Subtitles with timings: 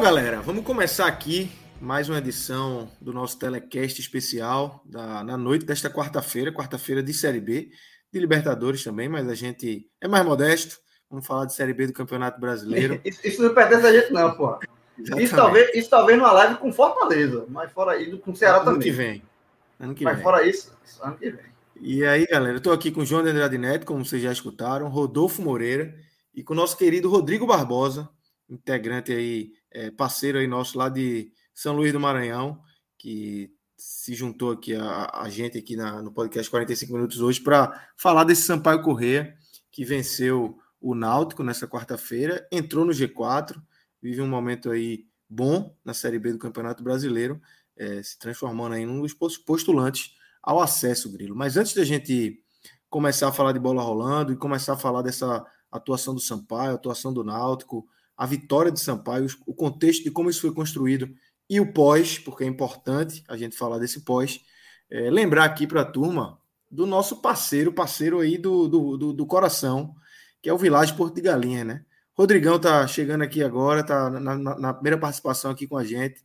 [0.00, 5.66] Então, galera, vamos começar aqui mais uma edição do nosso telecast especial da, na noite
[5.66, 7.68] desta quarta-feira, quarta-feira de Série B,
[8.10, 10.78] de Libertadores também, mas a gente é mais modesto.
[11.10, 12.98] Vamos falar de Série B do Campeonato Brasileiro.
[13.04, 14.58] isso, isso não pertence a gente, não, pô.
[15.18, 18.80] Isso talvez, isso talvez numa live com Fortaleza, mas fora isso, com Ceará ano também.
[18.80, 19.22] Que vem.
[19.78, 20.22] Ano que mas vem.
[20.22, 21.44] fora isso, ano que vem.
[21.78, 24.32] E aí, galera, eu tô aqui com o João de Andrade Neto, como vocês já
[24.32, 25.94] escutaram, Rodolfo Moreira
[26.34, 28.08] e com o nosso querido Rodrigo Barbosa,
[28.48, 32.60] integrante aí, é, parceiro aí nosso lá de São Luís do Maranhão,
[32.98, 37.88] que se juntou aqui a, a gente aqui na, no podcast 45 minutos hoje para
[37.96, 39.34] falar desse Sampaio Corrêa
[39.70, 43.60] que venceu o Náutico nessa quarta-feira, entrou no G4,
[44.02, 47.40] vive um momento aí bom na Série B do Campeonato Brasileiro,
[47.76, 51.36] é, se transformando aí num dos postulantes ao acesso, Grilo.
[51.36, 52.42] Mas antes da gente
[52.88, 57.12] começar a falar de bola rolando e começar a falar dessa atuação do Sampaio, atuação
[57.12, 57.86] do Náutico,
[58.20, 61.08] a vitória de Sampaio, o contexto de como isso foi construído
[61.48, 64.42] e o pós, porque é importante a gente falar desse pós,
[64.90, 66.38] é, lembrar aqui para a turma
[66.70, 69.94] do nosso parceiro, parceiro aí do, do, do, do coração,
[70.42, 71.82] que é o Village Porto de Galinha, né?
[72.14, 76.22] Rodrigão tá chegando aqui agora, tá na, na, na primeira participação aqui com a gente.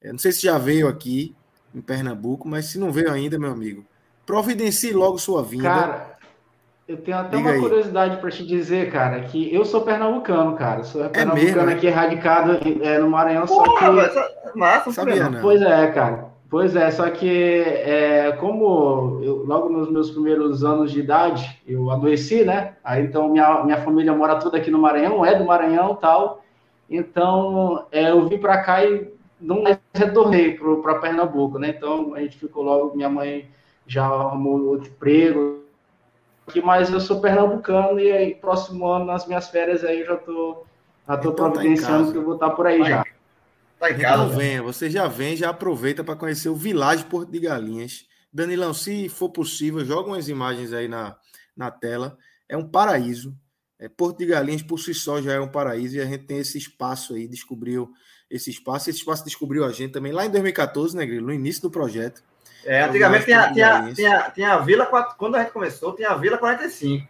[0.00, 1.36] É, não sei se já veio aqui
[1.72, 3.86] em Pernambuco, mas se não veio ainda, meu amigo,
[4.26, 5.62] providencie logo sua vinda.
[5.62, 6.17] Cara,
[6.88, 7.60] eu tenho até Diga uma aí.
[7.60, 10.82] curiosidade para te dizer, cara, que eu sou pernambucano, cara.
[10.82, 11.72] Sou pernambucano mesmo, né?
[11.74, 13.94] aqui, radicado é, no Maranhão, só Porra, que.
[13.94, 15.40] velho, essa- massa, Sabia, não.
[15.42, 16.26] Pois é, cara.
[16.50, 21.90] Pois é, só que é, como eu, logo nos meus primeiros anos de idade eu
[21.90, 22.72] adoeci, né?
[22.82, 26.42] Aí então minha, minha família mora toda aqui no Maranhão, é do Maranhão e tal.
[26.88, 31.68] Então é, eu vim para cá e não mais retornei para Pernambuco, né?
[31.76, 33.46] Então a gente ficou logo, minha mãe
[33.86, 35.67] já arrumou outro emprego.
[36.48, 40.16] Aqui, Mas eu sou pernambucano e aí próximo ano, nas minhas férias, aí eu já
[40.16, 40.64] tô,
[41.06, 42.12] já tô Então tá providenciando casa.
[42.12, 42.90] que eu vou estar por aí Vai.
[42.90, 43.04] já.
[43.78, 44.24] Tá em casa.
[44.24, 48.06] Então venha, você já vem, já aproveita para conhecer o Village Porto de Galinhas.
[48.32, 51.16] Danilão, se for possível, joga umas imagens aí na,
[51.56, 52.18] na tela.
[52.48, 53.34] É um paraíso.
[53.78, 56.38] É, Porto de Galinhas por si só já é um paraíso e a gente tem
[56.38, 57.88] esse espaço aí, descobriu
[58.28, 58.90] esse espaço.
[58.90, 61.26] Esse espaço descobriu a gente também lá em 2014, né, Grilo?
[61.28, 62.22] No início do projeto.
[62.64, 64.86] É, antigamente tinha, de tinha, tinha, tinha a Vila,
[65.16, 67.06] quando a gente começou, tinha a Vila 45,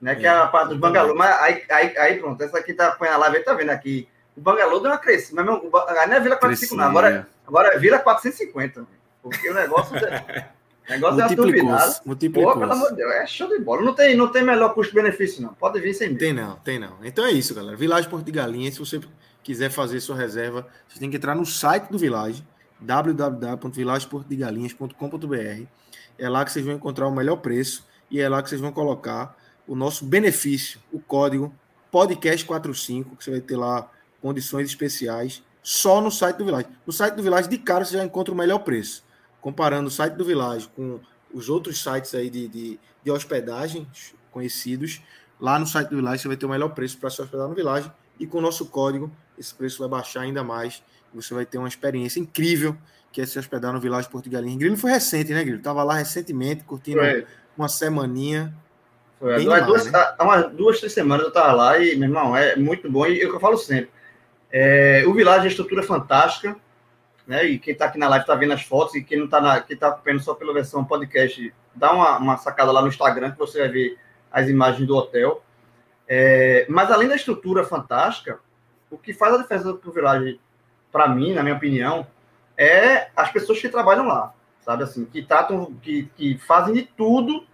[0.00, 0.14] né?
[0.14, 0.28] Que É.
[0.28, 1.14] a parte dos bangalô.
[1.14, 4.08] Mas aí, aí, aí pronto, essa aqui tá põe a live, aí tá vendo aqui.
[4.36, 6.84] O bangalô deu uma crescida, mas não é Vila 45, não.
[6.84, 8.86] Agora, agora é Vila 450.
[9.22, 10.46] Porque o negócio, é-
[10.86, 11.98] o negócio é multiplicou-se.
[11.98, 13.82] Pô, multiplicou pelo amor de Deus, é show de bola.
[13.82, 15.54] Não tem, não tem melhor custo-benefício, não.
[15.54, 16.18] Pode vir sem medo.
[16.20, 16.98] Tem não, tem não.
[17.02, 17.76] Então é isso, galera.
[17.76, 19.00] Village Porto de Galinhas, se você
[19.42, 22.44] quiser fazer sua reserva, você tem que entrar no site do Village,
[22.80, 25.66] www.villageportodegalinhas.com.br.
[26.18, 28.72] É lá que vocês vão encontrar o melhor preço e é lá que vocês vão
[28.72, 31.52] colocar o nosso benefício, o código
[31.92, 36.68] podcast45, que você vai ter lá condições especiais só no site do Village.
[36.86, 39.04] No site do Village, de cara, você já encontra o melhor preço.
[39.40, 41.00] Comparando o site do Village com
[41.32, 43.86] os outros sites aí de, de, de hospedagem
[44.30, 45.02] conhecidos,
[45.40, 47.54] lá no site do Village você vai ter o melhor preço para se hospedar no
[47.54, 50.82] Village e com o nosso código esse preço vai baixar ainda mais
[51.16, 52.76] você vai ter uma experiência incrível
[53.12, 54.58] que é se hospedar no Village Galinhas.
[54.58, 55.62] Grilo foi recente, né, Grilo?
[55.62, 58.52] Tava lá recentemente, curtindo Foi, uma semaninha.
[59.18, 59.46] foi.
[59.50, 60.14] Há duas, né?
[60.18, 63.06] há umas duas, três semanas eu tava lá e, meu irmão, é muito bom.
[63.06, 63.90] E é o que eu falo sempre.
[64.52, 66.56] É, o Village é uma estrutura fantástica,
[67.26, 67.44] né?
[67.46, 69.62] E quem está aqui na live está vendo as fotos, e quem não está na,
[69.62, 73.38] quem tá acompanhando só pela versão podcast, dá uma, uma sacada lá no Instagram que
[73.38, 73.98] você vai ver
[74.30, 75.42] as imagens do hotel.
[76.06, 78.38] É, mas além da estrutura fantástica,
[78.90, 80.38] o que faz a diferença para o Village,
[80.90, 82.06] para mim, na minha opinião,
[82.56, 87.46] é as pessoas que trabalham lá, sabe assim, que tratam, que, que fazem de tudo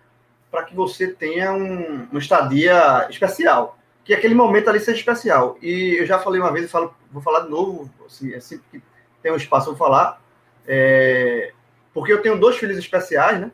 [0.51, 5.57] para que você tenha um, uma estadia especial que aquele momento ali seja especial.
[5.63, 8.83] E eu já falei uma vez, falo, vou falar de novo, assim, é sempre que
[9.23, 10.23] tem um espaço para falar,
[10.67, 11.53] é,
[11.95, 13.51] porque eu tenho dois filhos especiais, né?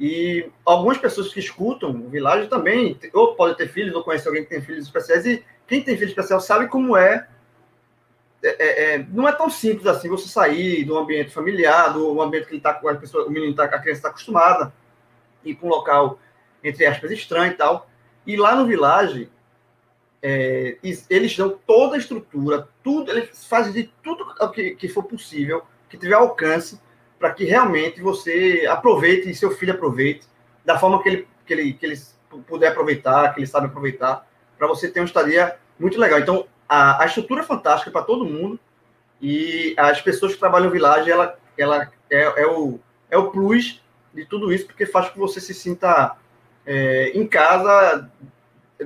[0.00, 4.44] E algumas pessoas que escutam o Village também, ou podem ter filhos, ou conhecem alguém
[4.44, 7.26] que tem filhos especiais, e quem tem filho especial sabe como é.
[8.42, 12.46] É, é, é não é tão simples assim você sair do ambiente familiar, do ambiente
[12.46, 14.72] que ele tá, a pessoa, o menino tá, a criança está acostumada,
[15.44, 16.18] ir para um local,
[16.62, 17.88] entre aspas, estranho e tal.
[18.26, 19.30] E lá no Village,
[20.22, 20.76] é,
[21.08, 25.96] eles dão toda a estrutura, tudo, eles fazem de tudo que, que for possível, que
[25.96, 26.80] tiver alcance,
[27.18, 30.26] para que realmente você aproveite e seu filho aproveite
[30.64, 31.98] da forma que ele, que ele, que ele
[32.46, 36.18] puder aproveitar, que ele sabe aproveitar, para você ter uma estadia muito legal.
[36.18, 38.58] Então, a, a estrutura é fantástica para todo mundo.
[39.20, 42.78] E as pessoas que trabalham no Village, ela, ela é, é, o,
[43.10, 43.82] é o plus
[44.14, 46.16] de tudo isso, porque faz com que você se sinta
[46.64, 48.10] é, em casa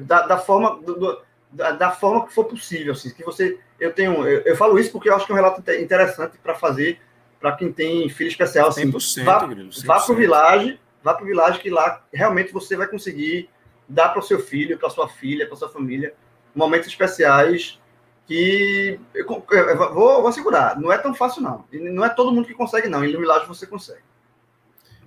[0.01, 1.21] da, da forma do,
[1.51, 4.93] da, da, forma que for possível, assim, que você eu tenho eu, eu, falo isso
[4.93, 7.01] porque eu acho que é um relato interessante para fazer
[7.41, 9.39] para quem tem filho especial assim, 100%, vá,
[9.85, 13.51] vá para o Village, vá para o Village que lá realmente você vai conseguir
[13.89, 16.15] dar para o seu filho, para sua filha, para sua família
[16.55, 17.81] momentos especiais
[18.27, 22.33] que eu, eu vou, vou assegurar, não é tão fácil não, e não é todo
[22.33, 24.03] mundo que consegue não, e no Village você consegue.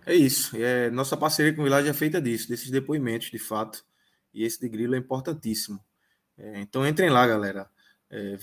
[0.06, 3.83] É isso, é, nossa parceria com o Village é feita disso, desses depoimentos de fato.
[4.36, 5.80] E esse de grilo é importantíssimo.
[6.38, 7.69] É, então entrem lá, galera.
[8.09, 8.36] É,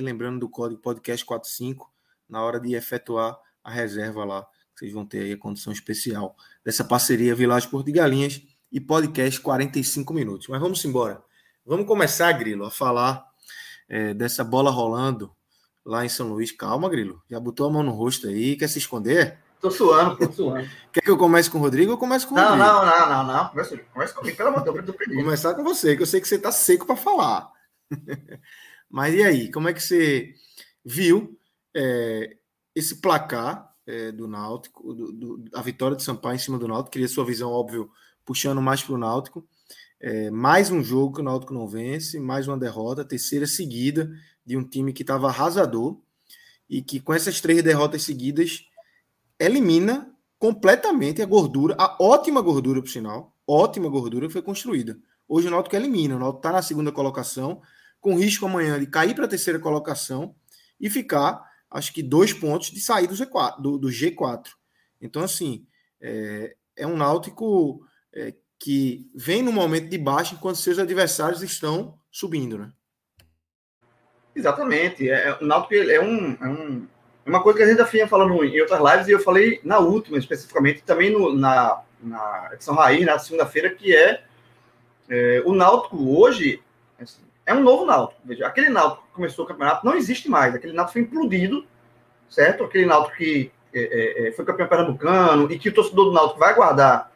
[0.00, 1.86] lembrando do código podcast45
[2.28, 4.46] na hora de efetuar a reserva lá.
[4.74, 6.34] Vocês vão ter aí a condição especial
[6.64, 10.48] dessa parceria Vilagem Portigalinhas e podcast 45 minutos.
[10.48, 11.22] Mas vamos embora.
[11.64, 13.24] Vamos começar, Grilo, a falar
[13.88, 15.30] é, dessa bola rolando
[15.84, 16.50] lá em São Luís.
[16.50, 17.22] Calma, Grilo.
[17.30, 19.38] Já botou a mão no rosto aí, quer se esconder?
[19.60, 20.68] Tô suando, tô suando.
[20.92, 22.66] Quer que eu comece com o Rodrigo ou comece com o não, Rodrigo?
[22.66, 23.48] Não, não, não, não.
[23.50, 26.26] Começa, começa comigo, pelo amor de Deus, eu Começar com você, que eu sei que
[26.26, 27.48] você tá seco para falar.
[28.90, 30.34] Mas e aí, como é que você
[30.84, 31.38] viu
[31.76, 32.36] é,
[32.74, 36.90] esse placar é, do Náutico, do, do, a vitória de Sampaio em cima do Náutico?
[36.90, 37.88] Queria sua visão, óbvio,
[38.24, 39.46] puxando mais para o Náutico.
[40.00, 44.10] É, mais um jogo que o Náutico não vence, mais uma derrota, terceira seguida
[44.44, 46.00] de um time que estava arrasador
[46.68, 48.66] e que com essas três derrotas seguidas
[49.38, 54.98] elimina completamente a gordura, a ótima gordura, por sinal, ótima gordura que foi construída.
[55.28, 57.62] Hoje o Náutico elimina, o Náutico está na segunda colocação,
[58.00, 60.34] com risco amanhã de cair para a terceira colocação
[60.80, 61.40] e ficar,
[61.70, 63.62] acho que, dois pontos de sair do G4.
[63.62, 64.48] Do, do G4.
[65.00, 65.64] Então, assim,
[66.00, 67.80] é, é um Náutico
[68.14, 72.70] é, que vem no momento de baixo enquanto seus adversários estão subindo, né?
[74.34, 75.08] Exatamente.
[75.10, 76.86] É, é o Náutico é um, é um
[77.24, 79.78] uma coisa que a gente já vinha falando em outras lives, e eu falei na
[79.78, 84.24] última, especificamente, também no, na, na edição raiz, na segunda-feira, que é,
[85.08, 86.60] é, o Náutico hoje
[87.00, 88.20] assim, é um novo Náutico.
[88.24, 90.54] Veja, aquele Náutico que começou o campeonato não existe mais.
[90.54, 91.64] Aquele Náutico foi implodido,
[92.28, 92.64] certo?
[92.64, 96.40] Aquele Náutico que é, é, é foi campeão pernambucano e que o torcedor do Náutico
[96.40, 97.11] vai guardar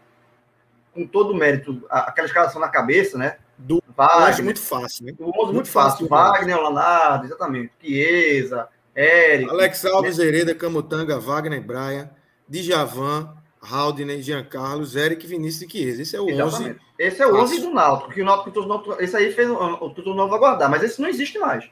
[0.96, 3.36] com todo o mérito aquela escalação na cabeça, né?
[3.58, 5.12] Do Wagner, muito fácil, né?
[5.12, 6.08] Do muito, muito fácil.
[6.08, 7.72] fácil Wagner, Leonardo, exatamente.
[7.80, 9.50] Chiesa, Érico.
[9.50, 12.10] Alex Alves, Hereda, Camutanga, Wagner, Braia,
[12.48, 16.02] Djavan, Haldner, Giancarlo, Eric, Vinícius e Chiesa.
[16.02, 16.70] Esse é o Exatamente.
[16.70, 16.80] 11.
[16.98, 20.34] Esse é o 11 do Náutico, que o Náutico, esse aí fez o Tutor Novo
[20.34, 21.68] aguardar, mas esse não existe mais.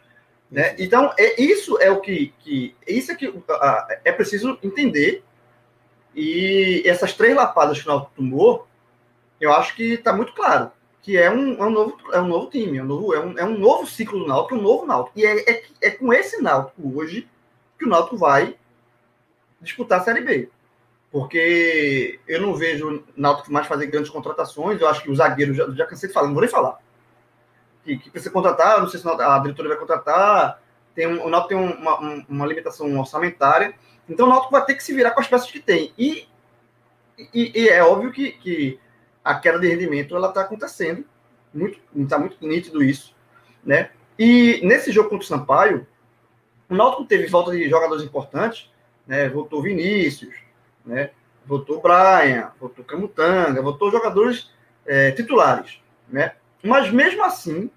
[0.51, 0.77] Né?
[0.79, 3.43] Então, é, isso é o que, que isso é que uh,
[4.05, 5.25] é preciso entender.
[6.15, 8.69] E essas três lapadas que o Náutico tomou,
[9.45, 10.71] eu acho que está muito claro
[11.05, 13.39] que é um, é um, novo, é um novo time, é um novo, é um,
[13.39, 15.19] é um novo ciclo do Náutico, um novo Náutico.
[15.19, 17.29] E é, é, é com esse Náutico hoje
[17.79, 18.57] que o Náutico vai
[19.61, 20.49] disputar a Série B.
[21.13, 25.55] Porque eu não vejo o Náutico mais fazer grandes contratações, eu acho que os zagueiros,
[25.59, 26.79] já, já cansei de falar, não vou nem falar.
[27.85, 30.59] Que, que precisa contratar, não sei se a diretoria vai contratar,
[30.95, 33.75] tem um, o Náutico tem uma, uma limitação orçamentária,
[34.09, 35.93] então o Náutico vai ter que se virar com as peças que tem.
[35.99, 36.27] E,
[37.35, 38.81] e, e é óbvio que, que
[39.25, 41.05] a queda de rendimento ela está acontecendo,
[41.53, 43.17] muito está muito nítido isso,
[43.65, 43.91] né?
[44.19, 45.87] E nesse jogo contra o Sampaio,
[46.69, 48.71] o Náutico teve falta de jogadores importantes,
[49.07, 49.29] né?
[49.31, 50.35] Voltou Vinícius,
[50.85, 51.11] né?
[51.47, 54.51] Voltou Brian, voltou Camutanga, voltou jogadores
[54.85, 56.35] é, titulares, né?
[56.63, 57.71] Mas mesmo assim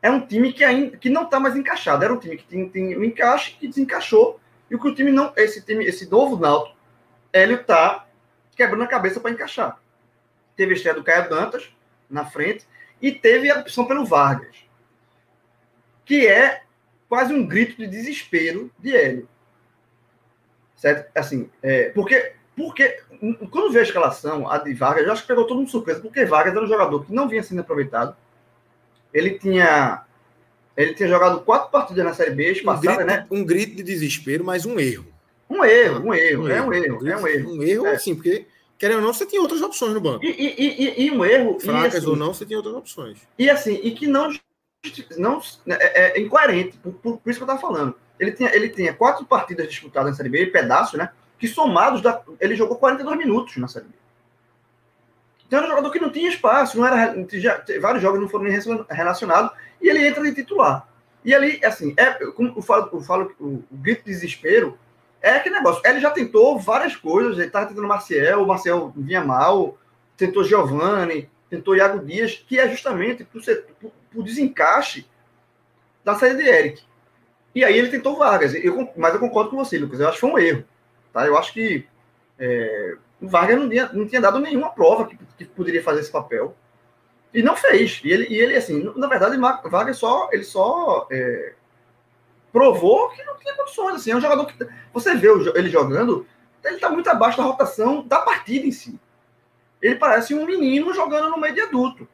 [0.00, 2.04] é um time que ainda que não está mais encaixado.
[2.04, 5.10] Era um time que tem, tem um encaixe que desencaixou e o que o time
[5.10, 6.76] não, esse time, esse novo Náutico,
[7.32, 8.06] ele está
[8.56, 9.83] quebrando a cabeça para encaixar
[10.56, 11.70] teve a estreia do Caio Dantas
[12.08, 12.66] na frente
[13.00, 14.56] e teve a opção pelo Vargas,
[16.04, 16.62] que é
[17.08, 19.28] quase um grito de desespero de Hélio.
[20.76, 21.10] Certo?
[21.14, 23.00] Assim, é, porque, porque
[23.50, 26.24] quando veio a escalação, a de Vargas, eu acho que pegou todo mundo surpresa, porque
[26.24, 28.16] Vargas era um jogador que não vinha sendo aproveitado.
[29.12, 30.04] Ele tinha
[30.76, 33.26] ele tinha jogado quatro partidas na Série B, um passada, grito, né?
[33.30, 35.06] Um grito de desespero, mas um erro.
[35.48, 37.54] Um erro, um erro, um é um erro, é um erro.
[37.54, 37.98] Um erro, é.
[37.98, 38.46] sim, porque,
[38.78, 40.24] querendo ou não, você tinha outras opções no banco.
[40.24, 41.58] E, e, e, e um erro.
[41.60, 43.18] Fracas assim, ou não, você tinha outras opções.
[43.38, 44.28] E assim, e que não.
[45.16, 47.94] não é, é incoerente, por, por, por, isso que eu estava falando.
[48.18, 51.10] Ele tinha, ele tinha quatro partidas disputadas na Série B, pedaços, né?
[51.38, 53.94] Que somados, da, ele jogou 42 minutos na Série B.
[55.46, 58.44] Então era um jogador que não tinha espaço, não era, já, vários jogos não foram
[58.44, 58.58] nem
[58.90, 59.50] relacionados,
[59.80, 60.88] e ele entra de titular.
[61.24, 64.78] E ali, assim, é, como eu falo, eu falo o, o grito de desespero
[65.24, 65.80] é aquele negócio.
[65.86, 69.78] Ele já tentou várias coisas, ele estava tentando Marcel, o Marcel vinha mal,
[70.18, 73.40] tentou Giovanni, tentou Iago Dias, que é justamente por,
[74.12, 75.06] por desencaixe
[76.04, 76.82] da saída de Eric.
[77.54, 78.54] E aí ele tentou Vargas.
[78.54, 79.98] Eu, mas eu concordo com você, Lucas.
[79.98, 80.64] Eu acho que foi um erro.
[81.10, 81.26] Tá?
[81.26, 81.86] Eu acho que
[82.38, 86.12] é, o Vargas não tinha, não tinha dado nenhuma prova que, que poderia fazer esse
[86.12, 86.54] papel.
[87.32, 88.02] E não fez.
[88.04, 91.54] E ele, e ele assim, na verdade, Vargas só, ele só é,
[92.54, 93.96] provou que não tinha condições.
[93.96, 94.54] Assim, é um jogador que.
[94.92, 96.24] Você vê ele jogando,
[96.64, 98.98] ele está muito abaixo da rotação da partida em si.
[99.82, 102.06] Ele parece um menino jogando no meio de adulto.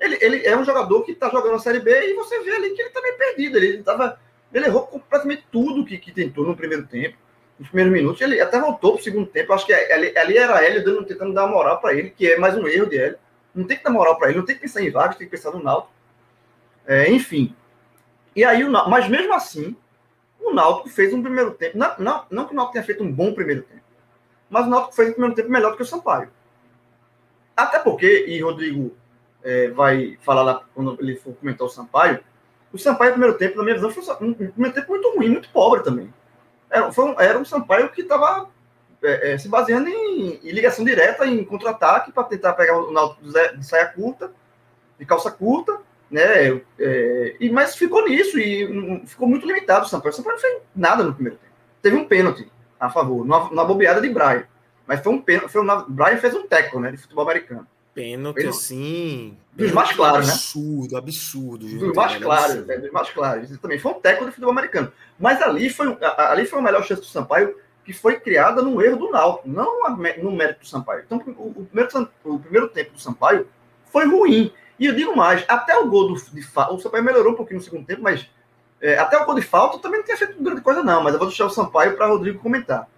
[0.00, 2.70] Ele, ele é um jogador que está jogando a Série B e você vê ali
[2.70, 3.56] que ele está meio perdido.
[3.56, 4.18] Ele, tava,
[4.52, 7.16] ele errou completamente tudo que, que tentou no primeiro tempo,
[7.56, 8.20] nos primeiros minutos.
[8.20, 9.52] Ele até voltou para o segundo tempo.
[9.52, 12.56] Acho que ali, ali era Hélio dando, tentando dar moral para ele, que é mais
[12.58, 13.18] um erro de Hélio.
[13.54, 15.36] Não tem que dar moral para ele, não tem que pensar em Vargas, tem que
[15.36, 15.92] pensar no Náutico.
[16.84, 17.54] É, enfim.
[18.34, 19.76] E aí, o mas mesmo assim,
[20.40, 21.76] o Náutico fez um primeiro tempo.
[21.76, 23.82] Não, não, não que o Náutico tenha feito um bom primeiro tempo,
[24.48, 26.30] mas o Náutico fez um primeiro tempo melhor do que o Sampaio.
[27.56, 28.96] Até porque, e Rodrigo
[29.42, 32.20] é, vai falar lá quando ele for comentar o Sampaio,
[32.72, 35.50] o Sampaio, no primeiro tempo, na minha visão, foi um primeiro tempo muito ruim, muito
[35.50, 36.12] pobre também.
[36.70, 38.48] Era, um, era um Sampaio que estava
[39.02, 43.22] é, é, se baseando em, em, ligação direta, em contra-ataque, para tentar pegar o Náutico
[43.58, 44.32] de saia curta,
[44.98, 45.80] de calça curta,
[46.12, 46.60] né?
[46.78, 50.12] É, e, mas ficou nisso e ficou muito limitado o Sampaio.
[50.12, 51.52] O Sampaio não fez nada no primeiro tempo.
[51.80, 52.46] Teve um pênalti
[52.78, 54.44] a favor, na, bobeada de Brian.
[54.86, 55.50] Mas foi um pênalti.
[55.50, 57.66] Foi um, Brian fez um teco né, de futebol americano.
[57.94, 58.56] Pênalti, pênalti.
[58.56, 59.36] assim.
[59.54, 60.32] Dos mais claros, né?
[60.32, 61.66] Absurdo, absurdo.
[61.66, 63.58] Dos mais claros, é, dos mais claros.
[63.58, 64.92] Também foi um teco de futebol americano.
[65.18, 68.96] Mas ali foi, ali foi a melhor chance do Sampaio, que foi criada no erro
[68.96, 69.82] do Náutico, não
[70.22, 71.02] no mérito do Sampaio.
[71.06, 73.46] Então, o, o, primeiro, o primeiro tempo do Sampaio
[73.86, 74.52] foi ruim.
[74.78, 77.58] E eu digo mais, até o gol do, de falta, o Sampaio melhorou um pouquinho
[77.58, 78.28] no segundo tempo, mas
[78.80, 81.02] é, até o gol de falta também não tinha feito grande coisa, não.
[81.02, 82.88] Mas eu vou deixar o Sampaio para Rodrigo comentar.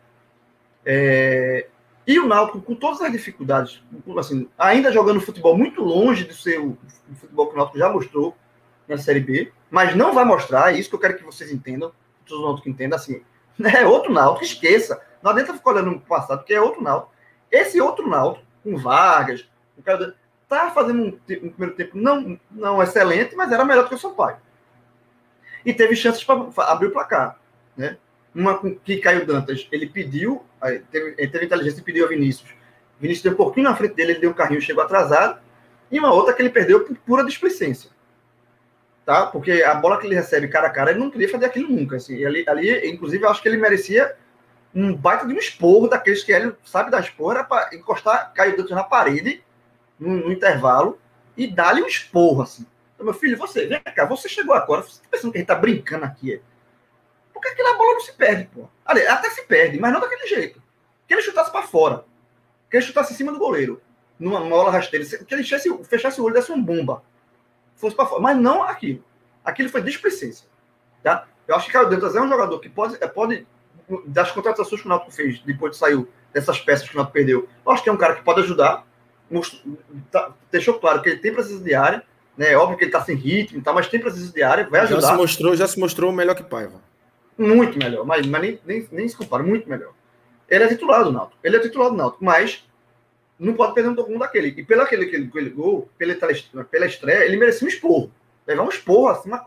[0.85, 1.67] É,
[2.07, 3.83] e o Náutico, com todas as dificuldades,
[4.19, 6.77] assim, ainda jogando futebol muito longe do seu
[7.09, 8.37] do futebol que o Náutico já mostrou
[8.87, 11.93] na Série B, mas não vai mostrar, é isso que eu quero que vocês entendam,
[12.27, 13.23] todos os Náutico entendam, assim,
[13.63, 15.01] é outro Náutico, esqueça.
[15.23, 17.13] Não adianta ficar olhando no passado, porque é outro Náutico.
[17.51, 20.15] Esse outro Náutico, com Vargas, o cara
[20.55, 23.99] Estava fazendo um, um, primeiro tempo não, não excelente, mas era melhor do que o
[23.99, 24.37] São Paulo.
[25.67, 27.41] E teve chances para abrir o placar.
[27.77, 27.97] Né?
[28.33, 30.45] Uma que Caio Dantas, ele pediu,
[30.93, 32.51] teve, teve inteligência e pediu a Vinícius.
[33.01, 35.41] Vinícius deu um pouquinho na frente dele, ele deu um carrinho, chegou atrasado.
[35.91, 37.91] E uma outra que ele perdeu por pura displicência.
[39.05, 39.27] Tá?
[39.27, 41.97] Porque a bola que ele recebe cara a cara, ele não queria fazer aquilo nunca.
[41.97, 42.25] Assim.
[42.25, 44.15] Ali, ali, inclusive, eu acho que ele merecia
[44.73, 48.71] um baita de um esporro daqueles que ele sabe da esporra para encostar Caio Dantas
[48.71, 49.43] na parede
[49.99, 50.99] no, no intervalo
[51.37, 52.67] e dá-lhe um esporro, assim.
[52.95, 55.49] Então, meu filho, você, vem cá, você chegou agora, você tá pensando que a gente
[55.49, 56.41] tá brincando aqui, é?
[57.33, 58.69] Porque aquela bola não se perde, pô.
[58.85, 60.63] Ali, até se perde, mas não daquele jeito.
[61.07, 62.05] Que ele chutasse para fora.
[62.71, 63.83] Que ele chutasse em cima do goleiro.
[64.19, 65.05] Numa, numa bola rasteira.
[65.05, 67.03] Que ele fechasse, fechasse o olho desse uma bomba.
[67.75, 68.23] Fosse para fora.
[68.23, 69.05] Mas não aquilo.
[69.45, 70.49] Aquilo foi displicência.
[71.03, 71.27] Tá?
[71.47, 73.47] Eu acho que Caio Dantas é um jogador que pode, é, pode
[74.07, 77.49] das contratações que o Náutico fez, depois de saiu dessas peças que o Náutico perdeu,
[77.65, 78.87] eu acho que é um cara que pode ajudar
[80.51, 82.03] deixou claro que ele tem presença de área,
[82.37, 82.53] né?
[82.53, 85.01] É óbvio que ele está sem ritmo, tá, mas tem presença de área, vai ajudar.
[85.01, 86.81] Já se mostrou, já se mostrou melhor que Paiva.
[87.37, 89.93] Muito melhor, mas, mas nem, nem, nem se compara, muito melhor.
[90.49, 92.65] Ele é titular do Náutico, ele é titular do Náutico, mas
[93.39, 94.49] não pode perder um segundo daquele.
[94.49, 96.15] E pelo aquele, aquele, aquele gol, pela,
[96.71, 98.13] pela estreia, ele merecia um esporro.
[98.47, 99.43] Levar um esporro, assim, uma,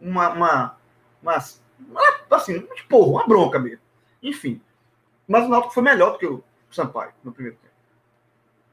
[0.00, 0.76] uma, uma,
[1.22, 1.38] uma,
[1.88, 3.80] uma assim, um esporro, uma bronca mesmo.
[4.22, 4.60] Enfim.
[5.26, 7.67] Mas o Náutico foi melhor do que o Sampaio no primeiro tempo.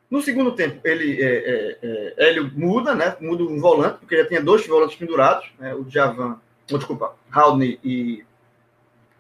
[0.09, 3.15] No segundo tempo, ele é, é, é, Hélio muda, né?
[3.19, 5.73] Muda um volante, porque já tinha dois volantes pendurados, né?
[5.73, 6.39] O Javan,
[6.71, 8.23] oh, desculpa, Haldney e,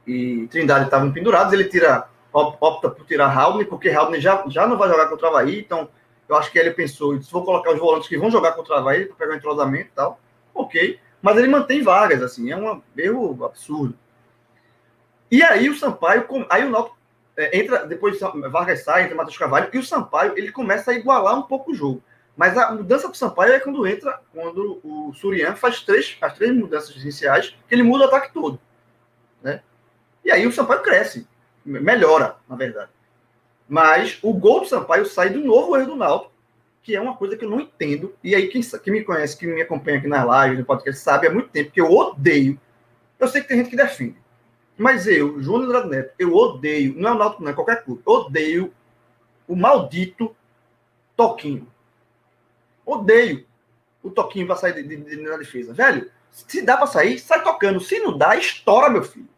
[0.05, 1.53] e Trindade estavam pendurados.
[1.53, 5.29] Ele tira, opta por tirar Haldney, porque Haldney já, já não vai jogar contra o
[5.29, 5.89] Havaí, então
[6.29, 8.77] eu acho que ele pensou, se vou colocar os volantes que vão jogar contra o
[8.77, 10.19] Havaí para pegar o entrosamento e tal,
[10.53, 10.99] ok.
[11.21, 13.97] Mas ele mantém vagas, assim, é um erro absurdo.
[15.31, 16.95] E aí o Sampaio, aí o Náutico
[17.37, 21.37] é, entra, depois Vargas sai, entra Matheus Carvalho, e o Sampaio ele começa a igualar
[21.37, 22.01] um pouco o jogo.
[22.35, 26.53] Mas a mudança do Sampaio é quando entra, quando o Surian faz três, as três
[26.53, 28.59] mudanças iniciais, que ele muda o ataque todo.
[29.41, 29.61] Né?
[30.23, 31.27] E aí o Sampaio cresce.
[31.63, 32.89] melhora, na verdade.
[33.67, 36.31] Mas o gol do Sampaio sai do novo erro do Náutico,
[36.83, 38.15] que é uma coisa que eu não entendo.
[38.23, 41.25] E aí, quem, quem me conhece, que me acompanha aqui nas lives, no podcast, sabe
[41.25, 42.59] há muito tempo que eu odeio.
[43.17, 44.15] Eu sei que tem gente que defende.
[44.77, 48.01] Mas eu, João Andrade Neto, eu odeio, não é o Náutico, não é qualquer clube,
[48.05, 48.73] odeio
[49.47, 50.35] o maldito
[51.15, 51.71] Toquinho.
[52.85, 53.45] Odeio
[54.03, 55.73] o Toquinho para sair de, de, de, na defesa.
[55.73, 57.79] Velho, se dá para sair, sai tocando.
[57.79, 59.29] Se não dá, estoura, meu filho.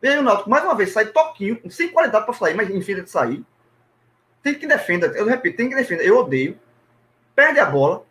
[0.00, 2.94] E aí o Náutico, mais uma vez, sai toquinho, sem qualidade para sair, mas enfim
[2.94, 3.44] de sair.
[4.42, 6.04] Tem que defender, eu repito, tem que defender.
[6.04, 6.58] Eu odeio.
[7.34, 8.04] Perde a bola,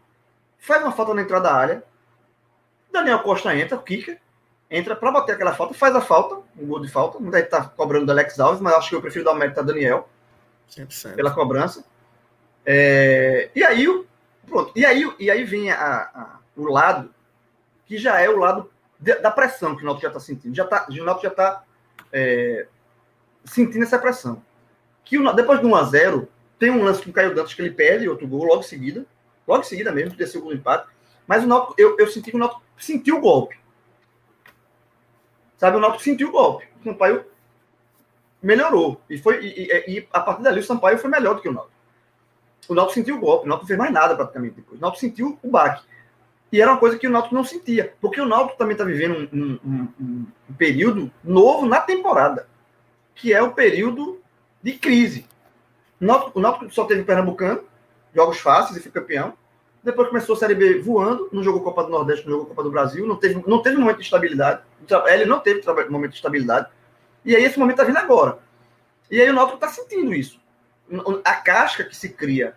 [0.58, 1.84] faz uma falta na entrada da área.
[2.92, 4.20] Daniel Costa entra, kicker,
[4.72, 7.20] entra para bater aquela falta, faz a falta, um gol de falta.
[7.20, 9.60] Muita gente tá cobrando do Alex Alves, mas acho que eu prefiro dar o mérito
[9.60, 10.08] a Daniel
[10.70, 11.16] 100%.
[11.16, 11.84] pela cobrança.
[12.66, 13.86] É, e aí,
[14.48, 14.72] pronto.
[14.74, 17.14] E aí, e aí vem a, a, o lado
[17.86, 20.56] que já é o lado de, da pressão que o Náutico já está sentindo.
[20.56, 21.64] Já tá, o Náutico já está
[22.14, 22.66] é,
[23.44, 24.42] sentindo essa pressão.
[25.04, 28.08] Que o, depois do 1x0, tem um lance com o Caio Dantas que ele perde,
[28.08, 29.06] outro gol logo em seguida.
[29.46, 30.88] Logo em seguida mesmo, podia ser o gol do empate.
[31.28, 33.61] Mas o Náutico, eu, eu senti que o Náutico sentiu o golpe.
[35.62, 36.68] Sabe, o Náutico sentiu o golpe.
[36.80, 37.24] O Sampaio
[38.42, 39.00] melhorou.
[39.08, 41.54] E, foi, e, e, e, a partir dali o Sampaio foi melhor do que o
[41.54, 41.76] Náutico.
[42.68, 44.80] O Náutico sentiu o golpe, o Náutico fez mais nada praticamente depois.
[44.80, 45.86] O Náutico sentiu o baque.
[46.52, 49.30] E era uma coisa que o Náutico não sentia, porque o Náutico também está vivendo
[49.32, 52.48] um, um, um, um, período novo na temporada,
[53.14, 54.20] que é o período
[54.64, 55.28] de crise.
[56.02, 57.64] O Náutico, o Náutico só teve Pernambucano,
[58.16, 59.38] jogos fáceis e foi campeão.
[59.84, 62.72] Depois começou a Série B voando, não jogou Copa do Nordeste, não jogou Copa do
[62.72, 64.62] Brasil, não teve, não teve momento de estabilidade.
[65.08, 66.68] Ele não teve momento de estabilidade.
[67.26, 68.40] E aí esse momento está vindo agora.
[69.10, 70.40] E aí o Náutico está sentindo isso.
[71.24, 72.56] A casca que se cria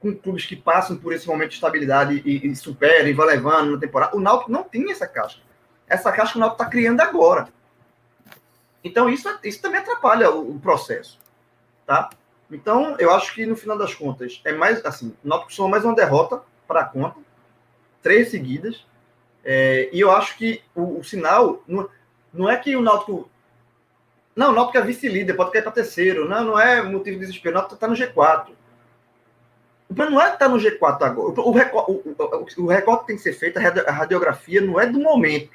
[0.00, 3.72] com clubes que passam por esse momento de estabilidade e, e superam e vão levando
[3.72, 4.16] na temporada.
[4.16, 5.40] O Náutico não tinha essa casca.
[5.88, 7.48] Essa casca o Náutico está criando agora.
[8.84, 11.18] Então isso, isso também atrapalha o, o, processo,
[11.84, 12.10] tá?
[12.50, 15.84] Então eu acho que no final das contas é mais assim, o Náutico soma mais
[15.84, 17.16] uma derrota para conta,
[18.02, 18.86] três seguidas,
[19.44, 21.88] é, e eu acho que o, o sinal não,
[22.32, 23.30] não, é que o Náutico
[24.36, 26.28] não, o Náutico é vice-líder, pode cair para terceiro.
[26.28, 27.54] Não, não é motivo de desespero.
[27.54, 28.48] O Náutico está no G4.
[29.88, 31.40] Mas não é estar tá no G4 agora.
[31.40, 35.50] O, recorte, o, o, recorte tem que ser feito, a radiografia não é do momento.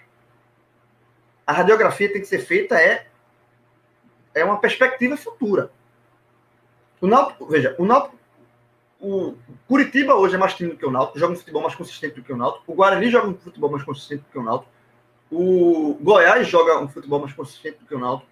[1.45, 3.05] A radiografia tem que ser feita é,
[4.33, 5.69] é uma perspectiva futura.
[6.99, 8.17] O Náutico, veja, o Náutico,
[9.01, 9.35] o
[9.67, 12.23] Curitiba hoje é mais time do que o Náutico, joga um futebol mais consistente do
[12.23, 12.71] que o Náutico.
[12.71, 14.71] O Guarani joga um futebol mais consistente do que o Náutico.
[15.31, 18.29] O Goiás joga um futebol mais consistente do que o Náutico.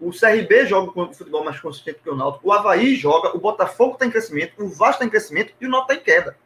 [0.00, 2.48] O CRB joga um futebol mais consistente que o Náutico.
[2.48, 5.70] O Havaí joga, o Botafogo está em crescimento, o Vasco está em crescimento e o
[5.70, 6.36] Náutico está em queda.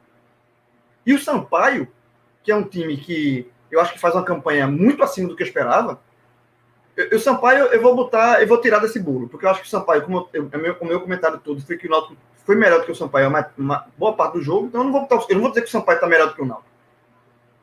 [1.07, 1.87] E o Sampaio,
[2.43, 5.45] que é um time que eu acho que faz uma campanha muito acima do que
[5.45, 6.01] eu esperava,
[7.13, 9.71] o Sampaio eu vou botar, eu vou tirar desse bolo, porque eu acho que o
[9.71, 12.81] Sampaio, como eu, eu, meu, o meu comentário todo foi que o Náutico foi melhor
[12.81, 15.25] do que o Sampaio uma, uma boa parte do jogo, então eu não vou botar,
[15.29, 16.69] eu não vou dizer que o Sampaio está melhor do que o Náutico.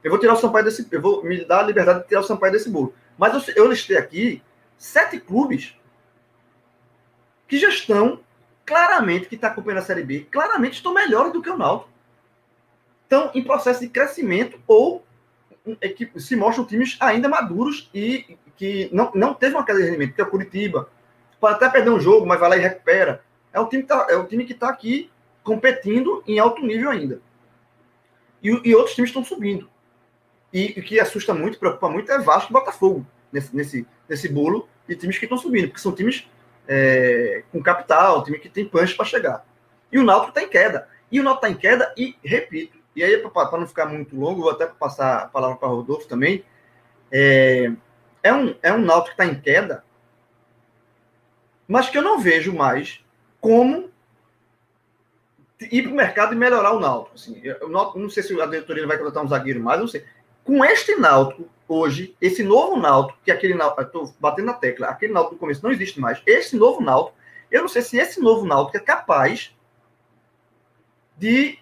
[0.04, 2.24] Eu vou tirar o Sampaio desse, eu vou me dar a liberdade de tirar o
[2.24, 2.94] Sampaio desse bolo.
[3.18, 4.42] Mas eu, eu listei aqui
[4.78, 5.76] sete clubes
[7.48, 8.20] que já estão
[8.66, 11.90] claramente, que está acompanhando a Série B, claramente estão melhores do que o Náutico.
[13.04, 15.06] Estão em processo de crescimento ou
[15.82, 19.86] é que se mostram times ainda maduros e que não, não teve uma queda de
[19.86, 20.90] rendimento, que é o Curitiba.
[21.40, 23.22] Pode até perder um jogo, mas vai lá e recupera.
[23.54, 23.94] É o time que
[24.54, 25.10] está é tá aqui
[25.44, 27.22] competindo em alto nível ainda.
[28.44, 29.70] E, e outros times estão subindo.
[30.52, 34.68] E o que assusta muito, preocupa muito, é Vasco e Botafogo nesse, nesse, nesse bolo
[34.88, 36.28] de times que estão subindo, porque são times
[36.68, 39.46] é, com capital, time que tem punch para chegar.
[39.92, 40.88] E o Náutico está em queda.
[41.12, 44.42] E o Náutico está em queda e, repito, e aí para não ficar muito longo,
[44.42, 46.44] vou até passar a palavra para o Rodolfo também,
[47.12, 47.72] é,
[48.24, 49.84] é, um, é um Náutico que está em queda,
[51.68, 53.04] mas que eu não vejo mais
[53.42, 53.90] como
[55.60, 57.16] ir para o mercado e melhorar o Náutico.
[57.16, 60.06] Assim, eu, não sei se a diretoria vai contratar um zagueiro mais, não sei.
[60.44, 65.14] Com este Náutico, hoje, esse novo Náutico, que aquele Náutico, estou batendo na tecla, aquele
[65.14, 67.18] Náutico do começo não existe mais, esse novo Náutico,
[67.52, 69.56] eu não sei se esse novo Náutico é capaz
[71.18, 71.60] de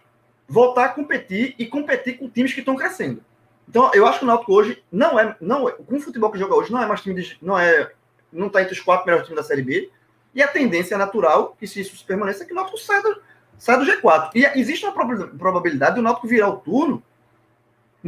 [0.48, 3.24] voltar a competir e competir com times que estão crescendo.
[3.68, 6.38] Então, eu acho que o Náutico hoje não é, não é, com o futebol que
[6.38, 7.92] joga hoje, não é mais time de, não é,
[8.32, 9.90] não está entre os quatro melhores times da Série B,
[10.34, 13.22] e a tendência natural, que se isso permaneça, é que o Náutico saia do,
[13.58, 14.32] saia do G4.
[14.36, 14.94] E existe uma
[15.38, 17.02] probabilidade do Náutico virar o turno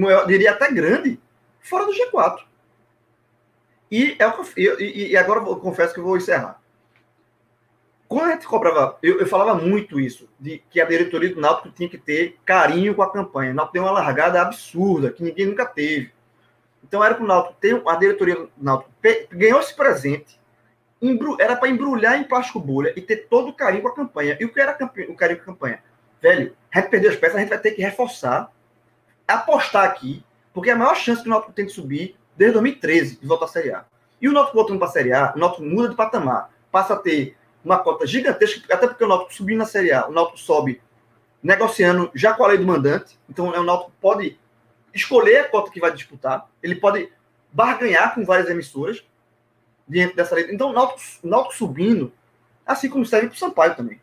[0.05, 1.19] eu diria até grande,
[1.59, 2.39] fora do G4.
[3.89, 6.61] E, é eu, e, e agora eu confesso que eu vou encerrar.
[8.07, 11.69] Quando a gente cobrava, eu, eu, falava muito isso, de que a diretoria do Náutico
[11.71, 13.51] tinha que ter carinho com a campanha.
[13.51, 16.11] O Náutico tem uma largada absurda, que ninguém nunca teve.
[16.83, 18.91] Então era para o Náutico ter, a diretoria do Náutico
[19.31, 20.37] ganhou esse presente
[21.39, 24.37] era para embrulhar em plástico bolha e ter todo o carinho com a campanha.
[24.39, 24.71] E o que era
[25.09, 25.79] o carinho com a campanha?
[26.21, 28.51] Velho, a gente perdeu as peças, a gente vai ter que reforçar,
[29.27, 33.19] apostar aqui, porque é a maior chance que o Náutico tem de subir desde 2013
[33.19, 33.85] de voltar à Série A.
[34.19, 36.97] E o Náutico voltando para a Série A, o Náutico muda de patamar, passa a
[36.97, 37.37] ter
[37.67, 40.82] uma cota gigantesca, até porque o Náutico subindo na Série A, o Náutico sobe
[41.43, 44.39] negociando já com a lei do mandante, então é o Náutico pode
[44.93, 47.12] escolher a cota que vai disputar, ele pode
[47.51, 49.03] barganhar com várias emissoras
[49.88, 50.49] dentro dessa lei.
[50.51, 52.12] Então o Náutico, o Náutico subindo,
[52.65, 54.01] assim como serve para o Sampaio também.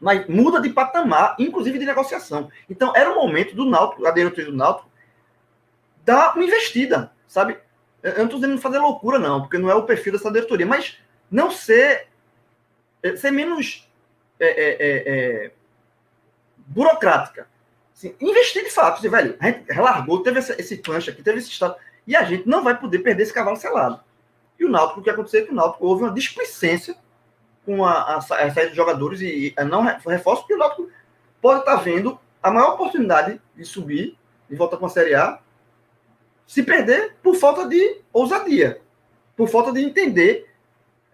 [0.00, 2.50] Mas muda de patamar, inclusive de negociação.
[2.68, 4.90] Então era o momento do Náutico, a diretoria do Náutico,
[6.04, 7.58] dar uma investida, sabe?
[8.02, 10.98] Eu não estou dizendo fazer loucura, não, porque não é o perfil dessa diretoria, mas
[11.30, 12.08] não ser,
[13.16, 13.88] ser menos
[14.40, 15.50] é, é, é, é,
[16.66, 17.46] burocrática.
[17.94, 21.50] Assim, investir de fato, assim, velho, a gente relargou, teve esse, esse aqui, teve esse
[21.50, 24.00] estado, e a gente não vai poder perder esse cavalo selado.
[24.58, 26.96] E o Náutico, o que aconteceu é que o Náutico houve uma displicência
[27.64, 30.90] com a, a, a saída de jogadores e, não reforço, porque o Náutico
[31.40, 35.40] pode estar vendo a maior oportunidade de subir, de voltar com a Série A,
[36.46, 38.80] se perder por falta de ousadia,
[39.36, 40.50] por falta de entender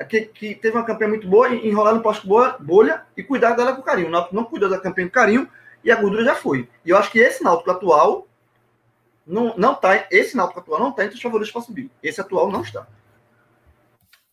[0.04, 3.74] que, que teve uma campanha muito boa, enrolar no plástico boa, bolha e cuidar dela
[3.74, 4.08] com carinho.
[4.08, 5.48] O Náutico não cuidou da campanha com carinho
[5.84, 6.68] e a gordura já foi.
[6.84, 8.26] E eu acho que esse Náutico atual
[9.26, 11.90] não, não tá, esse Náutico atual não está entre os favoritos para subir.
[12.02, 12.86] Esse atual não está.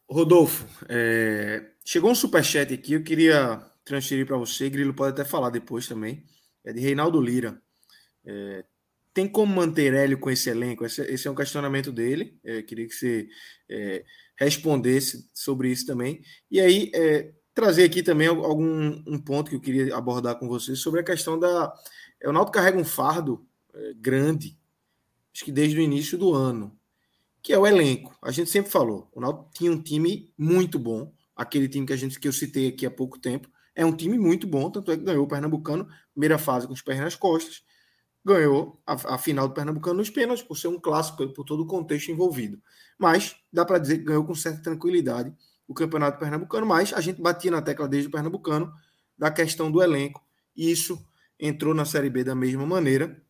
[0.09, 1.65] Rodolfo, é...
[1.83, 6.23] chegou um superchat aqui, eu queria transferir para você, Grilo pode até falar depois também.
[6.63, 7.61] É de Reinaldo Lira.
[8.25, 8.63] É...
[9.17, 10.85] Tem como manter Hélio com esse elenco?
[10.85, 12.39] Esse, esse é um questionamento dele.
[12.43, 13.27] É, queria que você
[13.67, 16.21] é, respondesse sobre isso também.
[16.51, 20.75] E aí, é, trazer aqui também algum um ponto que eu queria abordar com você
[20.75, 21.73] sobre a questão da.
[22.21, 24.55] É, o Náutico carrega um fardo é, grande,
[25.33, 26.77] acho que desde o início do ano
[27.41, 28.15] que é o elenco.
[28.21, 31.97] A gente sempre falou, o Náutico tinha um time muito bom, aquele time que a
[31.97, 34.95] gente que eu citei aqui há pouco tempo, é um time muito bom, tanto é
[34.95, 37.63] que ganhou o Pernambucano, primeira fase com os pés nas costas,
[38.27, 41.65] ganhou a, a final do Pernambucano nos pênaltis, por ser um clássico, por todo o
[41.65, 42.61] contexto envolvido.
[42.99, 45.33] Mas dá para dizer que ganhou com certa tranquilidade
[45.65, 48.71] o Campeonato Pernambucano, mas a gente batia na tecla desde o Pernambucano
[49.17, 50.21] da questão do elenco,
[50.55, 51.01] e isso
[51.39, 53.21] entrou na Série B da mesma maneira.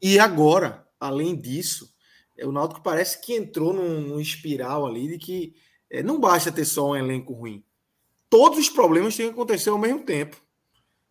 [0.00, 1.90] E agora, além disso,
[2.42, 5.54] o Náutico parece que entrou num, num espiral ali de que
[5.90, 7.64] é, não basta ter só um elenco ruim.
[8.28, 10.36] Todos os problemas têm que acontecer ao mesmo tempo.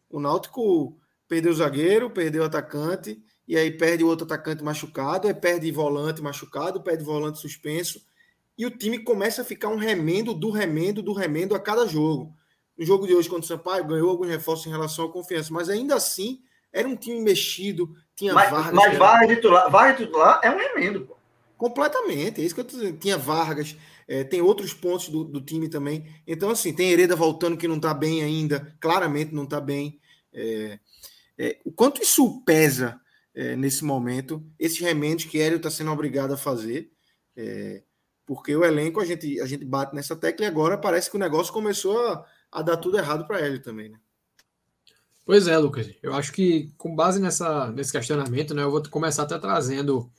[0.09, 5.27] O Náutico perdeu o zagueiro, perdeu o atacante, e aí perde o outro atacante machucado,
[5.27, 8.01] aí perde volante machucado, perde volante suspenso,
[8.57, 12.33] e o time começa a ficar um remendo do remendo do remendo a cada jogo.
[12.77, 15.69] No jogo de hoje contra o Sampaio, ganhou alguns reforços em relação à confiança, mas
[15.69, 18.73] ainda assim era um time mexido, tinha mas, Vargas.
[18.73, 21.15] Mas Vargas titular, Vargas titular é um remendo, pô.
[21.57, 22.97] Completamente, é isso que eu tô dizendo.
[22.97, 26.05] Tinha Vargas, é, tem outros pontos do, do, time também.
[26.27, 29.99] Então, assim, tem Hereda voltando que não está bem ainda, claramente não está bem.
[30.33, 30.77] É,
[31.37, 32.99] é, o quanto isso pesa
[33.33, 36.91] é, nesse momento, esses remendos que Hélio está sendo obrigado a fazer,
[37.35, 37.83] é,
[38.25, 41.19] porque o elenco a gente, a gente bate nessa tecla e agora parece que o
[41.19, 43.99] negócio começou a, a dar tudo errado para Hélio também, né?
[45.25, 45.91] Pois é, Lucas.
[46.03, 50.11] Eu acho que com base nessa, nesse questionamento, né, eu vou começar até trazendo,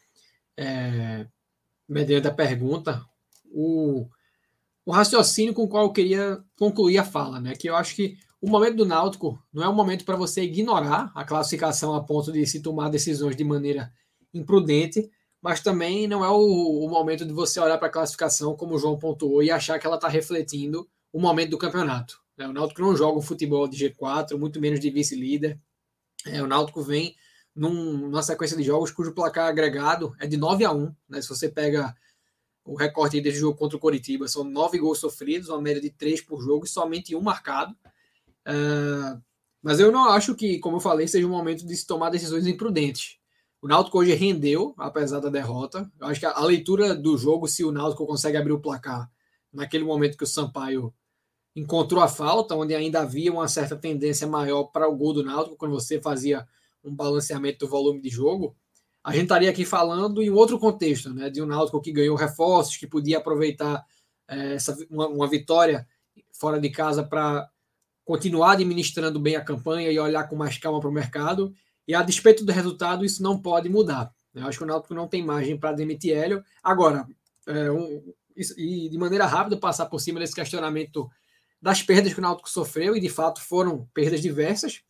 [0.57, 1.27] é,
[1.89, 3.05] mediante a pergunta,
[3.45, 4.09] o,
[4.85, 7.55] o raciocínio com o qual eu queria concluir a fala, né?
[7.55, 11.11] Que eu acho que o momento do Náutico não é um momento para você ignorar
[11.15, 13.93] a classificação a ponto de se tomar decisões de maneira
[14.33, 18.75] imprudente, mas também não é o, o momento de você olhar para a classificação, como
[18.75, 22.21] o João pontuou, e achar que ela está refletindo o momento do campeonato.
[22.37, 22.47] Né?
[22.47, 25.59] O Náutico não joga um futebol de G4, muito menos de vice-líder.
[26.27, 27.15] É, o Náutico vem
[27.55, 30.95] num, numa sequência de jogos cujo placar agregado é de 9 a 1.
[31.09, 31.23] Né?
[31.23, 31.97] Se você pega
[32.65, 36.21] o recorte desse jogo contra o Coritiba, são nove gols sofridos, uma média de três
[36.21, 37.75] por jogo e somente um marcado.
[38.47, 39.21] Uh,
[39.63, 42.47] mas eu não acho que, como eu falei, seja um momento de se tomar decisões
[42.47, 43.19] imprudentes.
[43.61, 45.91] O Náutico hoje rendeu, apesar da derrota.
[46.01, 49.11] Eu acho que a, a leitura do jogo, se o Náutico consegue abrir o placar
[49.53, 50.95] naquele momento que o Sampaio
[51.57, 55.57] encontrou a falta, onde ainda havia uma certa tendência maior para o gol do Náutico,
[55.57, 56.47] quando você fazia
[56.85, 58.55] um balanceamento do volume de jogo,
[59.03, 62.77] a gente estaria aqui falando em outro contexto, né, de um Náutico que ganhou reforços,
[62.77, 63.85] que podia aproveitar
[64.29, 65.89] é, essa, uma, uma vitória
[66.33, 67.49] fora de casa para
[68.07, 71.53] continuar administrando bem a campanha e olhar com mais calma para o mercado.
[71.87, 74.15] E a despeito do resultado, isso não pode mudar.
[74.33, 76.45] Eu acho que o Náutico não tem margem para demitir Hélio.
[76.63, 77.07] Agora,
[77.47, 78.15] é, um,
[78.57, 81.11] e de maneira rápida passar por cima desse questionamento
[81.61, 84.83] das perdas que o Náutico sofreu, e de fato foram perdas diversas.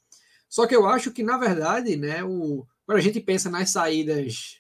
[0.49, 4.59] Só que eu acho que, na verdade, né, o, quando a gente pensa nas saídas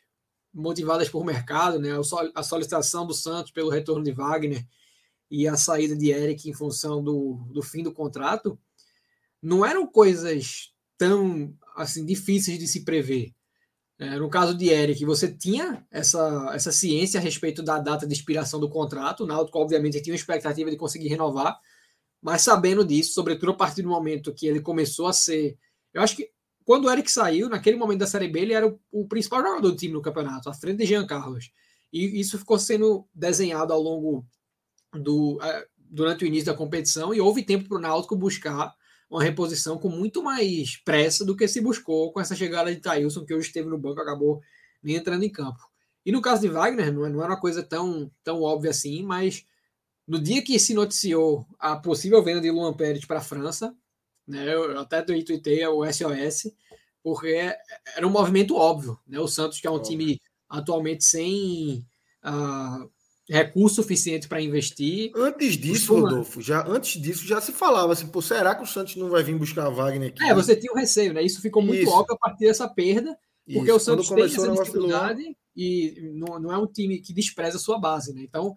[0.54, 1.90] motivadas por mercado, né,
[2.34, 4.64] a solicitação do Santos pelo retorno de Wagner
[5.30, 8.58] e a saída de Eric em função do, do fim do contrato,
[9.42, 13.34] não eram coisas tão assim difíceis de se prever.
[13.98, 18.12] É, no caso de Eric, você tinha essa, essa ciência a respeito da data de
[18.12, 19.24] expiração do contrato.
[19.24, 21.58] O Náutico, obviamente, tinha uma expectativa de conseguir renovar,
[22.20, 25.56] mas sabendo disso, sobretudo a partir do momento que ele começou a ser.
[25.94, 26.30] Eu acho que
[26.64, 29.60] quando o Eric saiu, naquele momento da Série B, ele era o, o principal jogador
[29.62, 31.50] do time no campeonato, à frente de Jean Carlos.
[31.92, 34.26] E isso ficou sendo desenhado ao longo
[34.92, 35.38] do.
[35.88, 38.74] Durante o início da competição, e houve tempo para o Náutico buscar
[39.08, 43.24] uma reposição com muito mais pressa do que se buscou com essa chegada de Thailson,
[43.24, 44.42] que hoje esteve no banco acabou
[44.82, 45.60] nem entrando em campo.
[46.04, 49.02] E no caso de Wagner, não, é, não era uma coisa tão, tão óbvia assim,
[49.02, 49.44] mas
[50.06, 53.74] no dia que se noticiou a possível venda de Luan Pérez para a França,
[54.26, 56.52] né, eu até tuitei o SOS,
[57.02, 57.52] porque
[57.96, 58.98] era um movimento óbvio.
[59.06, 59.18] Né?
[59.18, 61.84] O Santos, que é um time atualmente sem
[62.24, 62.90] uh,
[63.28, 65.10] recurso suficiente para investir.
[65.14, 68.96] Antes disso, Rodolfo, já, antes disso já se falava assim, pô, será que o Santos
[68.96, 70.24] não vai vir buscar a Wagner aqui?
[70.24, 71.22] É, você tinha um receio, né?
[71.22, 71.90] Isso ficou muito Isso.
[71.90, 73.76] óbvio a partir dessa perda, porque Isso.
[73.76, 77.78] o Santos tem essa dificuldade e não, não é um time que despreza a sua
[77.78, 78.22] base, né?
[78.22, 78.54] Então,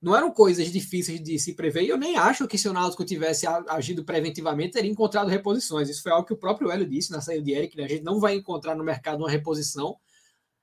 [0.00, 3.04] não eram coisas difíceis de se prever, e eu nem acho que se o Náutico
[3.04, 5.90] tivesse agido preventivamente, teria encontrado reposições.
[5.90, 7.84] Isso foi algo que o próprio Hélio disse na saída de Eric, né?
[7.84, 9.96] A gente não vai encontrar no mercado uma reposição.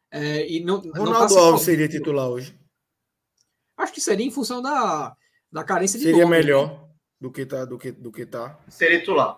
[0.10, 2.58] É, e não, Ronaldo não Alves seria titular hoje.
[3.78, 5.16] Acho que seria em função da,
[5.52, 6.80] da carência de Seria nome, melhor né?
[7.22, 8.58] do que tá, do que, do que tá.
[8.68, 9.38] Seria titular.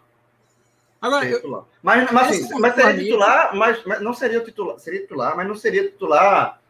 [1.01, 1.65] Agora, seria titular.
[1.83, 4.79] Mas, mas, assim, mas seria titular, mas, mas, não seria titular.
[4.79, 6.61] Seria titular, mas não seria titular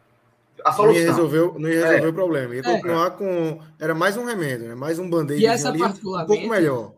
[0.65, 0.93] a solução.
[0.93, 2.09] Não ia resolver, não ia resolver é.
[2.09, 2.55] o problema.
[2.55, 3.09] Ia continuar é.
[3.11, 3.61] com.
[3.79, 4.75] Era mais um remédio, né?
[4.75, 5.41] mais um band-aid.
[5.41, 6.93] E essa ali, um pouco melhor.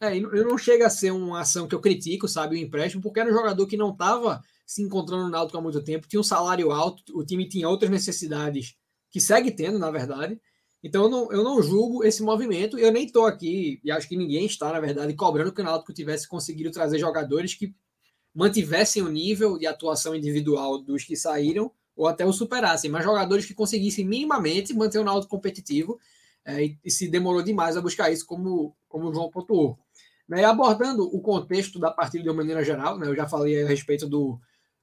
[0.00, 3.20] É, eu não chega a ser uma ação que eu critico, sabe, o empréstimo, porque
[3.20, 6.24] era um jogador que não estava se encontrando no Náutico há muito tempo, tinha um
[6.24, 8.74] salário alto, o time tinha outras necessidades
[9.12, 10.40] que segue tendo, na verdade.
[10.82, 12.78] Então eu não, eu não julgo esse movimento.
[12.78, 15.92] Eu nem estou aqui, e acho que ninguém está, na verdade, cobrando que o Náutico
[15.92, 17.72] tivesse conseguido trazer jogadores que
[18.34, 23.44] mantivessem o nível de atuação individual dos que saíram ou até o superassem, mas jogadores
[23.44, 26.00] que conseguissem minimamente manter o Náutico competitivo
[26.42, 29.78] é, e, e, se demorou demais a buscar isso, como, como o João pontuou.
[30.26, 33.68] Né, abordando o contexto da partida de uma maneira geral, né, eu já falei a
[33.68, 34.40] respeito do,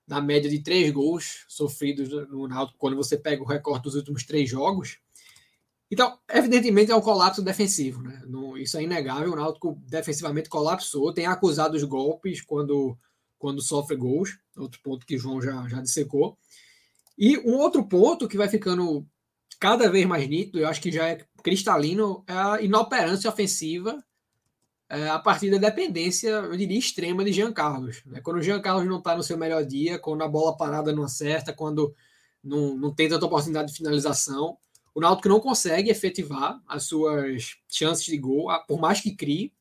[0.09, 4.25] na média de três gols sofridos no Náutico quando você pega o recorde dos últimos
[4.25, 4.97] três jogos.
[5.91, 8.01] Então, evidentemente, é um colapso defensivo.
[8.01, 8.21] Né?
[8.57, 9.31] isso é inegável.
[9.31, 12.97] O Náutico defensivamente colapsou, tem acusado os golpes quando,
[13.37, 16.37] quando sofre gols, outro ponto que o João já, já dissecou.
[17.17, 19.05] E um outro ponto que vai ficando
[19.59, 24.03] cada vez mais nítido, eu acho que já é cristalino, é a inoperância ofensiva
[24.89, 28.01] é, a partir da dependência, eu diria, extrema de Jean Carlos.
[28.05, 28.19] Né?
[28.21, 31.03] Quando o Jean Carlos não está no seu melhor dia, quando a bola parada não
[31.03, 31.95] acerta, quando
[32.43, 34.57] não, não tem tanta oportunidade de finalização,
[34.95, 39.53] o Náutico não consegue efetivar as suas chances de gol, por mais que crie.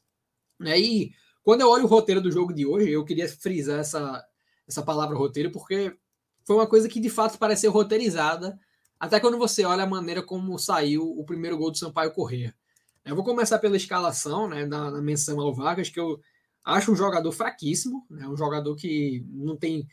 [0.58, 0.80] Né?
[0.80, 1.12] E
[1.42, 4.24] quando eu olho o roteiro do jogo de hoje, eu queria frisar essa,
[4.66, 5.94] essa palavra roteiro, porque
[6.42, 8.58] foi uma coisa que de fato pareceu roteirizada,
[8.98, 12.54] até quando você olha a maneira como saiu o primeiro gol do Sampaio Corrêa.
[13.08, 16.20] Eu vou começar pela escalação, né, na, na menção ao Vargas, que eu
[16.62, 19.88] acho um jogador fraquíssimo, né, um jogador que não tem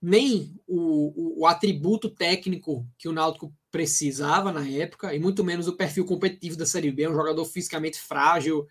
[0.00, 5.68] nem o, o, o, atributo técnico que o Náutico precisava na época, e muito menos
[5.68, 8.66] o perfil competitivo da Série B, um jogador fisicamente frágil.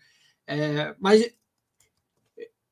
[0.46, 1.28] É, mas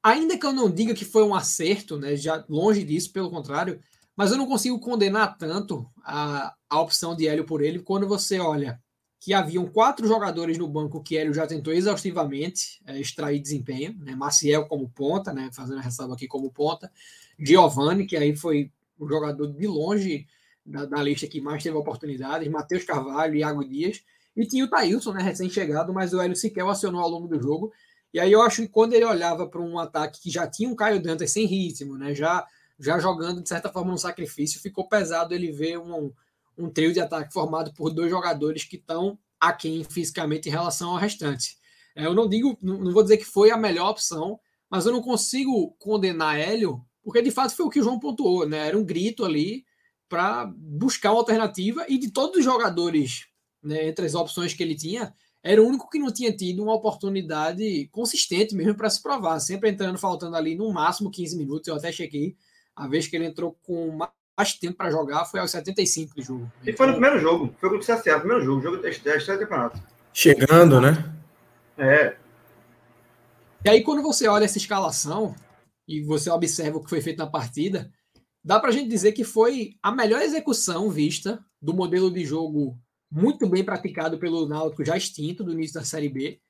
[0.00, 3.80] ainda que eu não diga que foi um acerto, né, já longe disso, pelo contrário,
[4.14, 8.38] mas eu não consigo condenar tanto a, a opção de Hélio por ele quando você
[8.38, 8.80] olha
[9.20, 14.14] que haviam quatro jogadores no banco que Hélio já tentou exaustivamente é, extrair desempenho, né?
[14.14, 15.50] Maciel como ponta, né?
[15.52, 16.90] fazendo a ressalva aqui como ponta,
[17.38, 20.26] Giovanni, que aí foi o jogador de longe
[20.64, 24.02] da, da lista que mais teve oportunidades, Matheus Carvalho, Iago Dias,
[24.36, 27.40] e tinha o Thailson, né, recém-chegado, mas o Hélio sequer o acionou ao longo do
[27.40, 27.72] jogo,
[28.12, 30.76] e aí eu acho que quando ele olhava para um ataque que já tinha um
[30.76, 32.46] Caio Dantas sem ritmo, né, já,
[32.78, 36.12] já jogando de certa forma no sacrifício, ficou pesado ele ver um,
[36.58, 40.96] um trio de ataque formado por dois jogadores que estão aquém fisicamente em relação ao
[40.96, 41.56] restante.
[41.94, 44.38] É, eu não digo, não vou dizer que foi a melhor opção,
[44.70, 48.46] mas eu não consigo condenar Hélio, porque de fato foi o que o João pontuou,
[48.46, 48.68] né?
[48.68, 49.64] Era um grito ali
[50.08, 53.26] para buscar uma alternativa e de todos os jogadores,
[53.62, 56.74] né, entre as opções que ele tinha, era o único que não tinha tido uma
[56.74, 61.68] oportunidade consistente mesmo para se provar, sempre entrando faltando ali no máximo 15 minutos.
[61.68, 62.36] Eu até chequei
[62.74, 63.98] a vez que ele entrou com
[64.38, 66.52] mais tempo para jogar foi aos 75 do jogo.
[66.64, 69.38] E foi no primeiro jogo, foi o CSA, o primeiro jogo, jogo da estreia do
[69.40, 69.82] campeonato.
[70.12, 71.12] Chegando, né?
[71.76, 72.16] É.
[73.64, 75.34] E aí, quando você olha essa escalação
[75.88, 77.90] e você observa o que foi feito na partida,
[78.44, 82.78] dá para a gente dizer que foi a melhor execução vista do modelo de jogo
[83.10, 86.40] muito bem praticado pelo Náutico, já extinto do início da Série B,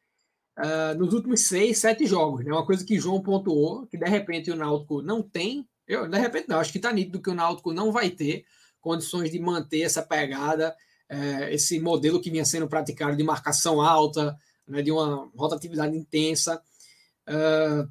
[0.59, 2.43] uh, nos últimos seis, sete jogos.
[2.43, 2.53] É né?
[2.53, 6.49] uma coisa que João pontuou, que de repente o Náutico não tem, eu, de repente
[6.49, 8.45] não, acho que está nítido que o Náutico não vai ter
[8.81, 10.77] condições de manter essa pegada,
[11.11, 16.63] uh, esse modelo que vinha sendo praticado de marcação alta, né, de uma rotatividade intensa.
[17.29, 17.91] Uh,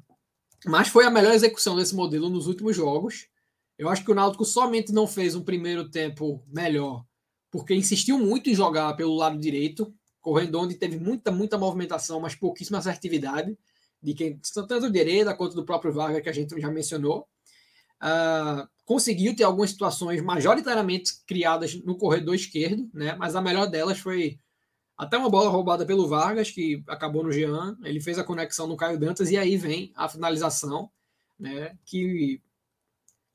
[0.66, 3.28] mas foi a melhor execução desse modelo nos últimos jogos.
[3.76, 7.04] Eu acho que o Náutico somente não fez um primeiro tempo melhor
[7.50, 12.34] porque insistiu muito em jogar pelo lado direito, correndo onde teve muita, muita movimentação, mas
[12.34, 13.56] pouquíssima assertividade
[14.02, 17.26] de quem, tanto do direita quanto do próprio Vargas, que a gente já mencionou.
[18.02, 23.14] Uh, conseguiu ter algumas situações majoritariamente criadas no corredor esquerdo, né?
[23.18, 24.38] mas a melhor delas foi
[24.96, 28.76] até uma bola roubada pelo Vargas, que acabou no Jean, ele fez a conexão no
[28.76, 30.90] Caio Dantas, e aí vem a finalização,
[31.38, 31.76] né?
[31.84, 32.40] que,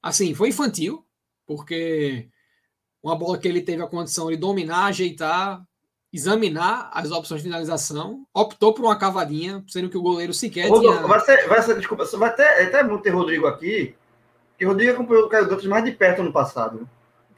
[0.01, 1.05] assim, foi infantil,
[1.45, 2.27] porque
[3.01, 5.63] uma bola que ele teve a condição de dominar, ajeitar,
[6.11, 10.97] examinar as opções de finalização, optou por uma cavadinha, sendo que o goleiro sequer Rodolfo,
[10.97, 11.07] tinha...
[11.07, 13.95] vai ser, vai ser, desculpa, vai até, até bom ter Rodrigo aqui,
[14.63, 16.87] que Rodrigo acompanhou o Caio Dantas mais de perto no passado,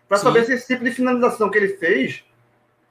[0.08, 2.24] para saber se esse tipo de finalização que ele fez,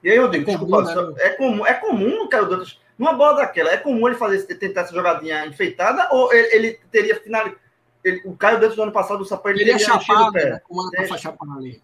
[0.03, 1.15] e aí, Rodrigo, é desculpa, comum, né?
[1.19, 4.81] é, comum, é comum no Caio Dantas, numa bola daquela, é comum ele fazer, tentar
[4.81, 7.57] essa jogadinha enfeitada, ou ele, ele teria finalizado,
[8.25, 11.45] o Caio Dantas do ano passado, o Sampaio, ele teria chapado, né, com uma chapa
[11.57, 11.81] ali.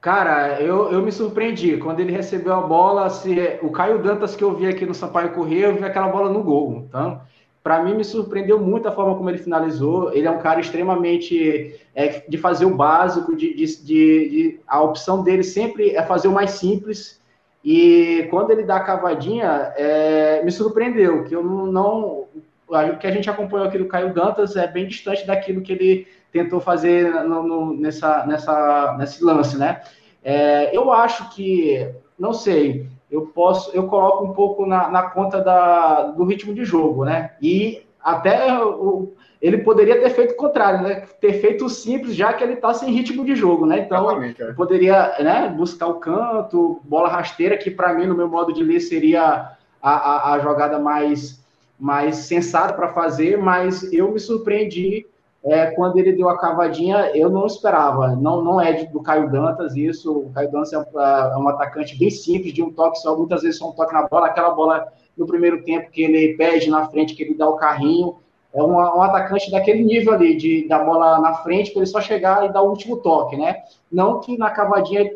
[0.00, 1.78] Cara, eu, eu me surpreendi.
[1.78, 5.32] Quando ele recebeu a bola, se, o Caio Dantas que eu vi aqui no Sampaio
[5.32, 6.84] Corrêa, eu vi aquela bola no gol.
[6.86, 7.22] Então,
[7.64, 10.12] para mim, me surpreendeu muito a forma como ele finalizou.
[10.12, 15.22] Ele é um cara extremamente é, de fazer o básico, de, de, de, a opção
[15.22, 17.18] dele sempre é fazer o mais simples.
[17.64, 22.26] E quando ele dá a cavadinha, é, me surpreendeu, que eu não, não.
[22.68, 26.06] O que a gente acompanhou aqui do Caio Dantas é bem distante daquilo que ele
[26.30, 29.80] tentou fazer no, no, nessa, nessa, nesse lance, né?
[30.22, 35.40] É, eu acho que, não sei, eu posso, eu coloco um pouco na, na conta
[35.40, 37.30] da, do ritmo de jogo, né?
[37.40, 41.06] E até o, ele poderia ter feito o contrário, né?
[41.20, 43.78] Ter feito o simples, já que ele está sem ritmo de jogo, né?
[43.78, 44.52] Então, é.
[44.54, 48.80] poderia né, buscar o canto, bola rasteira, que para mim, no meu modo de ler,
[48.80, 51.40] seria a, a, a jogada mais,
[51.78, 55.06] mais sensata para fazer, mas eu me surpreendi
[55.44, 58.16] é, quando ele deu a cavadinha, eu não esperava.
[58.16, 60.10] Não, não é do Caio Dantas isso.
[60.10, 63.14] O Caio Dantas é um, é um, atacante bem simples, de um toque só.
[63.14, 64.28] Muitas vezes só um toque na bola.
[64.28, 68.16] Aquela bola no primeiro tempo que ele pede na frente, que ele dá o carrinho.
[68.54, 72.00] É um, um atacante daquele nível ali, de da bola na frente, para ele só
[72.00, 73.64] chegar e dar o último toque, né?
[73.92, 75.12] Não que na cavadinha ele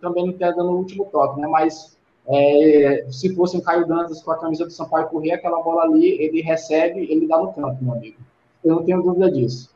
[0.00, 1.48] também não esteja dando o último toque, né?
[1.48, 1.96] Mas
[2.28, 6.22] é, se fosse um Caio Dantas com a camisa do Sampaio correr, aquela bola ali,
[6.22, 8.18] ele recebe, ele dá no campo, meu amigo.
[8.66, 9.70] Eu não tenho dúvida disso.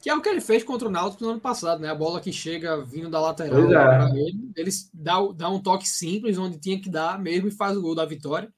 [0.00, 1.88] Que é o que ele fez contra o Náutico no ano passado, né?
[1.88, 4.20] A bola que chega vindo da lateral é.
[4.20, 7.82] ele, ele dá, dá um toque simples onde tinha que dar mesmo e faz o
[7.82, 8.52] gol da vitória.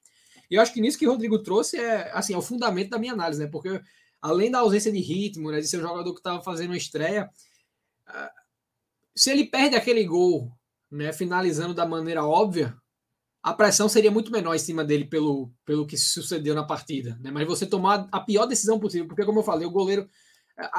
[0.49, 2.99] E eu acho que nisso que o Rodrigo trouxe é assim, é o fundamento da
[2.99, 3.47] minha análise, né?
[3.47, 3.81] Porque
[4.21, 7.29] além da ausência de ritmo, né, de ser um jogador que estava fazendo uma estreia,
[8.05, 8.31] ah,
[9.15, 10.51] se ele perde aquele gol,
[10.89, 12.75] né, finalizando da maneira óbvia,
[13.43, 17.17] a pressão seria muito menor em cima dele pelo, pelo que sucedeu na partida.
[17.21, 17.31] Né?
[17.31, 20.07] Mas você tomar a pior decisão possível, porque, como eu falei, o goleiro.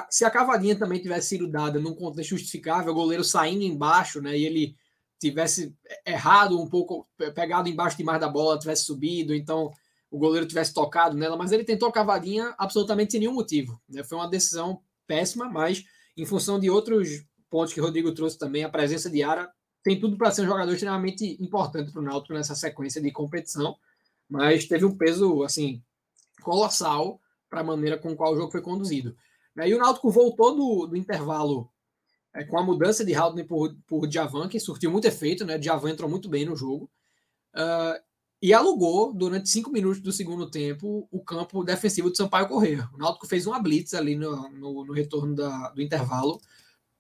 [0.08, 4.38] Se a cavadinha também tivesse sido dada num contexto justificável, o goleiro saindo embaixo, né?
[4.38, 4.76] E ele
[5.18, 5.74] tivesse
[6.06, 9.70] errado um pouco, pegado embaixo demais da bola, tivesse subido, então
[10.10, 13.80] o goleiro tivesse tocado nela, mas ele tentou a cavadinha absolutamente sem nenhum motivo.
[13.88, 14.04] Né?
[14.04, 15.84] Foi uma decisão péssima, mas
[16.16, 19.50] em função de outros pontos que o Rodrigo trouxe também, a presença de Ara
[19.82, 23.76] tem tudo para ser um jogador extremamente importante para o Náutico nessa sequência de competição,
[24.28, 25.82] mas teve um peso assim
[26.42, 29.16] colossal para a maneira com qual o jogo foi conduzido.
[29.56, 31.70] E o Náutico voltou do, do intervalo
[32.34, 35.58] é, com a mudança de Haldane por, por Djavan, que surtiu muito efeito, né?
[35.58, 36.90] Djavan entrou muito bem no jogo.
[37.54, 38.00] Uh,
[38.40, 42.88] e alugou, durante cinco minutos do segundo tempo, o campo defensivo do Sampaio Corrêa.
[42.94, 46.40] O Náutico fez uma blitz ali no, no, no retorno da, do intervalo,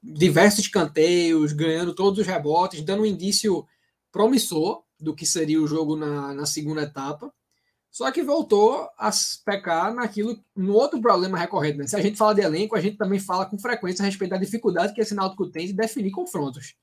[0.02, 3.66] diversos canteios, ganhando todos os rebotes, dando um indício
[4.10, 7.32] promissor do que seria o jogo na, na segunda etapa.
[7.90, 9.10] Só que voltou a
[9.44, 11.76] pecar naquilo, no outro problema recorrente.
[11.76, 11.86] Né?
[11.86, 14.38] Se a gente fala de elenco, a gente também fala com frequência a respeito da
[14.38, 16.74] dificuldade que esse Náutico tem de definir confrontos.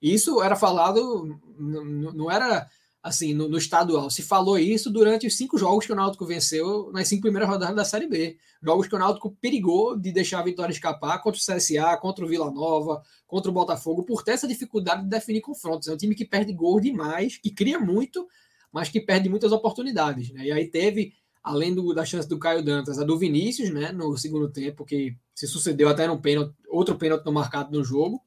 [0.00, 2.66] Isso era falado, não era
[3.06, 4.10] assim, no, no, estadual.
[4.10, 7.76] Se falou isso durante os cinco jogos que o Náutico venceu nas cinco primeiras rodadas
[7.76, 8.36] da Série B.
[8.60, 12.28] Jogos que o Náutico perigou de deixar a vitória escapar contra o CSA, contra o
[12.28, 15.86] Vila Nova, contra o Botafogo, por ter essa dificuldade de definir confrontos.
[15.86, 18.26] É um time que perde gol demais, que cria muito,
[18.72, 20.32] mas que perde muitas oportunidades.
[20.32, 20.46] Né?
[20.46, 21.12] E aí teve,
[21.44, 25.16] além do, da chance do Caio Dantas, a do Vinícius, né, no segundo tempo, que
[25.32, 28.20] se sucedeu até no pênalti, outro pênalti não marcado no jogo.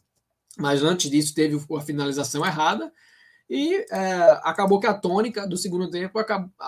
[0.57, 2.89] mas antes disso teve a finalização errada
[3.49, 6.19] e é, acabou que a tônica do segundo tempo,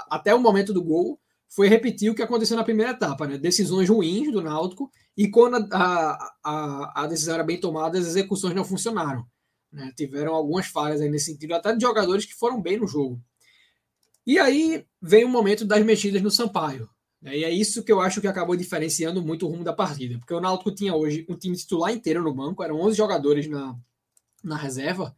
[0.09, 3.37] até o momento do gol, foi repetir o que aconteceu na primeira etapa, né?
[3.37, 8.55] Decisões ruins do Náutico e quando a, a, a decisão era bem tomada, as execuções
[8.55, 9.25] não funcionaram.
[9.71, 9.91] Né?
[9.95, 13.21] Tiveram algumas falhas aí nesse sentido, até de jogadores que foram bem no jogo.
[14.25, 16.89] E aí vem o momento das mexidas no Sampaio.
[17.21, 17.39] Né?
[17.39, 20.17] E é isso que eu acho que acabou diferenciando muito o rumo da partida.
[20.17, 23.75] Porque o Náutico tinha hoje um time titular inteiro no banco, eram 11 jogadores na,
[24.43, 25.15] na reserva.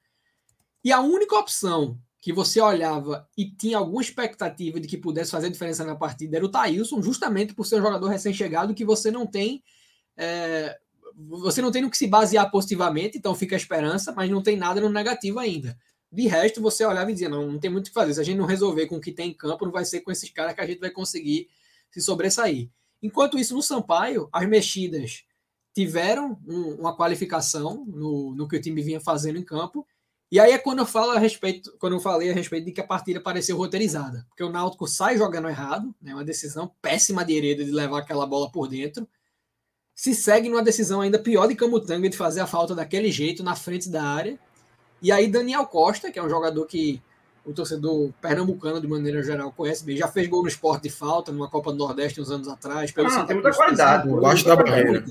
[0.83, 5.49] E a única opção que você olhava e tinha alguma expectativa de que pudesse fazer
[5.49, 9.27] diferença na partida era o Thailson, justamente por ser um jogador recém-chegado que você não
[9.27, 9.63] tem.
[10.15, 10.79] É,
[11.15, 14.55] você não tem no que se basear positivamente, então fica a esperança, mas não tem
[14.55, 15.77] nada no negativo ainda.
[16.11, 18.13] De resto, você olhava e dizia: não, não tem muito o que fazer.
[18.13, 20.11] Se a gente não resolver com o que tem em campo, não vai ser com
[20.11, 21.49] esses caras que a gente vai conseguir
[21.91, 22.69] se sobressair.
[23.01, 25.23] Enquanto isso, no Sampaio, as mexidas
[25.73, 29.85] tiveram um, uma qualificação no, no que o time vinha fazendo em campo
[30.33, 32.81] e aí é quando eu falo a respeito, quando eu falei a respeito de que
[32.81, 37.37] a partida pareceu roteirizada, porque o Náutico sai jogando errado, né, uma decisão péssima de
[37.37, 39.07] Hereda de levar aquela bola por dentro,
[39.93, 43.55] se segue numa decisão ainda pior de Camutanga de fazer a falta daquele jeito na
[43.55, 44.39] frente da área.
[45.03, 46.99] E aí Daniel Costa, que é um jogador que
[47.45, 51.31] o torcedor pernambucano de maneira geral conhece bem, já fez gol no esporte de falta
[51.31, 55.05] numa Copa do Nordeste uns anos atrás, pelo ah, tem muita qualidade, baixo da barreira.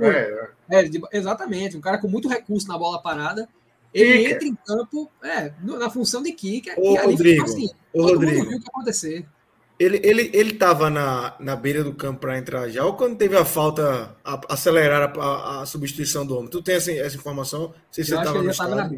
[0.00, 0.84] É, é.
[0.84, 3.48] é, exatamente, um cara com muito recurso na bola parada
[3.94, 6.74] ele entra em campo é, na função de kicker.
[6.76, 8.48] Ô, Rodrigo, assim, ô, Rodrigo.
[8.48, 9.24] viu o que acontecer.
[9.78, 13.36] Ele, ele, ele tava na, na beira do campo para entrar já, ou quando teve
[13.36, 16.48] a falta, a, acelerar a, a, substituição do homem?
[16.48, 17.72] Tu tem essa, essa informação?
[17.90, 18.94] Se você estava no estado.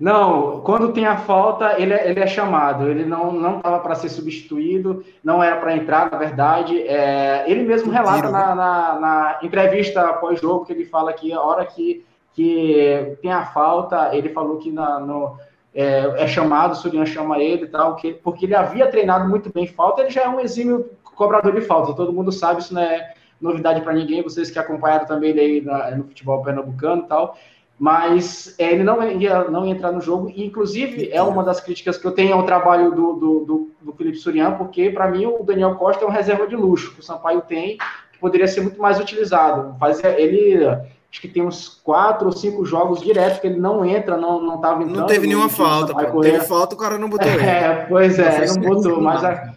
[0.00, 2.90] Não, quando tem a falta, ele, é, ele é chamado.
[2.90, 6.80] Ele não não estava para ser substituído, não era para entrar, na verdade.
[6.82, 11.64] É, ele mesmo relata na, na, na entrevista pós-jogo que ele fala que a hora
[11.66, 12.04] que
[12.34, 15.36] que tem a falta, ele falou que na, no,
[15.72, 19.52] é, é, chamado, o Surian chama ele e tal, que, porque ele havia treinado muito
[19.52, 22.82] bem falta, ele já é um exímio cobrador de falta, todo mundo sabe, isso não
[22.82, 27.06] é novidade para ninguém, vocês que acompanharam também ele aí na, no futebol pernambucano e
[27.06, 27.36] tal,
[27.78, 31.60] mas é, ele não ia, não ia entrar no jogo, e inclusive é uma das
[31.60, 35.26] críticas que eu tenho ao trabalho do, do, do, do Felipe Surian, porque para mim
[35.26, 37.78] o Daniel Costa é um reserva de luxo, que o Sampaio tem,
[38.12, 40.64] que poderia ser muito mais utilizado, fazia, ele
[41.14, 44.60] acho que tem uns quatro ou cinco jogos direto que ele não entra, não, não
[44.60, 44.98] tava entrando.
[44.98, 46.20] Não teve nenhuma falta, pô.
[46.20, 47.28] Teve falta, o cara não botou.
[47.28, 49.22] É, pois é, não, não botou, mas.
[49.22, 49.54] A...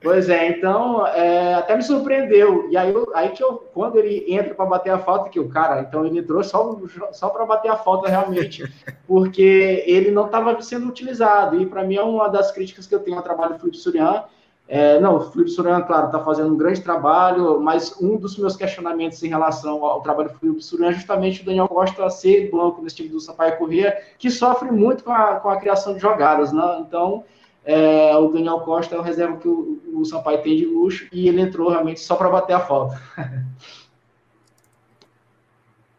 [0.00, 2.68] Pois é, então é, até me surpreendeu.
[2.70, 5.50] E aí, eu, aí que eu, quando ele entra para bater a falta, que o
[5.50, 6.78] cara, então ele entrou só,
[7.12, 8.64] só para bater a falta realmente,
[9.06, 11.60] porque ele não estava sendo utilizado.
[11.60, 14.24] E para mim é uma das críticas que eu tenho ao trabalho do Felipe Surian,
[14.68, 18.56] é, não, o Felipe Surian, claro, está fazendo um grande trabalho, mas um dos meus
[18.56, 22.82] questionamentos em relação ao trabalho do Felipe Surian é justamente o Daniel Costa ser banco
[22.82, 26.52] nesse time do Sampaio Corrêa, que sofre muito com a, com a criação de jogadas,
[26.52, 26.84] né?
[26.86, 27.24] Então,
[27.64, 31.28] é, o Daniel Costa é o reserva que o, o Sampaio tem de luxo e
[31.28, 33.00] ele entrou realmente só para bater a falta.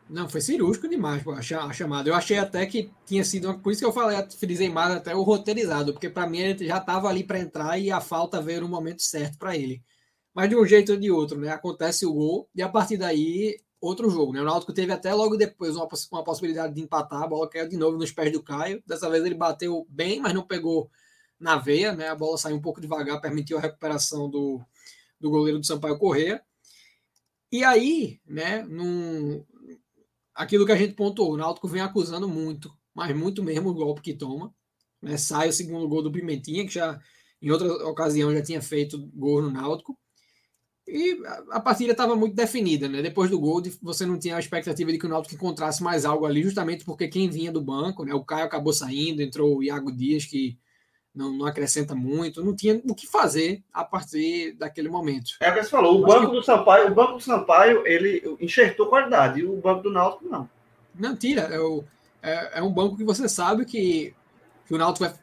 [0.09, 2.09] Não, foi cirúrgico demais pô, a chamada.
[2.09, 3.59] Eu achei até que tinha sido.
[3.59, 6.77] Por isso que eu falei, frisei mais até o roteirizado, porque para mim ele já
[6.77, 9.83] estava ali para entrar e a falta veio no momento certo para ele.
[10.33, 11.49] Mas de um jeito ou de outro, né?
[11.49, 14.41] Acontece o gol e a partir daí outro jogo, né?
[14.41, 17.77] O Náutico teve até logo depois uma, uma possibilidade de empatar, a bola caiu de
[17.77, 18.81] novo nos pés do Caio.
[18.85, 20.89] Dessa vez ele bateu bem, mas não pegou
[21.39, 22.07] na veia, né?
[22.09, 24.61] A bola saiu um pouco devagar, permitiu a recuperação do,
[25.19, 26.41] do goleiro do Sampaio Correia.
[27.51, 29.43] E aí, né, num,
[30.37, 34.01] aquilo que a gente pontuou, o Náutico vem acusando muito, mas muito mesmo o golpe
[34.01, 34.53] que toma.
[35.01, 35.17] Né?
[35.17, 36.99] Sai o segundo gol do Pimentinha, que já
[37.41, 39.97] em outra ocasião já tinha feito gol no Náutico.
[40.87, 41.19] E
[41.51, 43.01] a partida estava muito definida, né?
[43.01, 46.25] Depois do gol, você não tinha a expectativa de que o Náutico encontrasse mais algo
[46.25, 48.13] ali, justamente porque quem vinha do banco, né?
[48.13, 50.57] O Caio acabou saindo, entrou o Iago Dias, que
[51.17, 55.31] não, não acrescenta muito, não tinha o que fazer a partir daquele momento.
[55.39, 58.87] É o que você falou, o banco do Sampaio, o banco do Sampaio, ele enxertou
[58.87, 60.47] qualidade, e o banco do Náutico não.
[60.93, 61.83] Não, tira, é, o,
[62.21, 64.13] é, é um banco que você sabe que,
[64.67, 65.15] que o Náutico vai,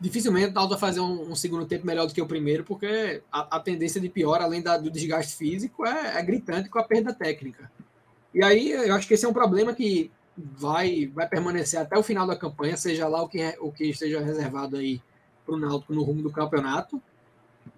[0.00, 3.22] dificilmente o Náutico vai fazer um, um, segundo tempo melhor do que o primeiro, porque
[3.30, 6.84] a, a tendência de pior, além da, do desgaste físico, é, é gritante com a
[6.84, 7.70] perda técnica.
[8.34, 12.02] E aí, eu acho que esse é um problema que vai, vai permanecer até o
[12.02, 15.00] final da campanha, seja lá o que, o que esteja reservado aí
[15.46, 17.00] para o Náutico no rumo do campeonato.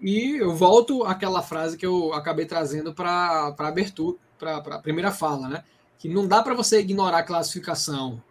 [0.00, 5.10] E eu volto àquela frase que eu acabei trazendo para a abertura, para a primeira
[5.10, 5.64] fala, né?
[5.98, 8.22] Que não dá para você ignorar a classificação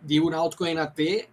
[0.00, 1.28] de o Náutico ainda ter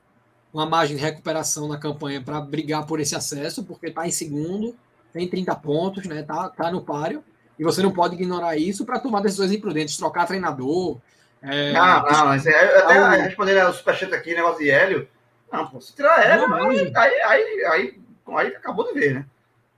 [0.53, 4.75] uma margem de recuperação na campanha para brigar por esse acesso, porque está em segundo,
[5.13, 6.23] tem 30 pontos, né?
[6.23, 7.23] Tá, tá no páreo,
[7.59, 10.97] e você não pode ignorar isso para tomar decisões imprudentes, trocar treinador,
[11.41, 11.71] É...
[11.71, 15.07] Não, não, mas é, até ah, respondendo o superchat aqui, negócio de Hélio.
[15.51, 19.25] Não, pô, se tirar Hélio, não, aí, aí, aí, aí, aí, acabou de ver, né?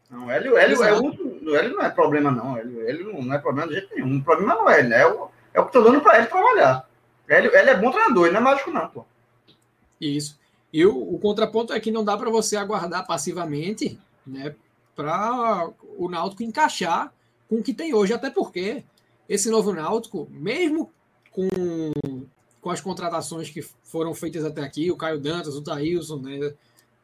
[0.09, 2.57] Não, Hélio, Hélio, é um, Hélio não é problema, não.
[2.57, 4.17] Hélio, Hélio não, é problema de jeito nenhum.
[4.17, 6.89] O problema não é Hélio, é o, é o que tô dando para ele trabalhar.
[7.27, 9.05] Hélio, Hélio é bom treinador, ele não é mágico, não, pô.
[10.01, 10.39] Isso.
[10.73, 14.55] E o, o contraponto é que não dá para você aguardar passivamente, né?
[14.95, 17.13] Para o Náutico encaixar
[17.47, 18.83] com o que tem hoje, até porque
[19.27, 20.91] esse novo Náutico, mesmo
[21.31, 21.49] com,
[22.61, 26.53] com as contratações que foram feitas até aqui, o Caio Dantas, o Thailson, né?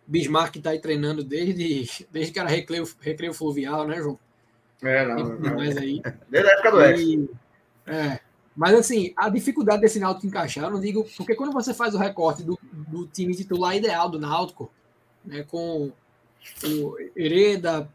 [0.08, 4.20] Bismarck está aí treinando desde, desde que era recreio, recreio fluvial, né, João?
[4.84, 5.40] É, não.
[5.40, 6.02] não mais aí.
[6.30, 7.30] Desde a época do Ex.
[7.88, 8.20] É.
[8.56, 11.06] Mas assim, a dificuldade desse Náutico encaixar, eu não digo.
[11.18, 14.72] Porque quando você faz o recorte do, do time titular ideal do Náutico,
[15.26, 15.92] né, com
[16.64, 17.90] o Hereda,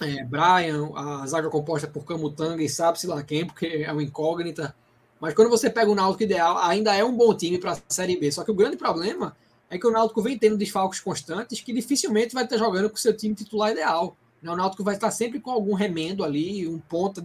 [0.00, 4.74] é, Brian, a zaga composta por Camutanga e sabe-se lá quem, porque é uma incógnita.
[5.20, 8.16] Mas quando você pega o Náutico ideal, ainda é um bom time para a Série
[8.18, 8.30] B.
[8.30, 9.36] Só que o grande problema
[9.70, 12.98] é que o Náutico vem tendo desfalques constantes que dificilmente vai estar jogando com o
[12.98, 14.16] seu time titular ideal.
[14.42, 17.22] O Náutico vai estar sempre com algum remendo ali, um ponta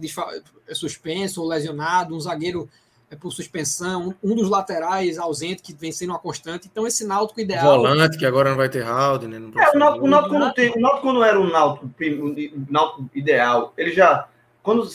[0.72, 2.68] suspenso ou lesionado, um zagueiro
[3.10, 6.68] é por suspensão, um dos laterais ausente que vem sendo uma constante.
[6.70, 7.78] Então, esse Náutico ideal.
[7.78, 9.36] Volante, que agora não vai ter Halden, né?
[9.36, 13.10] É, o Náutico, o Náutico, quando, tem, o Náutico quando era o Náutico, o Náutico
[13.14, 14.28] ideal, ele já.
[14.64, 14.88] Quando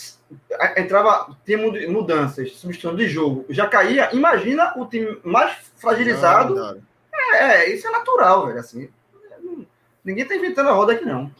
[0.76, 4.10] entrava, tinha mudanças, substituição de jogo, já caía.
[4.16, 6.60] Imagina o time mais fragilizado.
[7.14, 8.60] Ah, é, é, isso é natural, velho.
[8.60, 8.90] Assim,
[10.04, 11.32] ninguém tá inventando a roda aqui, não.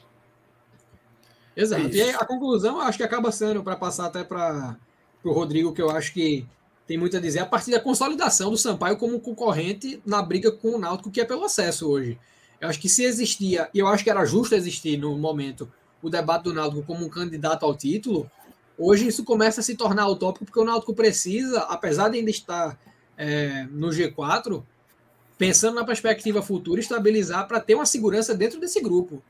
[1.56, 1.88] Exato.
[1.88, 1.98] Isso.
[1.98, 4.78] E a conclusão, acho que acaba sendo, para passar até para
[5.24, 6.46] o Rodrigo, que eu acho que
[6.86, 10.76] tem muito a dizer, a partir da consolidação do Sampaio como concorrente na briga com
[10.76, 12.20] o Náutico, que é pelo acesso hoje.
[12.62, 15.72] Eu acho que se existia, e eu acho que era justo existir no momento,
[16.02, 18.30] o debate do Náutico como um candidato ao título,
[18.78, 22.80] hoje isso começa a se tornar utópico, porque o Náutico precisa, apesar de ainda estar
[23.18, 24.64] é, no G4,
[25.38, 29.22] pensando na perspectiva futura, estabilizar para ter uma segurança dentro desse grupo.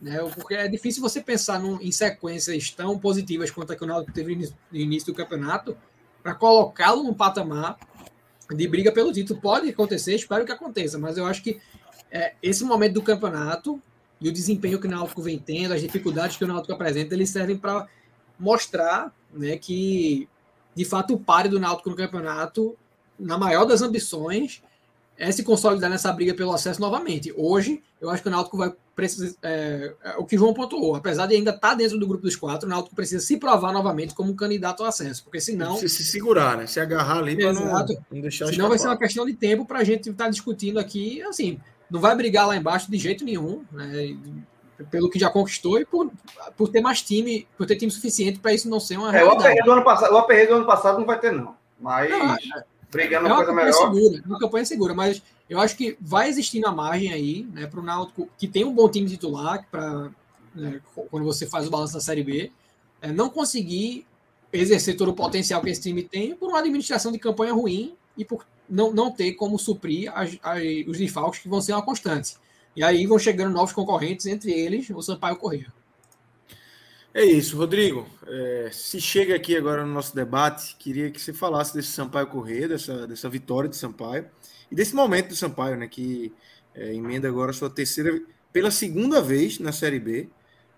[0.00, 0.18] Né?
[0.34, 4.12] Porque é difícil você pensar num, em sequências tão positivas quanto a que o Náutico
[4.12, 5.76] teve no início do campeonato
[6.22, 7.78] para colocá-lo num patamar
[8.48, 9.40] de briga pelo título.
[9.40, 11.60] Pode acontecer, espero que aconteça, mas eu acho que
[12.10, 13.80] é, esse momento do campeonato
[14.20, 17.30] e o desempenho que o Náutico vem tendo, as dificuldades que o Náutico apresenta, eles
[17.30, 17.86] servem para
[18.38, 20.28] mostrar né, que,
[20.74, 22.76] de fato, o pare do Náutico no campeonato,
[23.18, 24.62] na maior das ambições,
[25.16, 27.32] é se consolidar nessa briga pelo acesso novamente.
[27.36, 29.36] Hoje, eu acho que o Náutico vai precisar.
[29.42, 32.36] É, é, o que João pontuou, apesar de ainda estar tá dentro do grupo dos
[32.36, 35.76] quatro, o Náutico precisa se provar novamente como candidato ao acesso, porque senão.
[35.76, 36.66] Se, se segurar, né?
[36.66, 38.68] Se agarrar ali para não, não deixar Senão escapar.
[38.68, 41.20] vai ser uma questão de tempo para a gente estar tá discutindo aqui.
[41.22, 41.60] Assim,
[41.90, 44.16] não vai brigar lá embaixo de jeito nenhum, né?
[44.90, 46.10] Pelo que já conquistou e por,
[46.56, 49.16] por ter mais time, por ter time suficiente para isso não ser uma.
[49.16, 51.56] É, o aperreio do ano passado, o aperreio do ano passado não vai ter, não.
[51.80, 52.10] Mas.
[52.10, 52.38] Não, é,
[52.90, 53.72] brigando é uma coisa melhor.
[53.72, 57.66] Segura, é uma campanha segura, mas eu acho que vai existir na margem aí, né,
[57.66, 60.10] para o Náutico, que tem um bom time titular, para
[60.54, 60.80] né,
[61.10, 62.52] quando você faz o balanço da Série B,
[63.00, 64.06] é, não conseguir
[64.52, 68.24] exercer todo o potencial que esse time tem por uma administração de campanha ruim e
[68.24, 72.36] por não, não ter como suprir as, as, os desfalques que vão ser uma constante.
[72.76, 75.72] E aí vão chegando novos concorrentes, entre eles o Sampaio Corrêa.
[77.12, 78.06] É isso, Rodrigo.
[78.26, 82.68] É, se chega aqui agora no nosso debate, queria que você falasse desse Sampaio Corrêa,
[82.68, 84.26] dessa, dessa vitória de Sampaio
[84.70, 86.32] e desse momento do Sampaio, né, que
[86.74, 88.20] é, emenda agora sua terceira,
[88.52, 90.28] pela segunda vez na Série B,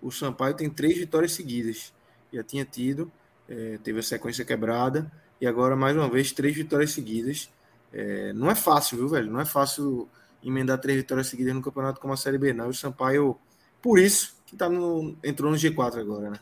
[0.01, 1.93] o Sampaio tem três vitórias seguidas.
[2.33, 3.11] Já tinha tido,
[3.49, 5.11] é, teve a sequência quebrada,
[5.41, 7.51] e agora mais uma vez três vitórias seguidas.
[7.93, 9.31] É, não é fácil, viu, velho?
[9.31, 10.09] Não é fácil
[10.43, 12.67] emendar três vitórias seguidas no campeonato como a Série B, não.
[12.67, 13.37] E o Sampaio,
[13.83, 16.39] por isso, que tá no, entrou no G4 agora, né?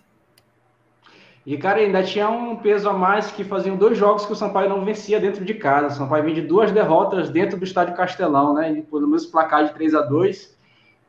[1.47, 4.69] E, cara, ainda tinha um peso a mais que faziam dois jogos que o Sampaio
[4.69, 5.95] não vencia dentro de casa.
[5.95, 8.71] O Sampaio vinha de duas derrotas dentro do estádio Castelão, né?
[8.71, 10.59] E pelo menos placar de 3 a 2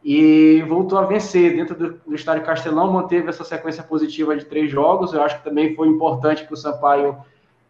[0.02, 4.72] e voltou a vencer dentro do, do estádio Castelão, manteve essa sequência positiva de três
[4.72, 5.14] jogos.
[5.14, 7.18] Eu acho que também foi importante para o Sampaio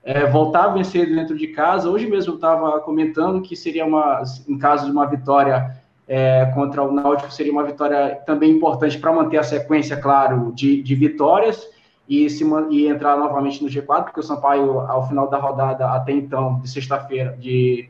[0.04, 1.90] é, voltar a vencer dentro de casa.
[1.90, 5.78] Hoje mesmo estava comentando que seria uma, em caso de uma vitória
[6.08, 10.82] é, contra o Náutico, seria uma vitória também importante para manter a sequência, claro, de,
[10.82, 11.68] de vitórias
[12.08, 16.12] e, se, e entrar novamente no G4, porque o Sampaio, ao final da rodada, até
[16.12, 17.88] então, de sexta-feira, de,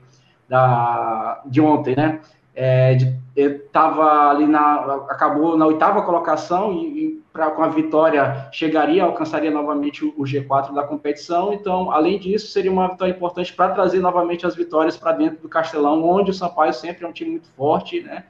[1.45, 2.19] de ontem, né?
[2.61, 2.97] É,
[3.37, 5.05] estava ali na.
[5.09, 10.23] acabou na oitava colocação e, e pra, com a vitória chegaria, alcançaria novamente o, o,
[10.23, 11.53] G4 da competição.
[11.53, 15.47] Então, além disso, seria uma vitória importante para trazer novamente as vitórias para dentro do
[15.47, 18.25] Castelão, onde o Sampaio sempre é um time muito forte, né?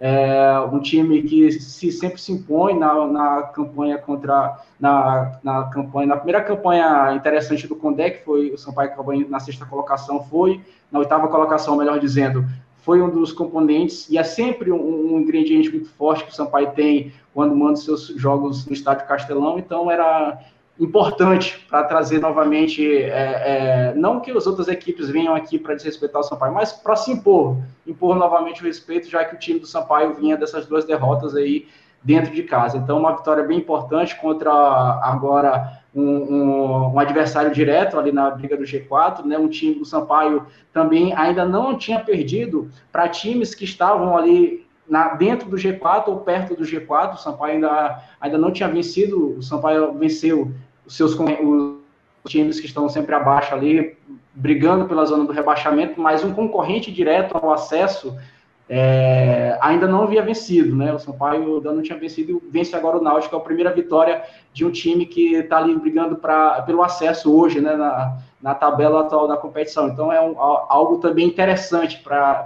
[0.00, 6.08] é um time que se sempre se impõe na, na campanha contra na, na campanha
[6.08, 10.60] na primeira campanha interessante do Condé que foi o Sampaio acabou na sexta colocação foi
[10.90, 12.44] na oitava colocação melhor dizendo
[12.84, 16.72] foi um dos componentes e é sempre um, um ingrediente muito forte que o Sampaio
[16.72, 20.38] tem quando manda seus jogos no estádio Castelão então era
[20.78, 26.20] importante para trazer novamente, é, é, não que as outras equipes venham aqui para desrespeitar
[26.20, 27.56] o Sampaio, mas para se impor,
[27.86, 31.68] impor novamente o respeito, já que o time do Sampaio vinha dessas duas derrotas aí
[32.02, 32.76] dentro de casa.
[32.76, 38.56] Então, uma vitória bem importante contra agora um, um, um, adversário direto ali na briga
[38.56, 39.38] do G4, né?
[39.38, 45.14] Um time do Sampaio também ainda não tinha perdido para times que estavam ali na,
[45.14, 47.14] dentro do G4 ou perto do G4.
[47.14, 50.52] O Sampaio ainda, ainda não tinha vencido, o Sampaio venceu
[50.84, 53.96] os seus os times que estão sempre abaixo ali,
[54.34, 58.16] brigando pela zona do rebaixamento, mas um concorrente direto ao acesso
[58.68, 60.92] é, ainda não havia vencido, né?
[60.92, 64.22] O Sampaio ainda não tinha vencido e vence agora o Náutico, é a primeira vitória
[64.52, 67.76] de um time que está ali brigando pra, pelo acesso hoje, né?
[67.76, 69.88] Na, na tabela atual da competição.
[69.88, 72.44] Então é um, algo também interessante para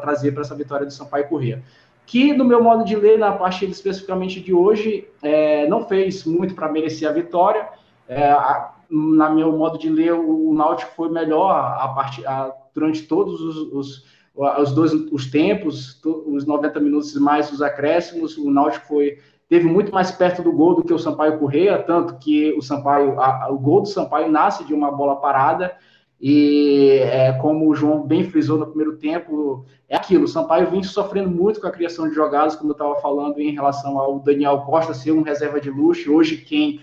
[0.00, 1.62] trazer para essa vitória do Sampaio Corrêa.
[2.06, 6.54] Que, no meu modo de ler, na partida especificamente de hoje, é, não fez muito
[6.54, 7.68] para merecer a vitória.
[8.08, 11.84] É, a, na meu modo de ler, o, o Náutico foi melhor a,
[12.26, 18.38] a durante todos os, os os dois os tempos, os 90 minutos mais os acréscimos,
[18.38, 19.18] o Náutico foi
[19.48, 23.18] teve muito mais perto do gol do que o Sampaio Correia, tanto que o Sampaio
[23.18, 25.74] a, o gol do Sampaio nasce de uma bola parada
[26.20, 30.82] e é, como o João bem frisou no primeiro tempo, é aquilo, o Sampaio vem
[30.82, 34.58] sofrendo muito com a criação de jogadas, como eu estava falando em relação ao Daniel
[34.62, 36.80] Costa ser um reserva de luxo, hoje quem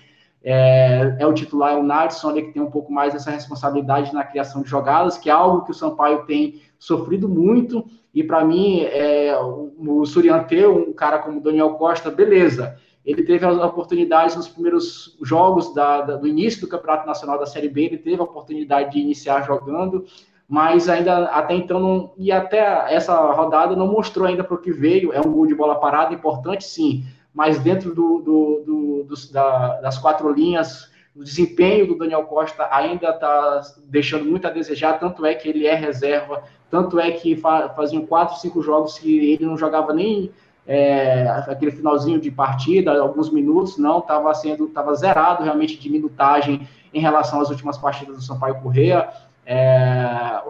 [0.48, 4.24] é, é o titular é o Nadson, que tem um pouco mais essa responsabilidade na
[4.24, 7.84] criação de jogadas, que é algo que o Sampaio tem sofrido muito.
[8.14, 12.78] E para mim, é, o, Surian ter um cara como o Daniel Costa, beleza.
[13.04, 17.48] Ele teve as oportunidades nos primeiros jogos da, da, do início do Campeonato Nacional da
[17.48, 20.06] Série B, ele teve a oportunidade de iniciar jogando,
[20.48, 24.72] mas ainda até então não, e até essa rodada não mostrou ainda para o que
[24.72, 25.12] veio.
[25.12, 27.04] É um gol de bola parada importante, sim,
[27.36, 33.10] mas dentro do, do, do, da, das quatro linhas o desempenho do Daniel Costa ainda
[33.10, 37.70] está deixando muito a desejar, tanto é que ele é reserva, tanto é que fa
[37.70, 40.30] faziam quatro, cinco jogos que ele não jogava nem
[40.68, 46.68] é, aquele finalzinho de partida, alguns minutos, não, estava sendo, estava zerado realmente de minutagem
[46.94, 49.08] em relação às últimas partidas do Sampaio Correia.
[49.46, 50.42] É,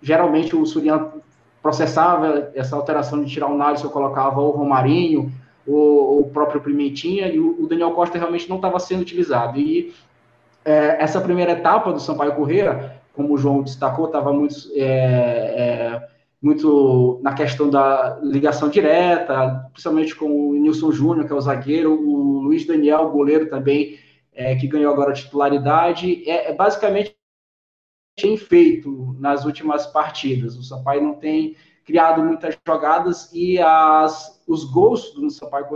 [0.00, 1.10] geralmente o Surian
[1.62, 5.30] processava essa alteração de tirar o Nalisson, colocava o Romarinho,
[5.66, 9.58] o, o próprio Pimentinha, e o, o Daniel Costa realmente não estava sendo utilizado.
[9.58, 9.94] E
[10.64, 16.08] é, essa primeira etapa do Sampaio Correia, como o João destacou, estava muito, é, é,
[16.40, 21.92] muito na questão da ligação direta, principalmente com o Nilson Júnior, que é o zagueiro,
[21.92, 23.98] o Luiz Daniel, goleiro também,
[24.32, 26.28] é, que ganhou agora a titularidade.
[26.28, 27.14] É, é basicamente
[28.16, 30.56] tem feito nas últimas partidas.
[30.56, 35.66] O Sampaio não tem criado muitas jogadas e as, os gols do Sampaio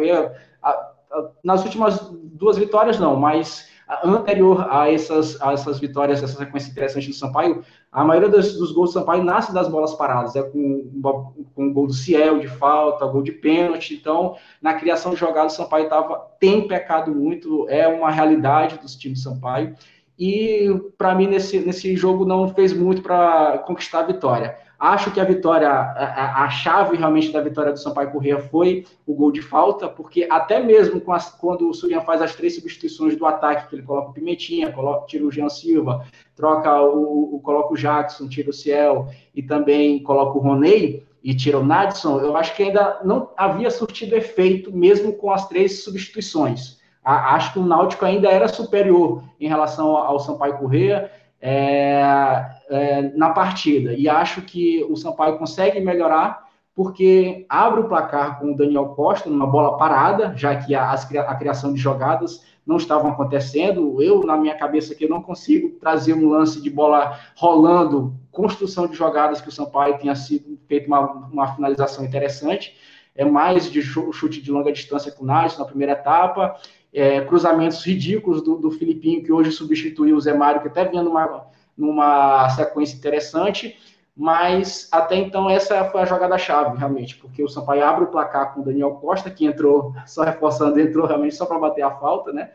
[1.43, 3.69] nas últimas duas vitórias não, mas
[4.05, 8.71] anterior a essas, a essas vitórias, essa sequência interessante do Sampaio, a maioria dos, dos
[8.73, 13.07] gols do Sampaio nasce das bolas paradas, é com, com gol do Ciel de falta,
[13.07, 13.95] gol de pênalti.
[13.95, 18.95] Então, na criação de jogadas, o Sampaio tava, tem pecado muito, é uma realidade dos
[18.95, 19.75] times do Sampaio.
[20.19, 24.59] E, para mim, nesse, nesse jogo, não fez muito para conquistar a vitória.
[24.79, 29.13] Acho que a vitória, a, a, chave realmente da vitória do Sampaio Corrêa foi o
[29.13, 33.27] gol de falta, porque até mesmo as, quando o Surian faz as três substituições do
[33.27, 36.07] ataque, que ele coloca o Pimentinha, coloca, tira o Jean Silva,
[36.37, 41.35] troca o, o coloca o Jackson, tira o Ciel e também coloca o Roney e
[41.35, 45.83] tira o Nadson, eu acho que ainda não havia surtido efeito mesmo com as três
[45.83, 46.79] substituições.
[47.03, 51.11] A, acho que o Náutico ainda era superior em relação ao Sampaio Corrêa
[51.41, 53.95] é, é, na partida.
[53.95, 59.29] E acho que o Sampaio consegue melhorar porque abre o placar com o Daniel Costa
[59.29, 64.01] numa bola parada, já que a, a criação de jogadas não estavam acontecendo.
[64.01, 68.95] Eu, na minha cabeça aqui, não consigo trazer um lance de bola rolando, construção de
[68.95, 72.77] jogadas que o Sampaio tenha sido feito uma, uma finalização interessante.
[73.17, 76.57] É mais de chute de longa distância com o na primeira etapa
[76.93, 81.03] é, cruzamentos ridículos do, do Filipinho, que hoje substituiu o Zé Mário, que até vinha
[81.03, 83.77] numa, numa sequência interessante,
[84.17, 88.61] mas até então essa foi a jogada-chave, realmente, porque o Sampaio abre o placar com
[88.61, 92.51] o Daniel Costa, que entrou, só reforçando, entrou realmente só para bater a falta, né?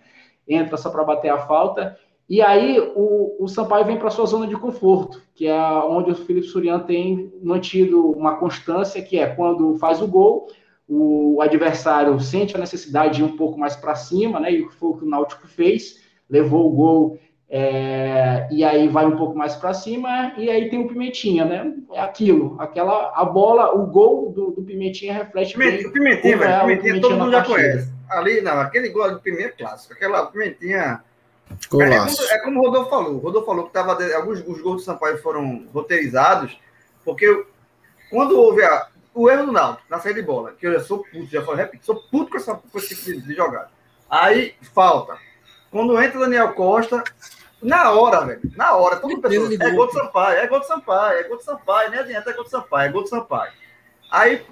[0.46, 1.98] Entra só para bater a falta,
[2.30, 6.16] E aí o, o Sampaio vem para sua zona de conforto, que é onde o
[6.16, 10.48] Felipe Surian tem mantido uma constância, que é quando faz o gol,
[10.88, 14.52] o adversário sente a necessidade de ir um pouco mais para cima, né?
[14.52, 17.20] E foi o que o Náutico fez, levou o gol
[17.56, 21.72] é, e aí vai um pouco mais para cima, e aí tem o Pimentinha, né?
[21.92, 25.92] É aquilo, aquela a bola, o gol do, do Pimentinha reflete Pimentinha, bem.
[25.92, 27.94] Pimentinha, velho, Pimentinha, Pimentinha todo mundo já conhece.
[28.10, 31.04] Ali, não, aquele gol do Pimentinha é clássico, aquela Pimentinha.
[31.50, 33.14] É, é, como, é como o Rodolfo falou.
[33.14, 36.60] O Rodolfo falou que tava, alguns os gols do Sampaio foram roteirizados,
[37.06, 37.46] porque
[38.10, 41.28] quando houve a, o erro do Náutico na saída de bola, que eu sou puto,
[41.28, 43.70] já falei, repito, sou puto com, essa, com esse tipo de, de jogada.
[44.10, 45.18] Aí falta.
[45.72, 47.04] Quando entra o Daniel Costa,
[47.62, 48.42] na hora, velho.
[48.56, 51.38] Na hora, todo mundo pensou, é gol do Sampaio, é gol do Sampaio, é gol
[51.38, 53.52] do Sampaio, nem adianta, é gol do Sampaio, é gol do Sampaio.
[54.12, 54.46] Aí,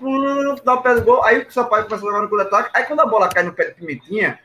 [0.64, 2.72] dá o pé do gol, aí o Sampaio começa a jogar no gol de ataque,
[2.74, 4.40] aí quando a bola cai no pé de Pimentinha,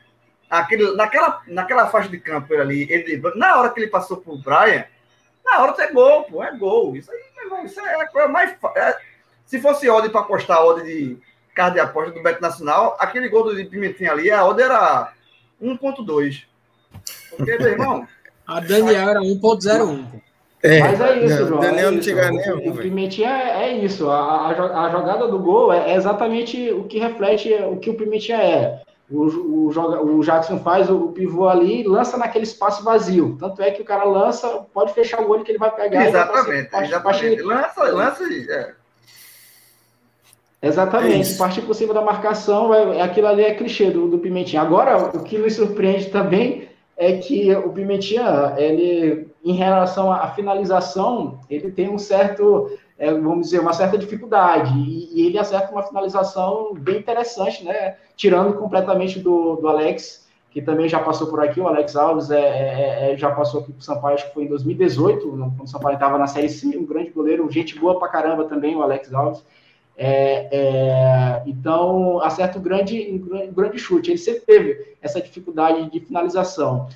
[0.49, 4.85] aquele, naquela, naquela faixa de campo ali, ele, na hora que ele passou pro Brian,
[5.43, 6.95] na hora é gol, pô, é gol.
[6.95, 8.51] Isso aí, irmão, isso é a coisa mais.
[8.75, 8.97] É,
[9.47, 11.17] se fosse odd para apostar, odd de
[11.55, 15.11] carro de aposta do Beto Nacional, aquele gol do Pimentinha ali, a odd era
[15.59, 16.43] 1.2.
[17.35, 18.07] Porque, meu irmão.
[18.45, 20.05] A Daniel era 1.01.
[20.63, 21.59] É, Mas é isso, não, João.
[21.59, 22.51] Daniel é não chega nem.
[22.51, 24.09] O, o Pimentinha é, é isso.
[24.09, 28.81] A, a, jogada do gol é, exatamente o que reflete o que o Pimentinha é.
[29.09, 33.37] O, o, o Jackson faz o, pivô ali e lança naquele espaço vazio.
[33.39, 36.07] Tanto é que o cara lança, pode fechar o olho que ele vai pegar.
[36.07, 36.71] Exatamente.
[36.71, 37.41] Vai exatamente.
[37.41, 38.73] Lança, lança é.
[40.61, 41.33] Exatamente.
[41.33, 44.61] É partir por cima da marcação, é, aquilo ali é clichê do, do Pimentinha.
[44.61, 51.39] Agora, o que me surpreende também é que o Pimentinha, ele, em relação à finalização,
[51.47, 55.83] ele tem um certo, é, vamos dizer, uma certa dificuldade, e, e, ele acerta uma
[55.83, 57.95] finalização bem interessante, né?
[58.15, 62.39] Tirando completamente do, do Alex, que também já passou por aqui, o Alex Alves é,
[62.39, 65.67] é, é já passou aqui para o Sampaio, acho que foi em 2018, quando o
[65.67, 69.13] Sampaio estava na Série C, um grande goleiro, gente boa pra caramba também, o Alex
[69.13, 69.43] Alves.
[69.99, 74.11] É, é, então, acerta um grande, um grande chute.
[74.11, 76.87] Ele sempre teve essa dificuldade de finalização.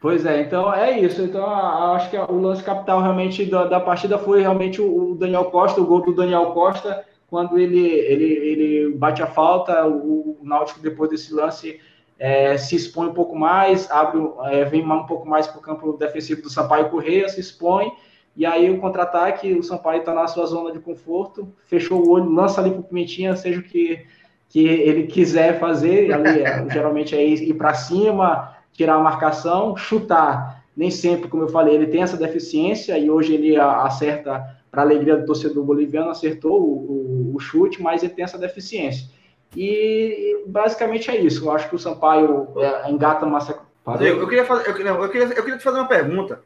[0.00, 1.22] Pois é, então é isso.
[1.22, 5.80] Então, acho que o lance capital realmente da, da partida foi realmente o Daniel Costa,
[5.80, 10.80] o gol do Daniel Costa, quando ele, ele, ele bate a falta, o, o Náutico,
[10.80, 11.80] depois desse lance,
[12.18, 14.20] é, se expõe um pouco mais, abre,
[14.52, 17.90] é, vem um pouco mais para o campo defensivo do Sampaio Correia, se expõe
[18.36, 22.30] e aí o contra-ataque, o Sampaio está na sua zona de conforto, fechou o olho,
[22.30, 24.04] lança ali para o Pimentinha, seja o que,
[24.48, 30.64] que ele quiser fazer, ali é, geralmente é ir, para cima, tirar a marcação, chutar.
[30.76, 35.16] Nem sempre, como eu falei, ele tem essa deficiência e hoje ele acerta, para alegria
[35.16, 39.08] do torcedor boliviano, acertou o, o, o, chute, mas ele tem essa deficiência.
[39.56, 41.44] E basicamente é isso.
[41.44, 43.64] Eu acho que o Sampaio é, engata sequência.
[44.00, 46.40] Eu, eu, queria fazer, eu, eu, queria, eu queria te fazer uma pergunta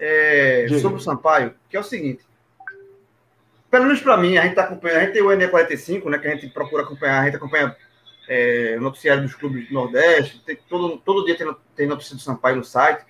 [0.00, 2.24] é, sobre o Sampaio, que é o seguinte.
[3.70, 6.26] Pelo menos para mim, a gente tá acompanhando, a gente tem o NE45, né, que
[6.26, 7.76] a gente procura acompanhar, a gente acompanha
[8.28, 12.22] é, o noticiário dos clubes do Nordeste, tem, todo, todo dia tem, tem notícia do
[12.22, 13.04] Sampaio no site,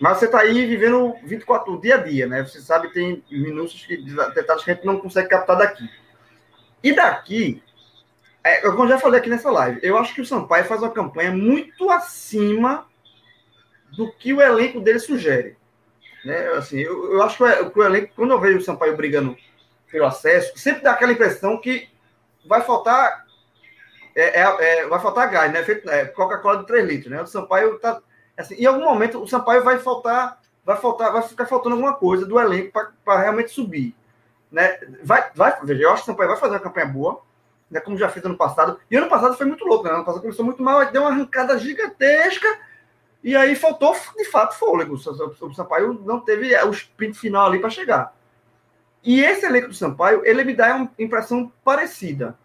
[0.00, 2.42] mas você está aí vivendo 24 dia a dia, né?
[2.42, 3.96] Você sabe tem minúcios, que,
[4.34, 5.88] detalhes que a gente não consegue captar daqui.
[6.82, 7.62] E daqui,
[8.42, 11.30] é, eu já falei aqui nessa live, eu acho que o Sampaio faz uma campanha
[11.30, 12.86] muito acima
[13.96, 15.56] do que o elenco dele sugere.
[16.24, 16.48] Né?
[16.50, 19.36] Assim, eu, eu acho que o, o elenco, quando eu vejo o Sampaio brigando
[19.90, 21.88] pelo acesso, sempre dá aquela impressão que
[22.46, 23.22] vai faltar
[24.14, 25.64] é, é, é, vai faltar gás, né?
[25.86, 27.22] É, Coca-Cola de 3 litros, né?
[27.22, 28.00] O Sampaio tá.
[28.36, 32.26] Assim, em algum momento o Sampaio vai faltar, vai faltar, vai ficar faltando alguma coisa
[32.26, 32.72] do elenco
[33.04, 33.94] para realmente subir.
[34.50, 34.78] Né?
[35.02, 37.22] Vai, vai, veja, eu acho que o Sampaio vai fazer uma campanha boa,
[37.70, 37.80] né?
[37.80, 38.78] Como já fez ano passado.
[38.90, 39.92] E ano passado foi muito louco, né?
[39.92, 42.48] Ano passado começou muito mal, deu uma arrancada gigantesca
[43.22, 44.94] e aí faltou, de fato, fôlego.
[44.94, 48.14] O Sampaio não teve o sprint final ali para chegar.
[49.04, 52.36] E esse elenco do Sampaio, ele me dá uma impressão parecida.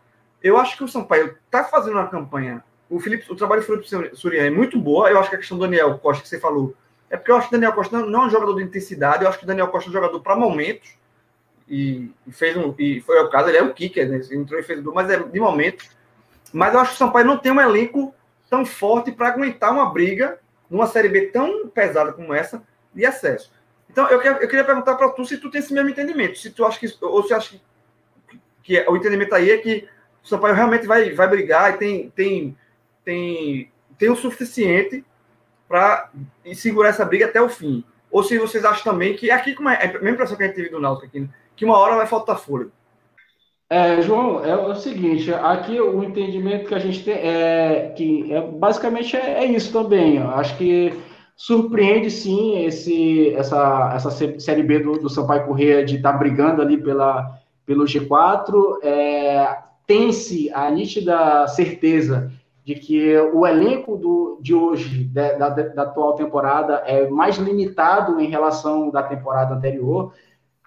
[0.42, 2.64] Eu acho que o Sampaio está fazendo uma campanha.
[2.90, 5.10] O, Felipe, o trabalho do Felipe Surian é muito boa.
[5.10, 6.76] Eu acho que a questão do Daniel Costa que você falou
[7.10, 9.24] é porque eu acho que o Daniel Costa não, é um jogador de intensidade.
[9.24, 10.96] Eu acho que o Daniel Costa é um jogador para momentos.
[11.68, 14.22] E, fez um, e foi o caso, ele é o kicker, né?
[14.32, 15.86] Entrou e fez o mas é de momento.
[16.54, 18.14] Mas eu acho que o Sampaio não tem um elenco
[18.50, 22.63] tão forte para aguentar uma briga numa Série B tão pesada como essa,
[22.93, 23.51] de acesso.
[23.89, 26.65] Então, eu, eu queria perguntar para tu se tu tem esse mesmo entendimento, se tu
[26.65, 27.61] acha que, ou se acha que,
[28.63, 29.88] que o entendimento aí é que
[30.24, 32.57] o Sampaio realmente vai, vai brigar e tem, tem,
[33.03, 35.05] tem, tem o suficiente
[35.68, 36.11] para
[36.53, 37.84] segurar essa briga até o fim.
[38.11, 40.47] Ou se vocês acham também que aqui, como é, é a mesma impressão que a
[40.47, 41.30] gente teve do Náutico aqui, né?
[41.55, 42.72] que uma hora vai faltar fôlego.
[43.70, 48.41] É, João, é o seguinte, aqui o entendimento que a gente tem é que é,
[48.41, 50.20] basicamente é, é isso também.
[50.20, 50.93] Acho que
[51.38, 54.09] Surpreende sim esse, essa, essa
[54.39, 58.80] Série B do, do Sampaio Corrêa de estar tá brigando ali pela, pelo G4.
[58.82, 59.55] É,
[59.86, 62.32] Tem-se a nítida certeza
[62.65, 68.20] de que o elenco do, de hoje, da, da, da, atual temporada, é mais limitado
[68.20, 70.13] em relação da temporada anterior.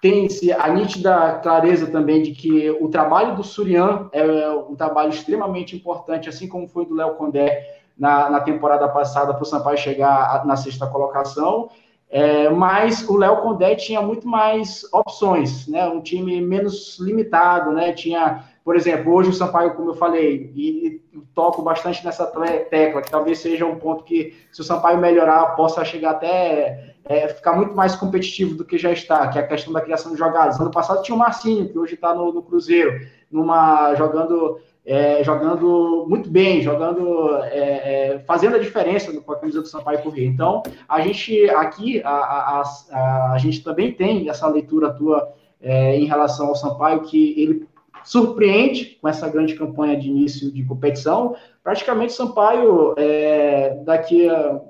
[0.01, 5.75] Tem-se a nítida clareza também de que o trabalho do Surian é um trabalho extremamente
[5.75, 10.43] importante, assim como foi do Léo Condé na, na temporada passada para o Sampaio chegar
[10.43, 11.69] na sexta colocação.
[12.09, 15.87] É, mas o Léo Condé tinha muito mais opções, né?
[15.87, 17.93] Um time menos limitado, né?
[17.93, 23.01] Tinha, por exemplo, hoje o Sampaio, como eu falei, e, e toco bastante nessa tecla,
[23.01, 27.53] que talvez seja um ponto que, se o Sampaio melhorar, possa chegar até é, ficar
[27.53, 30.59] muito mais competitivo do que já está, que é a questão da criação de jogadas.
[30.59, 36.05] Ano passado tinha o Marcinho, que hoje está no, no, Cruzeiro, numa jogando é, jogando
[36.09, 40.25] muito bem, jogando, é, é, fazendo a diferença com a camisa do Sampaio Corrêa.
[40.25, 45.95] Então, a gente aqui, a, a, a, a, gente também tem essa leitura tua é,
[45.95, 47.67] em relação ao Sampaio, que ele
[48.03, 51.35] surpreende com essa grande campanha de início de competição.
[51.63, 54.61] Praticamente, Sampaio, é, daqui a.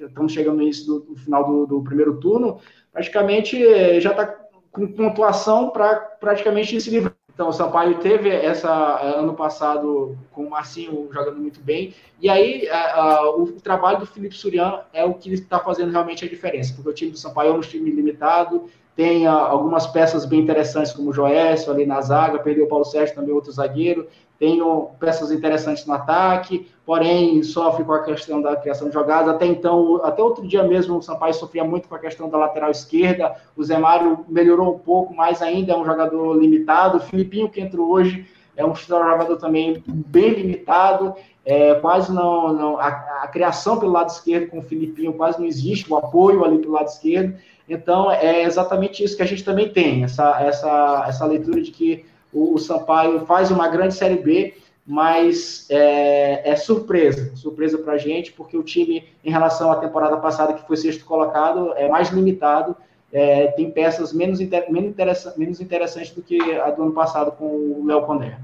[0.00, 2.58] Estamos chegando no início do, final do, do, primeiro turno,
[2.92, 3.58] praticamente
[4.00, 4.26] já está
[4.70, 8.68] com pontuação para praticamente se livrar então, o Sampaio teve essa
[9.00, 11.94] ano passado com o Marcinho jogando muito bem.
[12.20, 16.24] E aí, a, a, o trabalho do Felipe Surian é o que está fazendo realmente
[16.24, 18.68] a diferença, porque o time do Sampaio é um time limitado,
[18.98, 22.84] tem a, algumas peças bem interessantes, como o Joécio ali na zaga, perdeu o Paulo
[22.84, 24.08] Sérgio também, outro zagueiro,
[24.40, 24.60] tem
[24.98, 29.32] peças interessantes no ataque, porém sofre com a questão da criação de jogadas.
[29.32, 32.72] Até então, até outro dia mesmo, o Sampaio sofria muito com a questão da lateral
[32.72, 33.36] esquerda.
[33.56, 36.96] O Zé Mário melhorou um pouco, mas ainda é um jogador limitado.
[36.96, 38.26] O Filipinho, que entrou hoje,
[38.56, 41.14] é um jogador também bem limitado.
[41.44, 42.52] É, quase não.
[42.52, 42.88] não a,
[43.22, 46.72] a, criação pelo lado esquerdo com o Filipinho quase não existe, o apoio ali pelo
[46.72, 47.38] lado esquerdo.
[47.68, 52.06] Então, é exatamente isso que a gente também tem, essa, essa, essa leitura de que
[52.32, 54.54] o, o Sampaio faz uma grande Série B,
[54.86, 60.16] mas é, é surpresa, surpresa para a gente, porque o time, em relação à temporada
[60.16, 62.74] passada, que foi sexto colocado, é mais limitado,
[63.12, 67.32] é, tem peças menos, inter, menos, interessante, menos interessantes do que a do ano passado
[67.32, 68.38] com o Léo Condé.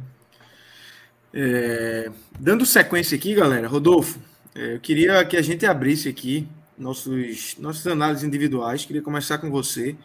[1.33, 4.19] É, dando sequência aqui, galera, Rodolfo,
[4.55, 6.47] é, eu queria que a gente abrisse aqui
[6.77, 8.85] nossos, nossas análises individuais.
[8.85, 9.97] Queria começar com você.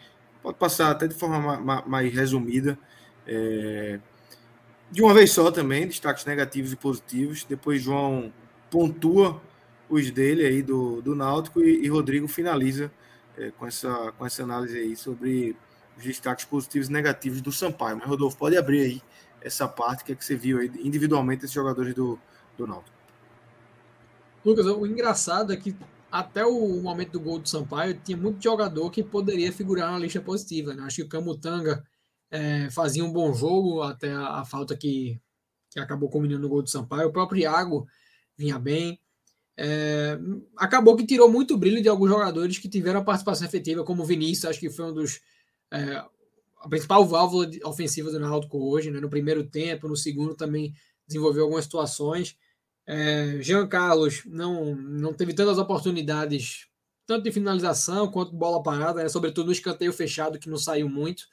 [0.41, 2.77] Pode passar até de forma mais, resumida.
[3.27, 3.99] É,
[4.91, 7.43] de uma vez só também, destaques negativos e positivos.
[7.43, 8.33] Depois João
[8.69, 9.41] pontua
[9.89, 12.91] os dele aí do, do Náutico e, e Rodrigo finaliza
[13.37, 15.55] é, com, essa, com essa análise aí sobre
[15.97, 17.97] os destaques positivos e negativos do Sampaio.
[17.97, 19.01] Mas, Rodolfo, pode abrir aí
[19.41, 22.19] essa parte que é que você viu aí individualmente esses jogadores do,
[22.57, 22.97] do Náutico.
[24.45, 25.75] Lucas, o engraçado é que
[26.11, 30.19] até o momento do gol do Sampaio tinha muito jogador que poderia figurar na lista
[30.21, 30.73] positiva.
[30.73, 30.83] Né?
[30.83, 31.83] Acho que o Camutanga
[32.31, 35.19] é, fazia um bom jogo até a, a, falta que,
[35.69, 37.09] que acabou combinando no gol do Sampaio.
[37.09, 37.87] O próprio Iago
[38.37, 38.99] vinha bem.
[39.57, 40.17] É,
[40.57, 44.05] acabou que tirou muito brilho de alguns jogadores que tiveram a participação efetiva, como o
[44.05, 45.19] Vinícius, acho que foi um dos.
[45.71, 46.03] É,
[46.61, 48.99] a principal válvula ofensiva do Náutico hoje, né?
[48.99, 50.73] no primeiro tempo, no segundo também
[51.07, 52.37] desenvolveu algumas situações.
[52.91, 56.67] É, Jean Carlos não, não teve tantas oportunidades,
[57.05, 59.09] tanto de finalização quanto de bola parada, né?
[59.09, 61.27] sobretudo no escanteio fechado, que não saiu muito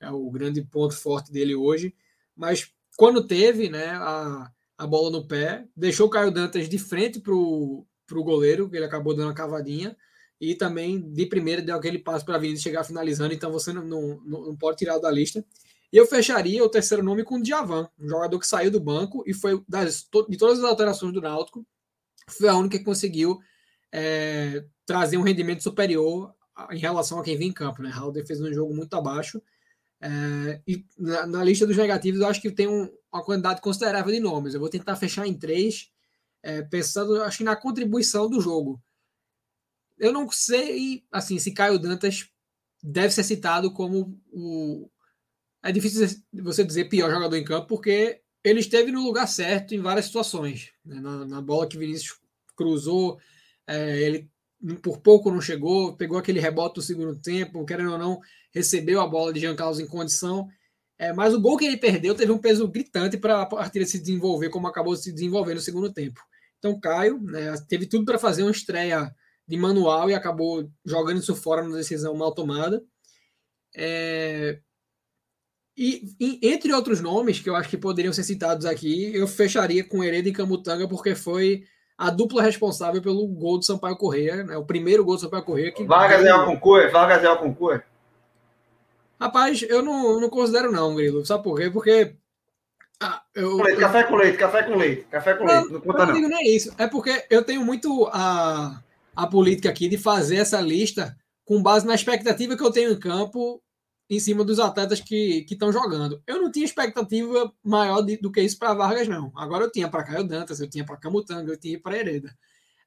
[0.00, 1.94] é o grande ponto forte dele hoje.
[2.36, 7.20] Mas quando teve né, a, a bola no pé, deixou o Caio Dantas de frente
[7.20, 9.96] para o goleiro, que ele acabou dando uma cavadinha,
[10.40, 14.20] e também de primeira deu aquele passo para a chegar finalizando, então você não, não,
[14.24, 15.44] não pode tirar da lista.
[15.94, 19.22] E eu fecharia o terceiro nome com o Djavan, um jogador que saiu do banco
[19.28, 21.64] e foi das, de todas as alterações do Náutico,
[22.28, 23.38] foi a única que conseguiu
[23.92, 26.34] é, trazer um rendimento superior
[26.72, 27.80] em relação a quem vinha em campo.
[27.80, 27.92] Né?
[27.92, 29.40] Halder fez um jogo muito abaixo
[30.00, 34.12] é, e na, na, lista dos negativos, eu acho que tem um, uma quantidade considerável
[34.12, 34.52] de nomes.
[34.52, 35.92] Eu vou tentar fechar em três,
[36.42, 38.82] é, pensando, acho que na contribuição do jogo.
[39.96, 42.28] Eu não sei, assim, se Caio Dantas
[42.82, 44.90] deve ser citado como o.
[45.64, 49.80] É difícil você dizer pior jogador em campo, porque ele esteve no lugar certo em
[49.80, 50.70] várias situações.
[50.84, 51.00] Né?
[51.00, 52.18] Na, na, bola que Vinícius
[52.54, 53.18] cruzou,
[53.66, 54.28] é, ele
[54.82, 58.20] por pouco não chegou, pegou aquele rebote do segundo tempo, querendo ou não,
[58.52, 60.48] recebeu a bola de Jean Carlos em condição.
[60.98, 63.98] É, mas o gol que ele perdeu teve um peso gritante para a partida se
[63.98, 66.20] desenvolver como acabou se desenvolver no segundo tempo.
[66.58, 69.14] Então, Caio né, teve tudo para fazer uma estreia
[69.46, 72.82] de manual e acabou jogando isso fora numa decisão mal tomada.
[73.74, 74.60] É...
[75.76, 79.82] E, e, entre outros nomes que eu acho que poderiam ser citados aqui, eu fecharia
[79.82, 81.64] com Hereda e Camutanga, porque foi
[81.98, 84.56] a dupla responsável pelo gol do Sampaio Correia, né?
[84.56, 85.72] O primeiro gol do Sampaio Correia.
[85.72, 87.82] Que Vargas é o concurso, Vargas é o concurso.
[89.20, 91.24] Rapaz, eu não, não considero não, Grilo.
[91.24, 91.70] Sabe por quê?
[91.70, 92.14] Porque.
[93.00, 93.80] Ah, eu, leite.
[93.80, 95.72] Café com leite, café com leite, café com não, leite.
[95.72, 96.14] Não conta não.
[96.14, 96.72] digo nem isso.
[96.78, 98.80] É porque eu tenho muito a,
[99.14, 102.98] a política aqui de fazer essa lista com base na expectativa que eu tenho em
[102.98, 103.60] campo
[104.08, 106.22] em cima dos atletas que estão jogando.
[106.26, 109.32] Eu não tinha expectativa maior de, do que isso para Vargas, não.
[109.34, 112.36] Agora eu tinha para Caio Dantas, eu tinha para Camutanga, eu tinha para Hereda.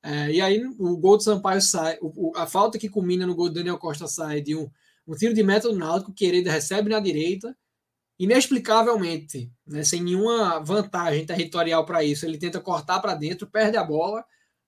[0.03, 3.49] É, e aí o gol do Sampaio sai, o, a falta que culmina no gol
[3.49, 4.69] do Daniel Costa sai de um,
[5.07, 7.55] um tiro de meta do Náutico que Hereda recebe na direita,
[8.19, 12.25] inexplicavelmente, né, sem nenhuma vantagem territorial para isso.
[12.25, 14.23] Ele tenta cortar para dentro, perde a bola.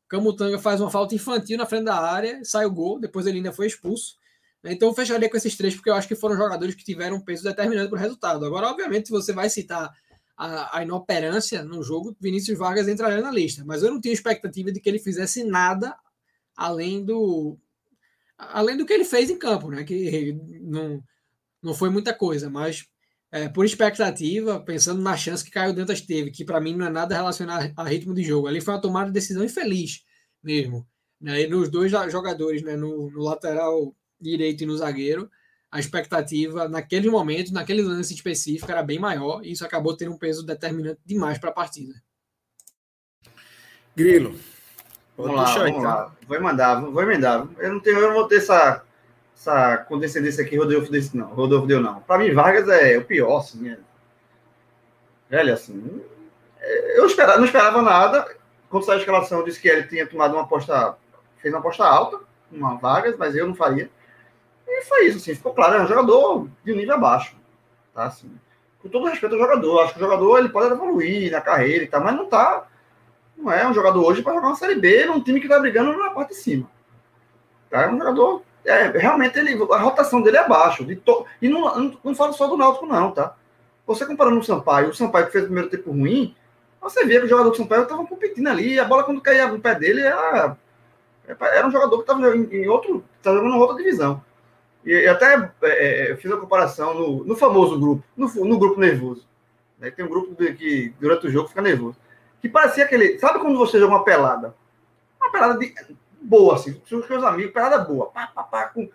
[0.08, 3.54] Camutanga faz uma falta infantil na frente da área, sai o gol, depois ele ainda
[3.54, 4.19] foi expulso.
[4.64, 7.24] Então eu fecharia com esses três, porque eu acho que foram jogadores que tiveram um
[7.24, 8.46] peso determinante para o resultado.
[8.46, 9.90] Agora, obviamente, você vai citar
[10.36, 13.64] a, a, inoperância no jogo, Vinícius Vargas entraria na lista.
[13.66, 15.96] Mas eu não tinha expectativa de que ele fizesse nada
[16.56, 17.58] além do
[18.38, 19.84] além do que ele fez em campo, né?
[19.84, 21.04] Que não,
[21.62, 22.86] não foi muita coisa, mas
[23.32, 26.90] é, por expectativa, pensando na chance que Caio Dantas teve, que para mim não é
[26.90, 28.48] nada relacionado a ritmo de jogo.
[28.48, 30.04] Ali foi uma tomada de decisão infeliz
[30.42, 30.88] mesmo.
[31.20, 31.42] Né?
[31.42, 32.76] E nos dois jogadores, né?
[32.76, 35.30] no, no lateral direito e no zagueiro,
[35.72, 40.18] a expectativa naquele momento, naquele lance específico, era bem maior e isso acabou tendo um
[40.18, 41.94] peso determinante demais para a partida.
[43.96, 44.36] Grilo.
[45.18, 46.16] Vamos lá, vamos lá.
[46.26, 47.46] Vou mandar, vou emendar.
[47.58, 48.84] Eu não, tenho, eu não vou ter essa,
[49.36, 51.28] essa condescendência aqui, Rodolfo desse não.
[51.28, 52.00] Rodolfo deu não.
[52.00, 53.70] Para mim, Vargas é o pior, assim.
[53.70, 53.78] É...
[55.30, 56.02] Velho, assim.
[56.96, 58.34] Eu esperava, não esperava nada.
[58.70, 60.96] Quando saiu a escalação, disse que ele tinha tomado uma aposta,
[61.38, 63.90] fez uma aposta alta, uma Vargas, mas eu não faria.
[64.70, 67.36] E foi isso, assim, ficou claro, é um jogador de nível abaixo.
[67.94, 68.32] Tá, assim,
[68.82, 71.88] com todo respeito ao jogador, acho que o jogador ele pode evoluir na carreira e
[71.88, 72.68] tal, mas não tá.
[73.36, 75.98] Não é um jogador hoje para jogar uma Série B num time que tá brigando
[75.98, 76.70] na parte de cima.
[77.70, 77.84] Tá?
[77.84, 78.44] É um jogador.
[78.66, 80.86] É, realmente ele, a rotação dele é abaixo.
[80.86, 83.36] De to, e não, não, não falo só do Náutico, não, tá?
[83.88, 86.36] Você comparando o Sampaio, o Sampaio que fez o primeiro tempo ruim,
[86.82, 89.60] você via que o jogador do Sampaio estava competindo ali, a bola quando caía no
[89.60, 90.58] pé dele era,
[91.28, 93.04] era um jogador que estava em, em outro.
[93.18, 94.24] estava jogando outra divisão.
[94.86, 95.70] E até é,
[96.08, 99.28] é, eu fiz a comparação no, no famoso grupo, no, no, grupo nervoso.
[99.78, 99.92] Né?
[99.92, 101.98] Tem um grupo que durante o jogo fica nervoso.
[102.42, 103.20] Que parecia aquele.
[103.20, 104.56] Sabe quando você joga uma pelada?
[105.20, 105.74] Uma pelada de,
[106.22, 108.08] boa, assim, com seus amigos, pelada boa.
[108.08, 108.90] Pá, pá, pá, com,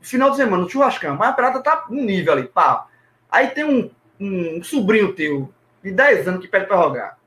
[0.00, 2.86] final de semana, no churrascão, mas a pelada tá no nível ali, pá.
[3.30, 5.52] Aí tem um, um sobrinho teu,
[5.82, 7.18] de 10 anos, que pede pra jogar.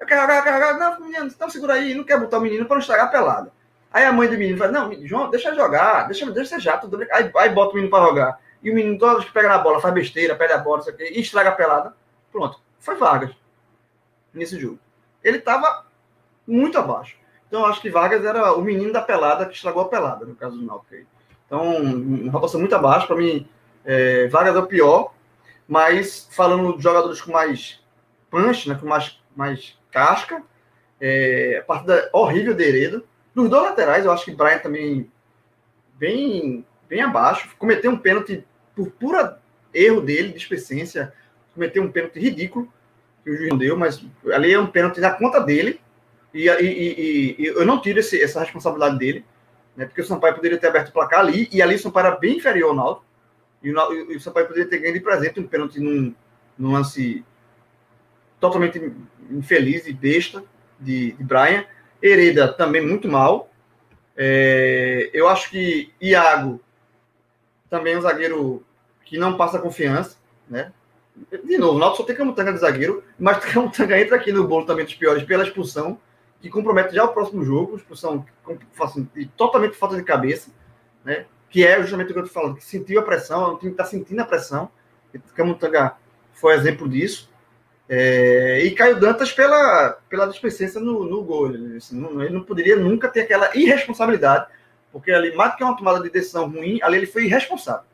[0.00, 0.78] Eu quero eu quero.
[0.78, 3.52] Não, menino, então segura aí, não quer botar o menino para não estragar a pelada.
[3.94, 7.06] Aí a mãe do menino fala, não, João, deixa jogar, deixa, deixa já, tudo bem.
[7.12, 8.40] Aí, aí bota o menino para jogar.
[8.60, 10.90] E o menino, toda vez que pega na bola, faz besteira, perde a bola, isso
[10.90, 11.94] aqui, e estraga a pelada.
[12.32, 13.30] Pronto, foi Vargas
[14.32, 14.80] nesse jogo.
[15.22, 15.86] Ele estava
[16.44, 17.16] muito abaixo.
[17.46, 20.58] Então acho que Vargas era o menino da pelada que estragou a pelada, no caso
[20.58, 21.06] do Náutico.
[21.46, 23.06] Então, uma rotação muito abaixo.
[23.06, 23.48] Para mim,
[23.84, 25.14] é, Vargas é o pior.
[25.68, 27.80] Mas falando de jogadores com mais
[28.28, 30.42] punch, né, com mais, mais casca,
[31.00, 33.04] é, a partida horrível de Hereda
[33.34, 35.10] dos dois laterais, eu acho que Brian também
[35.98, 37.48] bem, bem abaixo.
[37.58, 39.40] Cometeu um pênalti por pura
[39.72, 41.12] erro dele, displicência.
[41.52, 42.72] Cometeu um pênalti ridículo
[43.24, 45.80] que o juiz não deu, mas ali é um pênalti na conta dele.
[46.32, 49.24] E, e, e, e eu não tiro esse, essa responsabilidade dele,
[49.76, 52.16] né, porque o Sampaio poderia ter aberto o placar ali, e ali o Sampaio era
[52.16, 53.06] bem inferior ao Náutico.
[53.62, 56.14] E o, e o Sampaio poderia ter ganho de presente um pênalti num,
[56.58, 57.24] num lance
[58.38, 58.92] totalmente
[59.30, 60.44] infeliz e besta
[60.78, 61.64] de, de Brian.
[62.04, 63.50] Hereda também muito mal.
[64.16, 66.60] É, eu acho que Iago
[67.70, 68.62] também é um zagueiro
[69.04, 70.16] que não passa confiança,
[70.48, 70.72] né?
[71.44, 74.66] De novo, o Náutico só tem Camutanga de zagueiro, mas Camutanga entra aqui no bolo
[74.66, 75.98] também dos piores pela expulsão,
[76.40, 78.26] que compromete já o próximo jogo, expulsão
[78.80, 80.50] assim, totalmente falta de cabeça,
[81.04, 81.26] né?
[81.48, 83.84] Que é justamente o que eu estou falando, que sentiu a pressão, o time está
[83.84, 84.70] sentindo a pressão.
[85.34, 85.96] Camutanga
[86.32, 87.30] foi exemplo disso.
[87.88, 91.52] É, e Caio Dantas pela, pela displicência no, no gol.
[91.52, 94.46] Ele, assim, não, ele não poderia nunca ter aquela irresponsabilidade,
[94.90, 97.84] porque ali, mais do que uma tomada de decisão ruim, ali ele foi irresponsável.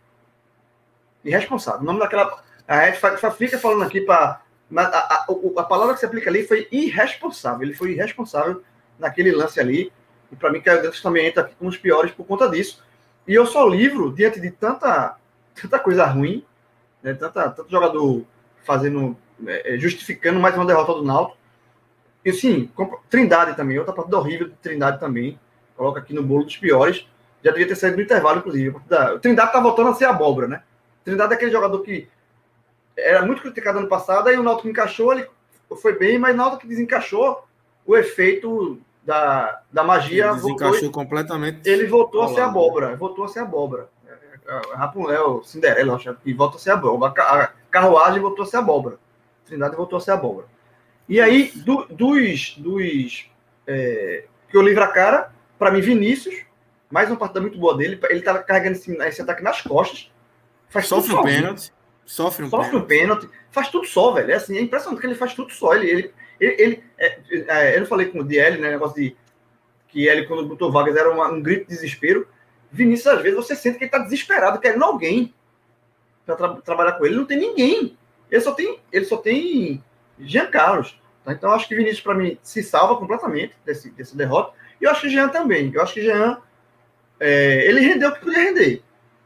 [1.24, 1.80] Irresponsável.
[1.80, 2.43] O nome daquela.
[2.66, 3.01] A gente
[3.36, 4.43] fica falando aqui para.
[4.76, 5.26] A, a,
[5.59, 7.62] a, palavra que se aplica ali foi irresponsável.
[7.62, 8.62] Ele foi irresponsável
[8.99, 9.93] naquele lance ali.
[10.30, 12.82] E para mim, Caio Dantas também entra aqui com os piores por conta disso.
[13.26, 15.16] E eu só livro, diante de tanta,
[15.61, 16.45] tanta coisa ruim,
[17.03, 18.24] né, tanta, tanto jogador
[18.62, 19.16] fazendo
[19.47, 21.38] é, é, justificando mais uma derrota do Náutico.
[22.24, 22.70] E sim,
[23.09, 25.38] Trindade também, outra partida horrível de Trindade também.
[25.76, 27.07] Coloca aqui no bolo dos piores.
[27.43, 28.76] Já devia ter saído no intervalo, inclusive.
[29.14, 30.62] O Trindade tá voltando a ser abóbora, né?
[31.05, 32.07] Trindade é aquele jogador que
[32.97, 35.26] era muito criticado ano passado, aí o Náutico encaixou, ele
[35.80, 37.45] foi bem, mas na hora que desencaixou,
[37.86, 40.26] o efeito da, da magia.
[40.26, 41.68] Ele desencaixou voltou, completamente.
[41.68, 42.97] Ele voltou a ser abóbora.
[42.97, 43.88] Voltou a ser abóbora.
[44.47, 47.12] É, Rapunzel, Cinderela, acho que volta a ser abóbora.
[47.12, 48.99] A carruagem voltou a ser abóbora.
[49.51, 50.46] Trindade voltou a ser abóbora.
[51.09, 52.57] E aí, do, dos.
[52.57, 53.30] dos
[53.66, 56.34] é, que eu livro a cara, para mim, Vinícius,
[56.90, 58.01] mais uma partida muito boa dele.
[58.09, 60.11] Ele tá carregando esse, esse ataque nas costas.
[60.68, 61.72] Faz sofre um pênalti.
[62.05, 62.84] Sofre um sofre pênalti.
[62.84, 63.28] Um pênalti.
[63.51, 64.30] Faz tudo só, velho.
[64.30, 65.74] É assim, é impressionante que ele faz tudo só.
[65.74, 68.70] Ele, ele, ele, ele é, é, eu não falei com o DL, né?
[68.70, 69.16] Negócio de
[69.88, 72.26] que ele, quando botou Vargas, era uma, um grito de desespero.
[72.70, 75.34] Vinícius, às vezes, você sente que ele tá desesperado, querendo alguém
[76.24, 77.05] para tra trabalhar com.
[77.05, 77.98] Ele não tem ninguém.
[78.31, 79.83] Ele só tem, ele só tem
[80.18, 81.01] Jean Carlos.
[81.24, 81.33] Tá?
[81.33, 84.55] Então, acho que Vinícius, para mim, se salva completamente desse, desse derrota.
[84.81, 85.70] E eu acho que Jean também.
[85.74, 86.41] Eu acho que Jean
[87.20, 88.83] é, ele rendeu o que podia render.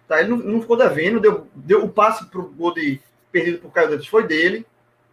[0.09, 0.21] Tá?
[0.21, 3.01] Ele não, não ficou devendo, deu, deu o passe para o gol de,
[3.31, 4.67] perdido por Caio Dantas foi dele.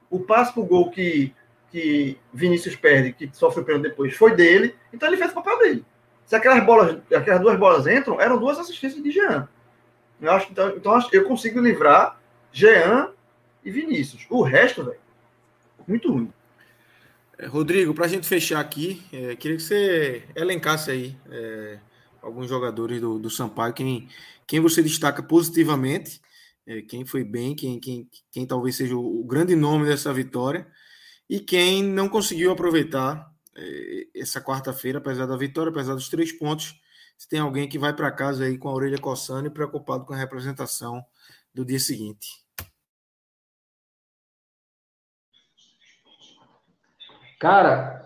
[0.10, 1.34] O passe para o gol que,
[1.72, 4.76] que Vinícius perde, que sofre o pênalti depois, foi dele.
[4.92, 5.86] Então ele fez o papel dele.
[6.26, 9.48] Se aquelas bolas, aquelas duas bolas entram, eram duas assistências de Jean.
[10.20, 12.20] Eu acho, então, então eu consigo livrar
[12.52, 13.12] Jean
[13.64, 14.26] e Vinícius.
[14.30, 15.00] O resto, velho,
[15.88, 16.32] muito ruim.
[17.38, 21.80] É, Rodrigo, para a gente fechar aqui, é, queria que você elencasse aí é,
[22.22, 24.08] alguns jogadores do, do Sampaio, quem,
[24.46, 26.22] quem você destaca positivamente,
[26.68, 30.68] é, quem foi bem, quem, quem, quem talvez seja o, o, grande nome dessa vitória,
[31.30, 36.80] e quem não conseguiu aproveitar é, essa quarta-feira, apesar da vitória, apesar dos três pontos,
[37.18, 40.14] se tem alguém que vai para casa aí com a orelha coçando e preocupado com
[40.14, 41.04] a representação
[41.54, 42.42] do dia seguinte.
[47.42, 48.06] Cara,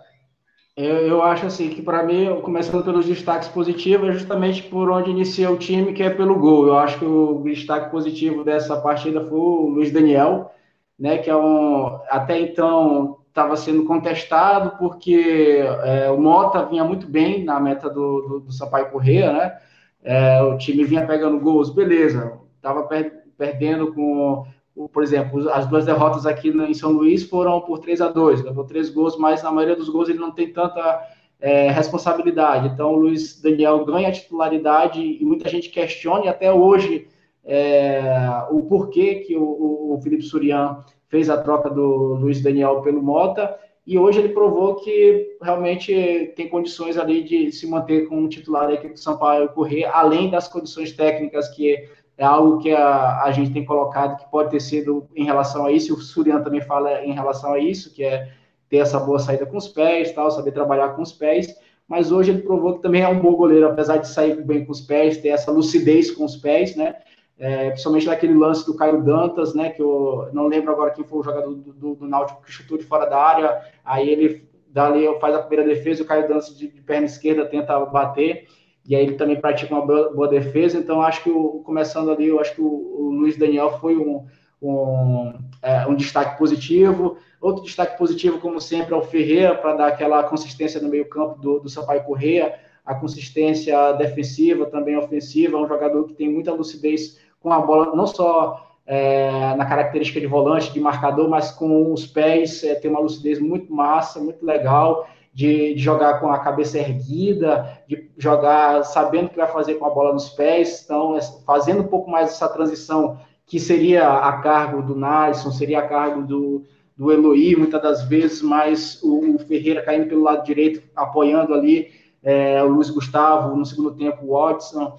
[0.74, 5.10] eu, eu acho assim que para mim, começando pelos destaques positivos, é justamente por onde
[5.10, 6.68] inicia o time, que é pelo gol.
[6.68, 10.54] Eu acho que o destaque positivo dessa partida foi o Luiz Daniel,
[10.98, 17.06] né, que é um até então estava sendo contestado porque é, o Mota vinha muito
[17.06, 19.58] bem na meta do, do, do Sampaio Correia, né?
[20.02, 24.46] É, o time vinha pegando gols, beleza, estava per, perdendo com
[24.92, 28.64] por exemplo, as duas derrotas aqui em São Luís foram por 3 a 2 levou
[28.64, 31.02] três gols, mas na maioria dos gols ele não tem tanta
[31.40, 32.68] é, responsabilidade.
[32.68, 37.08] Então, o Luiz Daniel ganha a titularidade e muita gente questiona, e até hoje,
[37.44, 38.02] é,
[38.50, 43.58] o porquê que o, o Felipe Surian fez a troca do Luiz Daniel pelo Mota,
[43.86, 48.74] e hoje ele provou que realmente tem condições ali de se manter como titular da
[48.74, 51.88] equipe do Sampaio correr, além das condições técnicas que
[52.18, 55.72] é algo que a, a gente tem colocado que pode ter sido em relação a
[55.72, 58.32] isso, o Surian também fala em relação a isso, que é
[58.68, 61.54] ter essa boa saída com os pés, tal, saber trabalhar com os pés,
[61.86, 64.72] mas hoje ele provou que também é um bom goleiro, apesar de sair bem com
[64.72, 66.96] os pés, ter essa lucidez com os pés, né,
[67.38, 71.18] é, principalmente naquele lance do Caio Dantas, né, que eu não lembro agora quem foi
[71.18, 75.06] o jogador do, do, do Náutico que chutou de fora da área, aí ele dali
[75.20, 78.46] faz a primeira defesa, o Caio Dantas de, de perna esquerda tenta bater,
[78.88, 82.40] e aí ele também pratica uma boa, defesa, então acho que o, começando ali, eu
[82.40, 84.24] acho que o, o Luiz Daniel foi um,
[84.62, 87.16] um, é, um, destaque positivo.
[87.40, 91.58] Outro destaque positivo, como sempre, é o Ferreira, para dar aquela consistência no meio-campo do,
[91.58, 97.18] do Sampaio Correia, a consistência defensiva, também ofensiva, é um jogador que tem muita lucidez
[97.40, 102.06] com a bola, não só é, na característica de volante, de marcador, mas com os
[102.06, 106.78] pés, é, tem uma lucidez muito massa, muito legal de, de, jogar com a cabeça
[106.78, 111.20] erguida, de jogar sabendo o que vai fazer com a bola nos pés, então é,
[111.44, 116.22] fazendo um pouco mais essa transição que seria a cargo do Nasson, seria a cargo
[116.22, 116.64] do,
[116.96, 121.90] do Eloy, muitas das vezes, mas o, o Ferreira caindo pelo lado direito, apoiando ali
[122.22, 124.98] é, o Luiz Gustavo, no segundo tempo o Watson,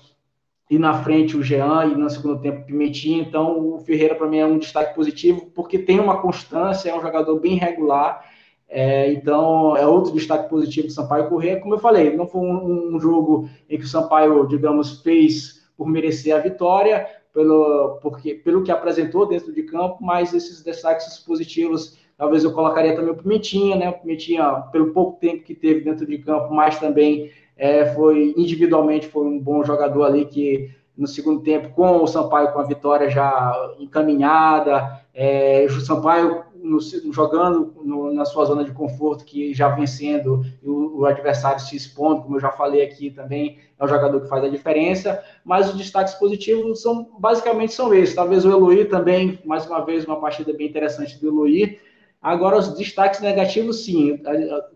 [0.69, 4.27] e na frente o Jean, e no segundo tempo o Pimentinha, então o Ferreira para
[4.27, 8.23] mim é um destaque positivo, porque tem uma constância, é um jogador bem regular,
[8.69, 11.59] é, então, é outro destaque positivo do Sampaio Corrêa.
[11.59, 15.87] Como eu falei, não foi um, um, jogo em que o Sampaio, digamos, fez por
[15.87, 21.97] merecer a vitória, pelo, porque, pelo que apresentou dentro de campo, mas esses destaques positivos,
[22.17, 23.89] talvez eu colocaria também o Pimentinha, né?
[23.89, 29.07] O Pimentinha, pelo pouco tempo que teve dentro de campo, mas também é, foi individualmente
[29.07, 33.07] foi um bom jogador ali que no segundo tempo, com o Sampaio com a vitória
[33.09, 39.69] já encaminhada, é, o Sampaio no, jogando no, na sua zona de conforto, que já
[39.69, 44.21] vencendo o, o, adversário se expondo, como eu já falei aqui também, é o jogador
[44.21, 48.15] que faz a diferença, mas os destaques positivos são basicamente são esses.
[48.15, 51.79] Talvez o Eloy também, mais uma vez, uma partida bem interessante do Eloy.
[52.21, 54.19] Agora, os destaques negativos, sim.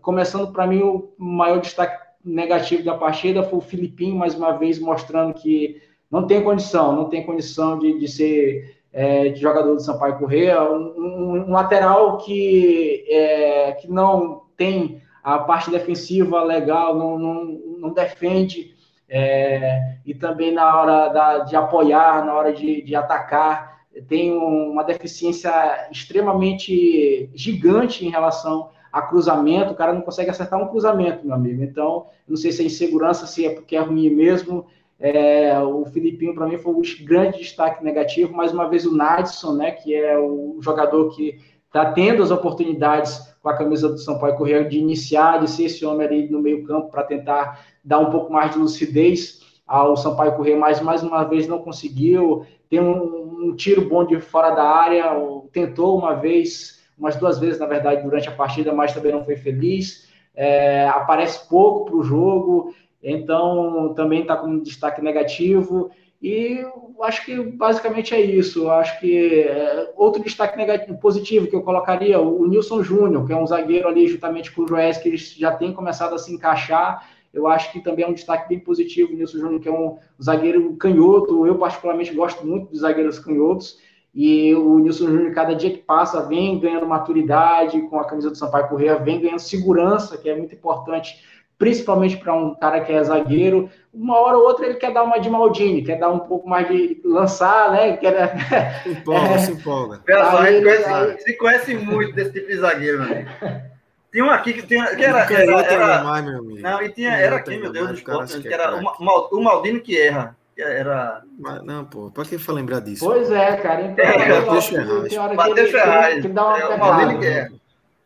[0.00, 4.78] Começando para mim, o maior destaque negativo da partida foi o Filipinho, mais uma vez,
[4.78, 9.80] mostrando que não tem condição, não tem condição de, de ser é, de jogador do
[9.80, 16.96] Sampaio Corrêa, um, um, um lateral que, é, que não tem a parte defensiva legal,
[16.96, 17.44] não, não,
[17.78, 18.74] não defende,
[19.08, 23.72] é, e também na hora da, de apoiar, na hora de, de atacar,
[24.08, 25.52] tem uma deficiência
[25.90, 31.62] extremamente gigante em relação a cruzamento, o cara não consegue acertar um cruzamento, meu amigo.
[31.62, 34.66] Então, não sei se é insegurança, se é porque é ruim mesmo.
[34.98, 38.32] É, o Filipinho, para mim, foi um grande destaque negativo.
[38.32, 43.32] Mais uma vez, o Nadson, né, que é o jogador que está tendo as oportunidades
[43.42, 46.40] com a camisa do São Paulo Correia de iniciar, de ser esse homem ali no
[46.40, 51.24] meio-campo para tentar dar um pouco mais de lucidez ao Sampaio Correia, mas mais uma
[51.24, 52.44] vez não conseguiu.
[52.68, 55.12] Tem um, um tiro bom de fora da área,
[55.52, 59.36] tentou uma vez, umas duas vezes, na verdade, durante a partida, mas também não foi
[59.36, 60.08] feliz.
[60.34, 65.90] É, aparece pouco para o jogo, então também está com um destaque negativo.
[66.22, 66.64] E
[67.02, 68.70] acho que basicamente é isso.
[68.70, 73.32] Acho que é, outro destaque negativo, positivo que eu colocaria, o, o Nilson Júnior, que
[73.32, 76.32] é um zagueiro ali juntamente com o Joés, que eles já tem começado a se
[76.32, 77.08] encaixar.
[77.34, 79.98] Eu acho que também é um destaque bem positivo o Nilson Júnior, que é um
[80.22, 81.44] zagueiro canhoto.
[81.44, 83.78] Eu, particularmente, gosto muito dos zagueiros canhotos.
[84.14, 88.36] E o Nilson Júnior, cada dia que passa, vem ganhando maturidade com a camisa do
[88.36, 91.16] Sampaio Correia, vem ganhando segurança, que é muito importante
[91.62, 93.70] principalmente para um cara que é zagueiro.
[93.94, 96.66] Uma hora ou outra ele quer dar uma de Maldini, quer dar um pouco mais
[96.66, 97.96] de lançar, né?
[98.02, 100.00] Quer, se empolga, é, se empolga.
[100.08, 101.20] Aí, ele, conhece, aí...
[101.20, 103.70] se conhece muito desse tipo de zagueiro, né?
[104.10, 105.20] Tinha um aqui que, tinha, que era.
[105.20, 106.60] era, era mais, meu amigo.
[106.60, 109.78] Não, e tinha, era aqui, meu Deus, do esporte, que, que era o, o Maldini
[109.78, 110.36] que erra.
[110.58, 111.22] Era.
[111.38, 113.04] Mas, não, pô, pra que foi lembrar disso?
[113.04, 113.82] Pois é, cara.
[113.82, 115.16] Então, é, Matheus Ferraz.
[115.36, 116.22] Matheus Ferraz.
[116.22, 117.52] Que dá uma é, o Maldini que erra.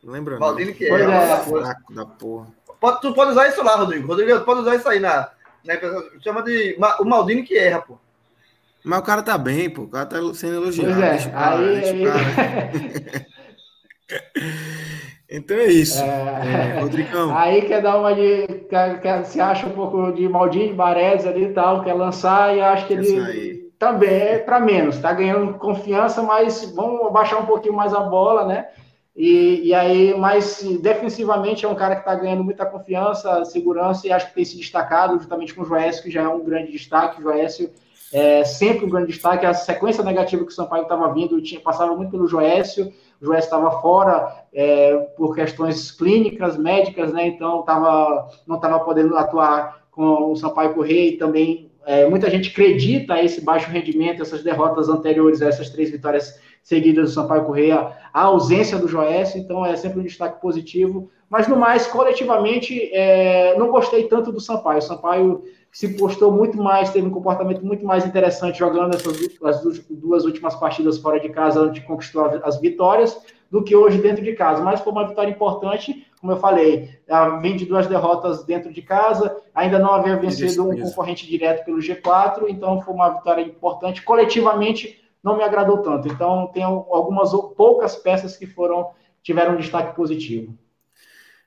[0.04, 0.38] Lembra?
[0.38, 1.42] Maldini que erra.
[1.48, 1.64] Pois é.
[1.64, 2.55] Fraco da porra.
[2.80, 4.08] Pode, tu pode usar isso lá, Rodrigo.
[4.08, 5.30] Rodrigo, pode usar isso aí na.
[5.64, 5.74] na
[6.22, 6.76] chama de.
[7.00, 7.98] O Maldini que erra, pô.
[8.84, 9.82] Mas o cara tá bem, pô.
[9.82, 10.92] O cara tá sendo elogiado.
[10.92, 11.10] Pois é.
[11.10, 13.26] Deixa cara, aí, deixa
[15.28, 16.00] então é isso.
[16.00, 16.76] É...
[16.76, 17.36] É, Rodrigão.
[17.36, 18.46] Aí quer dar uma de.
[18.70, 22.60] Quer, quer, se acha um pouco de Maldini, Barés ali e tal, quer lançar, e
[22.60, 24.98] acho que ele também é para menos.
[24.98, 28.68] Tá ganhando confiança, mas vamos baixar um pouquinho mais a bola, né?
[29.16, 34.12] E, e aí, mas defensivamente é um cara que está ganhando muita confiança, segurança e
[34.12, 37.20] acho que tem se destacado justamente com o Joécio, que já é um grande destaque.
[37.20, 37.70] O Joécio
[38.12, 39.46] é sempre um grande destaque.
[39.46, 42.92] A sequência negativa que o Sampaio estava vindo tinha, passava muito pelo Joécio.
[43.18, 47.26] O Joécio estava fora é, por questões clínicas, médicas, né?
[47.26, 52.50] Então tava, não estava podendo atuar com o Sampaio Correia e também é, muita gente
[52.50, 58.22] acredita esse baixo rendimento, essas derrotas anteriores essas três vitórias seguidas do Sampaio Correia, a
[58.22, 61.08] ausência do Joécio, então é sempre um destaque positivo.
[61.30, 64.80] Mas no mais, coletivamente, é, não gostei tanto do Sampaio.
[64.80, 69.62] O Sampaio se postou muito mais, teve um comportamento muito mais interessante jogando essas as
[69.88, 73.16] duas últimas partidas fora de casa, onde conquistou as vitórias,
[73.48, 74.60] do que hoje dentro de casa.
[74.60, 76.98] Mas foi uma vitória importante, como eu falei,
[77.42, 81.78] vem de duas derrotas dentro de casa, ainda não havia vencido um concorrente direto pelo
[81.78, 84.02] G4, então foi uma vitória importante.
[84.02, 86.06] Coletivamente, não me agradou tanto.
[86.06, 88.92] Então, tem algumas poucas peças que foram
[89.24, 90.56] tiveram um destaque positivo.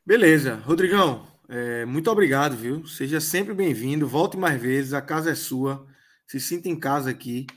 [0.05, 0.61] Beleza.
[0.65, 2.85] Rodrigão, é, muito obrigado, viu?
[2.85, 4.05] Seja sempre bem-vindo.
[4.05, 4.91] Volte mais vezes.
[4.91, 5.87] A casa é sua.
[6.27, 7.47] Se sinta em casa aqui.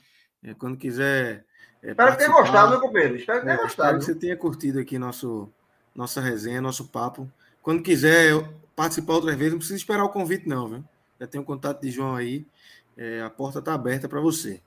[0.45, 1.45] É, quando quiser.
[1.83, 3.17] É, espero que tenha gostado, meu companheiro.
[3.17, 3.89] Espero que tenha é, gostado.
[3.89, 5.53] Espero que você tenha curtido aqui nosso,
[5.93, 7.29] nossa resenha, nosso papo.
[7.61, 10.85] Quando quiser participar outras vezes, não precisa esperar o convite, não, viu?
[11.19, 12.47] Já tem o contato de João aí.
[12.97, 14.61] É, a porta está aberta para você.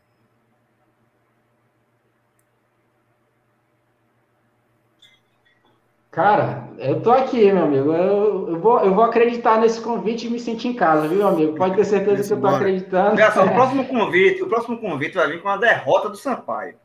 [6.15, 7.91] Cara, eu tô aqui, meu amigo.
[7.91, 11.57] Eu, eu, vou, eu vou acreditar nesse convite e me sentir em casa, viu, amigo?
[11.57, 13.15] Pode ter certeza que eu tô acreditando.
[13.15, 16.75] Olha só, o próximo convite, o próximo convite vai vir com a derrota do Sampaio.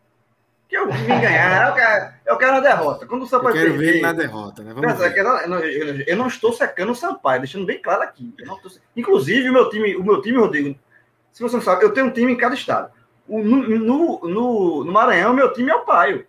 [0.68, 3.06] Que eu vim ganhar, eu quero, eu quero a derrota.
[3.06, 4.72] Quando o Sampaio eu quero perder, ver na derrota, né?
[4.74, 5.16] Vamos ver.
[5.16, 8.34] Eu, não, eu, não estou secando o Sampaio, deixando bem claro aqui.
[8.96, 10.76] Inclusive, o meu time, o meu time, Rodrigo,
[11.30, 12.90] se você não sabe, eu tenho um time em cada estado.
[13.28, 16.26] O, no, no, no, no Maranhão, meu time é o Paio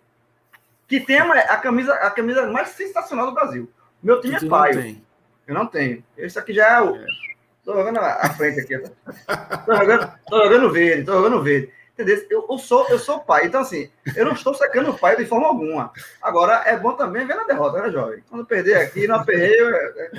[0.92, 3.66] que tem a, a, camisa, a camisa mais sensacional do Brasil.
[4.02, 5.00] Meu time é paio.
[5.48, 6.04] Eu não tenho.
[6.18, 6.96] Esse aqui já é o.
[7.58, 8.74] Estou jogando à frente aqui.
[8.74, 11.72] Estou jogando, tô jogando verde, estou jogando verde.
[11.94, 12.26] Entendeu?
[12.28, 13.46] Eu, eu, sou, eu sou pai.
[13.46, 15.90] Então, assim, eu não estou secando o pai de forma alguma.
[16.20, 18.22] Agora, é bom também ver na derrota, né, jovem?
[18.28, 19.74] Quando perder aqui, não aperreio.
[19.74, 20.10] É...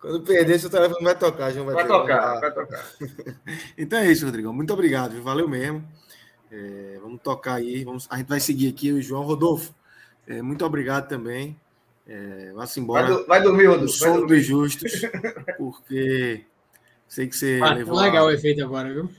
[0.00, 1.66] Quando perder, seu telefone vai tocar, João.
[1.66, 2.84] Vai, vai tocar, vai tocar.
[3.78, 4.52] então é isso, Rodrigão.
[4.52, 5.86] Muito obrigado, valeu mesmo.
[6.50, 7.84] É, vamos tocar aí.
[7.84, 9.72] Vamos, a gente vai seguir aqui o João Rodolfo.
[10.30, 11.58] É, muito obrigado também.
[12.06, 13.02] É, Vá-se embora.
[13.02, 13.92] Vai, do, vai dormir, Rodolfo.
[13.92, 14.92] Sono dos justos,
[15.58, 16.44] porque
[17.08, 17.98] sei que você ah, levou.
[18.00, 18.28] legal a...
[18.28, 19.10] o efeito agora, viu?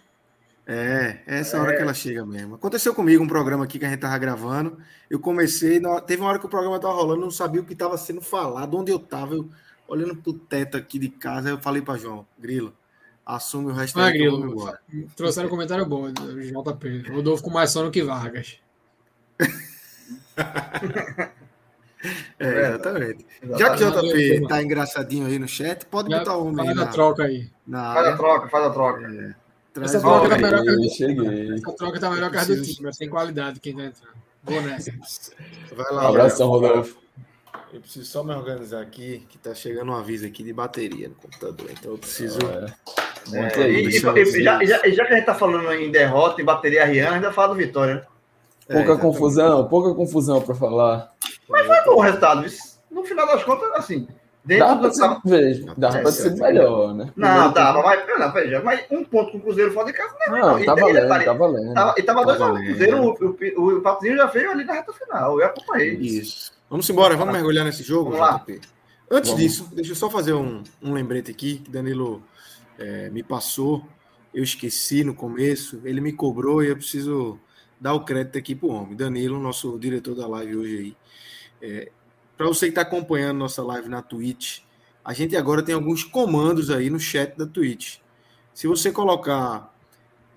[0.65, 1.59] É, é essa é.
[1.59, 2.55] hora que ela chega mesmo.
[2.55, 4.77] Aconteceu comigo um programa aqui que a gente tava gravando.
[5.09, 7.97] Eu comecei, teve uma hora que o programa tava rolando, não sabia o que estava
[7.97, 9.35] sendo falado, onde eu tava.
[9.35, 9.49] Eu,
[9.89, 12.73] olhando pro teto aqui de casa, eu falei para João, Grilo,
[13.25, 14.79] assume o resto Ah, eu Grilo, embora.
[15.17, 17.09] trouxeram um comentário bom, JP.
[17.11, 18.57] Rodolfo com mais sono que Vargas.
[22.39, 23.25] É, exatamente.
[23.43, 23.59] Exatamente.
[23.59, 23.91] Já que o
[24.41, 26.91] JP tá engraçadinho aí no chat, pode Já botar o homem aí Fala na, da
[26.91, 27.49] troca aí.
[27.67, 29.01] na Faz a troca, faz a troca.
[29.05, 29.35] É,
[29.73, 30.41] traz Essa troca tá aí.
[30.41, 31.53] melhor que a Cheguei.
[31.53, 34.15] Essa troca tá melhor que a do time, mas tem qualidade quem tá entrando.
[34.43, 34.91] Vou nessa.
[35.75, 36.99] Vai Um lá, abração, Rodolfo.
[37.71, 41.15] Eu preciso só me organizar aqui, que tá chegando um aviso aqui de bateria no
[41.15, 41.67] computador.
[41.71, 42.39] Então eu preciso.
[42.41, 42.73] É.
[43.37, 43.85] É, aí.
[43.85, 47.15] e, e- já, já- já que a gente tá falando em derrota, em bateria Rihanna,
[47.17, 48.01] ainda fala do Vitória, né?
[48.69, 49.01] É, Pouca exatamente.
[49.01, 51.13] confusão, pouca confusão para falar.
[51.47, 52.45] Foi bom o resultado.
[52.89, 54.07] No final das contas, assim,
[54.43, 54.81] dentro Dá do.
[54.81, 57.11] para ser, veja, dá É, pra ser melhor, né?
[57.15, 60.35] Não, dava, mas, não, veja, mas um ponto com o Cruzeiro fora de casa não
[60.37, 61.73] é Não, E tá tem valendo, detalhe, tá valendo.
[61.73, 62.65] Tava, e tava Tá 2 a 1 valendo.
[62.65, 65.39] Cruzeiro, o, o, o, Papozinho já veio ali na reta final.
[65.39, 65.93] Eu acompanhei.
[65.95, 66.51] Isso.
[66.69, 68.37] Vamos embora, vamos mergulhar nesse jogo, Vamos lá.
[68.39, 68.61] JP.
[69.09, 69.43] Antes Vamos.
[69.43, 72.23] disso, deixa eu só fazer um, um lembrete aqui que Danilo
[72.79, 73.83] é, me passou.
[74.33, 77.37] Eu esqueci no começo, ele me cobrou e eu preciso
[77.81, 78.95] dar o crédito aqui pro homem.
[78.95, 80.97] Danilo, nosso diretor da live hoje aí.
[81.61, 81.91] É,
[82.37, 84.59] Para você que está acompanhando nossa live na Twitch,
[85.03, 87.97] a gente agora tem alguns comandos aí no chat da Twitch.
[88.53, 89.73] Se você colocar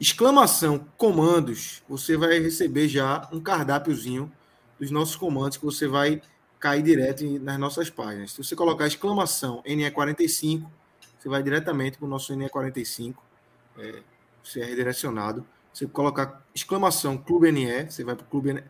[0.00, 4.32] exclamação comandos, você vai receber já um cardápiozinho
[4.80, 6.22] dos nossos comandos que você vai
[6.58, 8.32] cair direto nas nossas páginas.
[8.32, 10.66] Se você colocar exclamação NE45,
[11.18, 13.14] você vai diretamente para o nosso NE45,
[13.78, 14.02] é,
[14.42, 15.46] você é redirecionado.
[15.74, 18.62] Você colocar exclamação Clube NE, você vai para o Clube NE,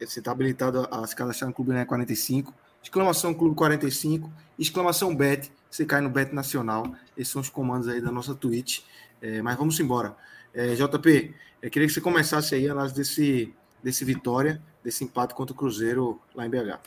[0.00, 2.52] você está habilitado a, a se cadastrar no Clube NE45,
[2.82, 4.28] exclamação Clube 45,
[4.58, 6.92] exclamação BET, você cai no BET Nacional.
[7.16, 8.80] Esses são os comandos aí da nossa Twitch.
[9.22, 10.16] É, mas vamos embora.
[10.52, 11.32] É, JP,
[11.62, 15.56] eu queria que você começasse aí a análise desse, desse vitória, desse empate contra o
[15.56, 16.80] Cruzeiro lá em BH.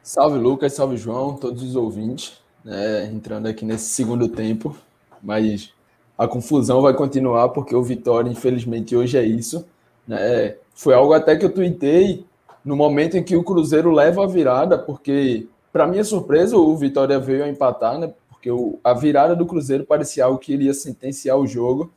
[0.00, 4.76] Salve Lucas, salve João, todos os ouvintes, né, entrando aqui nesse segundo tempo,
[5.20, 5.74] mas
[6.18, 9.64] a confusão vai continuar porque o Vitória, infelizmente, hoje é isso.
[10.06, 10.56] Né?
[10.74, 12.26] Foi algo até que eu tuitei
[12.64, 17.18] no momento em que o Cruzeiro leva a virada, porque, para minha surpresa, o Vitória
[17.18, 18.12] veio a empatar, né?
[18.28, 21.90] porque o- a virada do Cruzeiro parecia algo que iria sentenciar o jogo.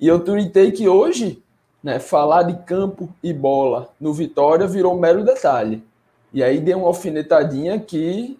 [0.00, 1.42] E eu tuitei que hoje,
[1.82, 5.82] né, falar de campo e bola no Vitória virou um mero detalhe.
[6.32, 8.38] E aí deu uma alfinetadinha que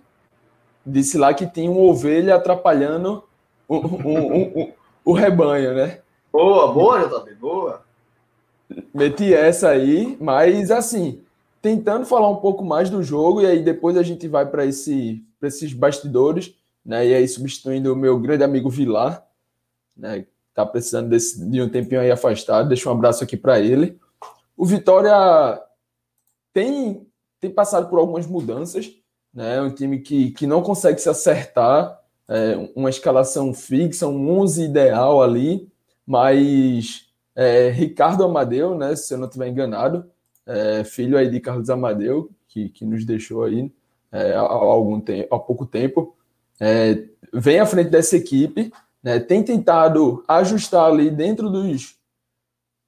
[0.85, 3.23] disse lá que tinha uma ovelha atrapalhando
[3.69, 4.73] o, o- o-
[5.05, 6.01] o- rebanho, né?
[6.33, 7.83] Boa, boa, JB, boa.
[8.95, 11.21] Meti essa aí, mas assim,
[11.61, 15.23] tentando falar um pouco mais do jogo, e aí depois a gente vai para esse,
[15.39, 16.55] pra esses bastidores,
[16.85, 17.07] né?
[17.07, 19.27] E aí substituindo o meu grande amigo Vilar,
[19.97, 20.27] né?
[20.55, 23.99] Tá precisando desse, de um tempinho aí afastado, deixa um abraço aqui para ele.
[24.57, 25.13] O Vitória
[26.53, 27.07] tem,
[27.41, 28.91] tem passado por algumas mudanças,
[29.33, 29.57] né?
[29.57, 34.65] É um time que, que não consegue se acertar, é, uma escalação fixa, um 11
[34.65, 35.69] ideal ali,
[36.07, 40.05] mas é, Ricardo Amadeu, né, se eu não estiver enganado,
[40.47, 43.73] é, filho aí de Carlos Amadeu, que, que nos deixou aí
[44.11, 46.17] é, há, algum tempo, há pouco tempo,
[46.61, 48.73] é, vem à frente dessa equipe,
[49.03, 51.97] né, tem tentado ajustar ali dentro dos,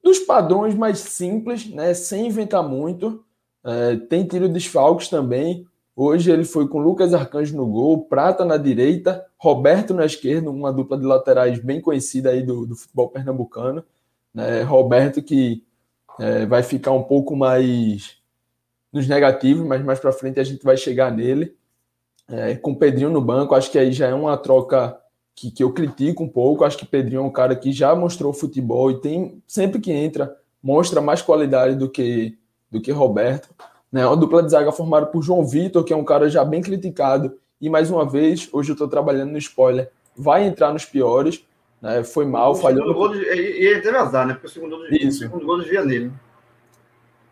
[0.03, 3.25] dos padrões mais simples, né, sem inventar muito,
[3.65, 5.67] é, tem tido desfalques também.
[5.97, 10.73] Hoje ele foi com Lucas Arcanjo no gol, Prata na direita, Roberto na esquerda, uma
[10.73, 13.85] dupla de laterais bem conhecida aí do, do futebol pernambucano
[14.35, 14.63] né?
[14.63, 15.63] Roberto que
[16.19, 18.19] é, vai ficar um pouco mais
[18.93, 21.57] nos negativos, mas mais para frente a gente vai chegar nele.
[22.29, 24.99] É, com Pedrinho no banco, acho que aí já é uma troca
[25.35, 26.65] que, que eu critico um pouco.
[26.65, 30.37] Acho que Pedrinho é um cara que já mostrou futebol e tem sempre que entra
[30.63, 32.39] mostra mais qualidade do que
[32.71, 33.55] do que Roberto.
[33.95, 34.05] Né?
[34.05, 37.39] Uma dupla de zaga formada por João Vitor, que é um cara já bem criticado.
[37.61, 41.45] E mais uma vez, hoje eu estou trabalhando no spoiler, vai entrar nos piores.
[41.81, 42.03] Né?
[42.03, 42.93] Foi mal, O falhou.
[42.93, 43.29] gol do- e,
[43.69, 44.33] ele teve azar, né?
[44.35, 45.21] Porque o segundo, gol do- Isso.
[45.21, 46.11] segundo gol desvia nele.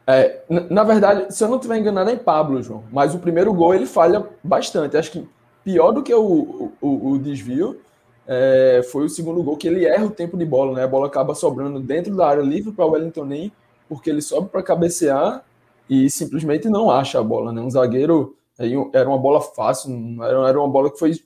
[0.06, 2.84] É, na, na verdade, se eu não estiver enganado, é em Pablo, João.
[2.92, 4.96] Mas o primeiro gol ele falha bastante.
[4.96, 5.28] Acho que
[5.64, 7.80] pior do que o, o, o desvio
[8.24, 10.84] é, foi o segundo gol, que ele erra o tempo de bola, né?
[10.84, 13.52] A bola acaba sobrando dentro da área livre para o Wellington Nem,
[13.88, 15.44] porque ele sobe para cabecear
[15.92, 17.60] e simplesmente não acha a bola, né?
[17.60, 19.92] Um zagueiro aí, era uma bola fácil,
[20.24, 21.20] era, era uma bola que foi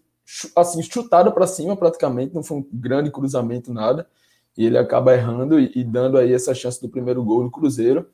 [0.57, 4.09] assim chutada para cima praticamente, não foi um grande cruzamento nada.
[4.59, 8.09] E ele acaba errando e, e dando aí essa chance do primeiro gol do Cruzeiro.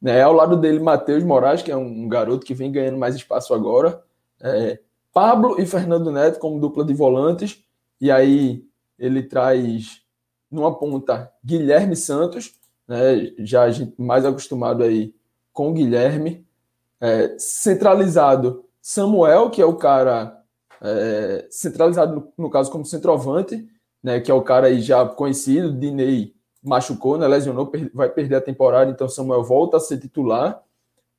[0.00, 3.52] Né, ao lado dele, Matheus Moraes, que é um garoto que vem ganhando mais espaço
[3.52, 4.02] agora.
[4.40, 4.80] É,
[5.12, 7.62] Pablo e Fernando Neto como dupla de volantes.
[8.00, 8.64] E aí
[8.98, 10.00] ele traz
[10.50, 12.54] numa ponta Guilherme Santos,
[12.88, 15.12] né, já a gente mais acostumado aí
[15.60, 16.42] com o Guilherme.
[16.98, 20.42] É, centralizado Samuel, que é o cara
[20.80, 23.68] é, centralizado, no, no, caso, como centroavante,
[24.02, 26.32] né, que é o cara aí já conhecido, Dinei
[26.62, 30.62] machucou, né, lesionou, per vai perder a temporada, então Samuel volta a ser titular.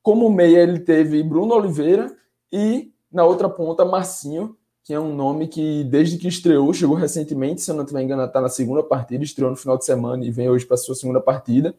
[0.01, 2.11] Como meia, ele teve Bruno Oliveira
[2.51, 7.61] e, na outra ponta, Marcinho, que é um nome que, desde que estreou, chegou recentemente,
[7.61, 10.31] se eu não estiver enganado, está na segunda partida, estreou no final de semana e
[10.31, 11.75] vem hoje para a sua segunda partida.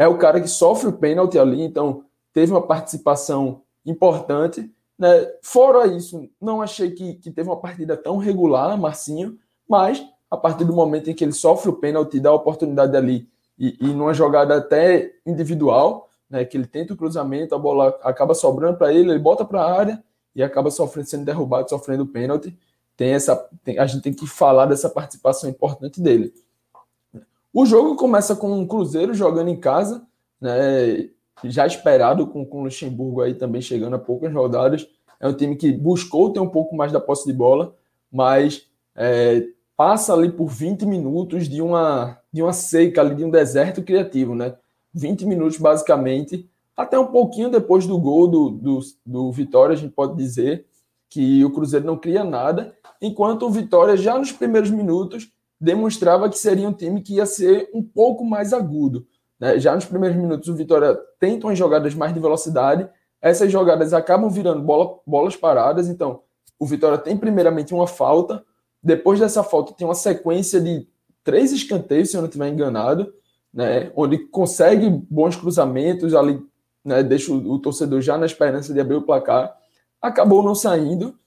[0.00, 4.72] É o cara que sofre o pênalti ali, então teve uma participação importante.
[4.98, 5.30] Né?
[5.42, 10.64] Fora isso, não achei que, que teve uma partida tão regular, Marcinho, mas a partir
[10.64, 13.28] do momento em que ele sofre o pênalti, dá a oportunidade ali,
[13.58, 18.32] e, e numa jogada até individual, né, que ele tenta o cruzamento, a bola acaba
[18.32, 20.02] sobrando para ele, ele bota para a área,
[20.34, 22.56] e acaba sofrendo, sendo derrubado, sofrendo pênalti.
[22.96, 26.32] Tem essa, tem, a gente tem que falar dessa participação importante dele.
[27.52, 30.06] O jogo começa com o Cruzeiro jogando em casa,
[30.40, 31.08] né,
[31.44, 34.88] já esperado com, com o Luxemburgo aí também chegando a poucas rodadas.
[35.18, 37.74] É um time que buscou ter um pouco mais da posse de bola,
[38.10, 39.44] mas é,
[39.76, 44.34] passa ali por 20 minutos de uma, de uma seca ali, de um deserto criativo,
[44.34, 44.54] né?
[44.94, 46.48] 20 minutos basicamente
[46.80, 50.66] até um pouquinho depois do gol do, do, do Vitória, a gente pode dizer
[51.10, 55.30] que o Cruzeiro não cria nada, enquanto o Vitória, já nos primeiros minutos,
[55.60, 59.06] demonstrava que seria um time que ia ser um pouco mais agudo.
[59.38, 59.58] Né?
[59.58, 62.88] Já nos primeiros minutos, o Vitória tenta umas jogadas mais de velocidade,
[63.20, 66.22] essas jogadas acabam virando bola, bolas paradas, então
[66.58, 68.42] o Vitória tem primeiramente uma falta,
[68.82, 70.88] depois dessa falta tem uma sequência de
[71.22, 73.12] três escanteios, se eu não estiver enganado,
[73.52, 73.92] né?
[73.94, 76.40] onde consegue bons cruzamentos ali
[76.84, 79.54] né, deixa o, o, torcedor já na esperança de abrir o placar.
[80.00, 81.18] Acabou não saindo,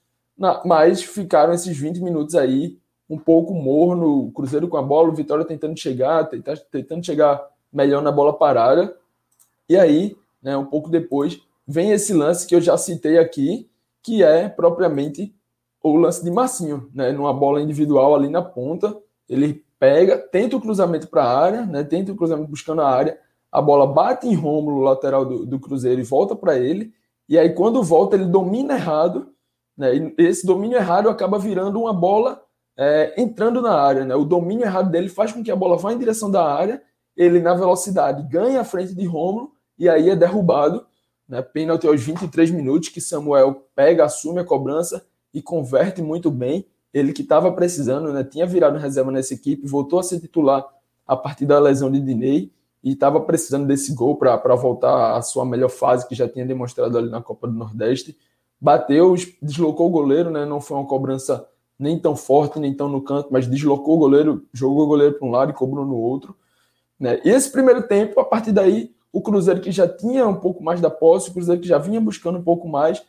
[0.64, 2.78] mas ficaram esses 20 minutos aí
[3.08, 6.28] um pouco morno, o Cruzeiro com a bola, o Vitória tentando chegar,
[6.70, 8.96] tentando, chegar melhor na bola parada.
[9.68, 13.68] E aí, né, um pouco depois, vem esse lance que eu já citei aqui,
[14.02, 15.34] que é propriamente
[15.82, 18.96] o lance de Massinho, né, numa bola individual ali na ponta,
[19.28, 23.18] ele pega, tenta o cruzamento para a área, né, tenta o cruzamento buscando a área,
[23.52, 26.92] a bola bate em Rômulo, lateral do, do Cruzeiro, e volta para ele.
[27.28, 29.28] E aí, quando volta, ele domina errado.
[29.76, 30.12] Né?
[30.18, 32.43] E esse domínio errado acaba virando uma bola
[32.76, 34.04] é, entrando na área.
[34.04, 34.14] Né?
[34.14, 36.82] O domínio errado dele faz com que a bola vá em direção da área.
[37.16, 40.84] Ele, na velocidade, ganha a frente de Rômulo e aí é derrubado.
[41.28, 41.40] Né?
[41.42, 46.66] Pênalti aos 23 minutos, que Samuel pega, assume a cobrança e converte muito bem.
[46.92, 48.22] Ele que estava precisando, né?
[48.22, 50.64] tinha virado reserva nessa equipe, voltou a ser titular
[51.06, 52.52] a partir da lesão de Dinei
[52.82, 56.96] e estava precisando desse gol para voltar à sua melhor fase, que já tinha demonstrado
[56.96, 58.16] ali na Copa do Nordeste.
[58.60, 60.44] Bateu, deslocou o goleiro, né?
[60.44, 61.46] não foi uma cobrança
[61.78, 65.26] nem tão forte, nem tão no canto, mas deslocou o goleiro, jogou o goleiro para
[65.26, 66.36] um lado e cobrou no outro.
[66.98, 67.20] Né?
[67.24, 70.80] E esse primeiro tempo, a partir daí, o Cruzeiro que já tinha um pouco mais
[70.80, 73.02] da posse, o Cruzeiro que já vinha buscando um pouco mais,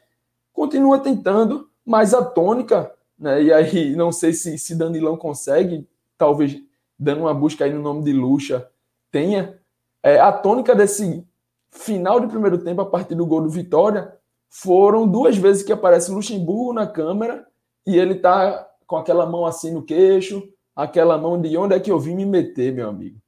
[0.53, 3.43] continua tentando, mas a tônica, né?
[3.43, 5.87] e aí não sei se, se Danilão consegue,
[6.17, 6.57] talvez
[6.97, 8.67] dando uma busca aí no nome de Lucha,
[9.11, 9.59] tenha
[10.01, 11.25] é, a tônica desse
[11.69, 14.13] final de primeiro tempo, a partir do gol do Vitória,
[14.49, 17.45] foram duas vezes que aparece Luxemburgo na câmera
[17.86, 21.91] e ele tá com aquela mão assim no queixo, aquela mão de onde é que
[21.91, 23.20] eu vim me meter, meu amigo.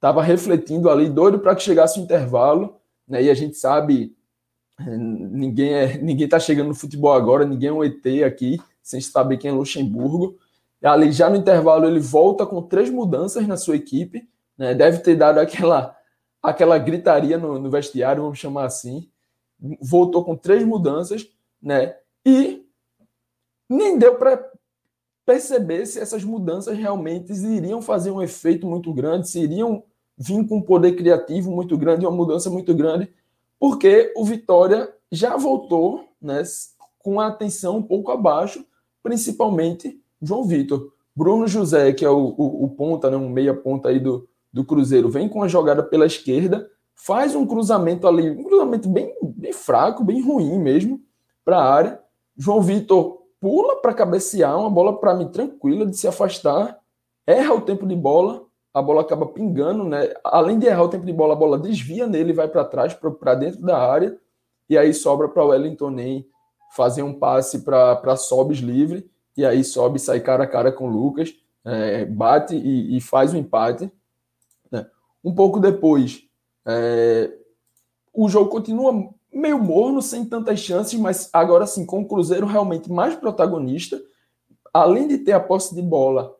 [0.00, 2.76] Tava refletindo ali, doido para que chegasse o intervalo,
[3.06, 3.22] né?
[3.22, 4.16] E a gente sabe,
[4.78, 9.36] ninguém é, ninguém tá chegando no futebol agora, ninguém é um ET aqui, sem saber
[9.36, 10.38] quem é Luxemburgo.
[10.82, 14.26] Ali já no intervalo ele volta com três mudanças na sua equipe,
[14.56, 14.74] né?
[14.74, 15.96] Deve ter dado aquela
[16.42, 19.10] aquela gritaria no, no vestiário, vamos chamar assim.
[19.82, 21.28] Voltou com três mudanças,
[21.60, 21.96] né?
[22.24, 22.64] E
[23.70, 24.50] nem deu para
[25.24, 29.84] perceber se essas mudanças realmente iriam fazer um efeito muito grande, se iriam
[30.18, 33.08] vir com um poder criativo muito grande, uma mudança muito grande,
[33.58, 36.42] porque o Vitória já voltou né,
[36.98, 38.66] com a atenção um pouco abaixo,
[39.02, 40.92] principalmente João Vitor.
[41.14, 44.64] Bruno José, que é o, o, o ponta, né, um meia ponta aí do, do
[44.64, 49.52] Cruzeiro vem com a jogada pela esquerda, faz um cruzamento ali, um cruzamento bem, bem
[49.52, 51.00] fraco, bem ruim mesmo,
[51.44, 52.00] para a área.
[52.36, 56.78] João Vitor pula para cabecear, uma bola para mim tranquila de se afastar,
[57.26, 60.12] erra o tempo de bola, a bola acaba pingando, né?
[60.22, 63.34] Além de errar o tempo de bola, a bola desvia nele, vai para trás, para
[63.34, 64.16] dentro da área,
[64.68, 66.28] e aí sobra para o Wellington Nem
[66.76, 70.92] fazer um passe para Sobes livre, e aí sobe sai cara a cara com o
[70.92, 71.34] Lucas,
[71.64, 73.90] é, bate e, e faz o empate.
[75.22, 76.22] Um pouco depois,
[76.64, 77.30] é,
[78.12, 82.90] o jogo continua meio morno, sem tantas chances, mas agora sim, com o Cruzeiro realmente
[82.90, 84.00] mais protagonista,
[84.72, 86.34] além de ter a posse de bola,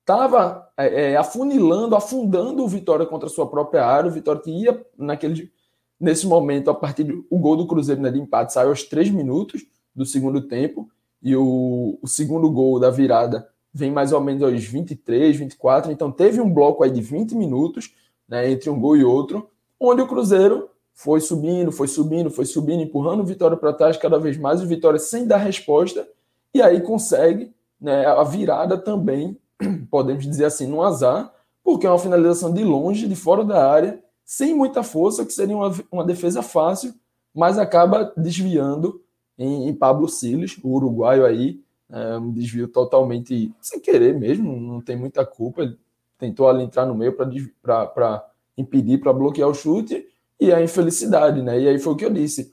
[0.00, 4.10] estava é, é, afunilando, afundando o Vitória contra a sua própria área.
[4.10, 5.50] O Vitória que ia naquele,
[5.98, 9.64] nesse momento, a partir do gol do Cruzeiro né, de empate, saiu aos três minutos
[9.94, 10.88] do segundo tempo.
[11.22, 15.92] e o, o segundo gol da virada vem mais ou menos aos 23, 24.
[15.92, 17.94] Então teve um bloco aí de 20 minutos
[18.28, 19.48] né, entre um gol e outro,
[19.78, 24.18] onde o Cruzeiro foi subindo, foi subindo, foi subindo, empurrando o Vitória para trás cada
[24.18, 26.06] vez mais, o Vitória sem dar resposta,
[26.54, 29.38] e aí consegue né, a virada também,
[29.90, 31.32] podemos dizer assim, no azar,
[31.64, 35.56] porque é uma finalização de longe, de fora da área, sem muita força, que seria
[35.56, 36.94] uma, uma defesa fácil,
[37.34, 39.02] mas acaba desviando
[39.38, 41.60] em, em Pablo Siles, o uruguaio aí,
[41.90, 45.78] é, um desvio totalmente sem querer mesmo, não tem muita culpa, ele
[46.18, 48.24] tentou ali entrar no meio para
[48.56, 50.06] impedir, para bloquear o chute,
[50.42, 51.58] e a infelicidade, né?
[51.58, 52.52] E aí foi o que eu disse.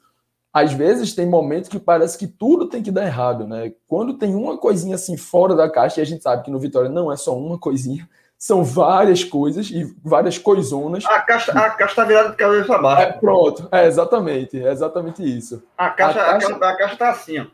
[0.54, 3.72] Às vezes tem momentos que parece que tudo tem que dar errado, né?
[3.88, 6.90] Quando tem uma coisinha assim fora da caixa, e a gente sabe que no Vitória
[6.90, 8.08] não é só uma coisinha,
[8.38, 11.06] são várias coisas e várias coisonas.
[11.06, 13.02] A caixa, a caixa tá virada de cabeça para baixo.
[13.02, 15.62] É, pronto, é exatamente, é exatamente isso.
[15.78, 17.46] A caixa, a caixa, a caixa tá assim, ó.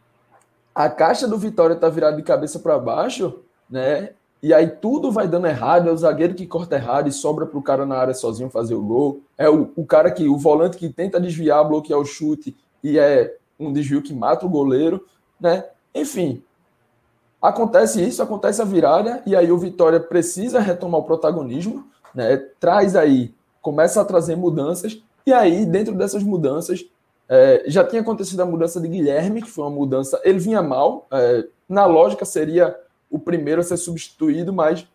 [0.74, 4.10] A caixa do Vitória tá virada de cabeça para baixo, né?
[4.42, 7.58] E aí tudo vai dando errado, é o zagueiro que corta errado e sobra para
[7.58, 9.22] o cara na área sozinho fazer o gol.
[9.38, 13.36] É o, o cara que, o volante que tenta desviar, bloquear o chute e é
[13.60, 15.06] um desvio que mata o goleiro,
[15.40, 15.66] né?
[15.94, 16.44] Enfim,
[17.42, 22.38] acontece isso, acontece a virada e aí o Vitória precisa retomar o protagonismo, né?
[22.60, 26.86] Traz aí, começa a trazer mudanças e aí dentro dessas mudanças
[27.28, 31.08] é, já tinha acontecido a mudança de Guilherme, que foi uma mudança, ele vinha mal,
[31.12, 32.76] é, na lógica seria
[33.10, 34.88] o primeiro a ser substituído, mas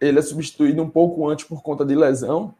[0.00, 2.54] ele é substituído um pouco antes por conta de lesão.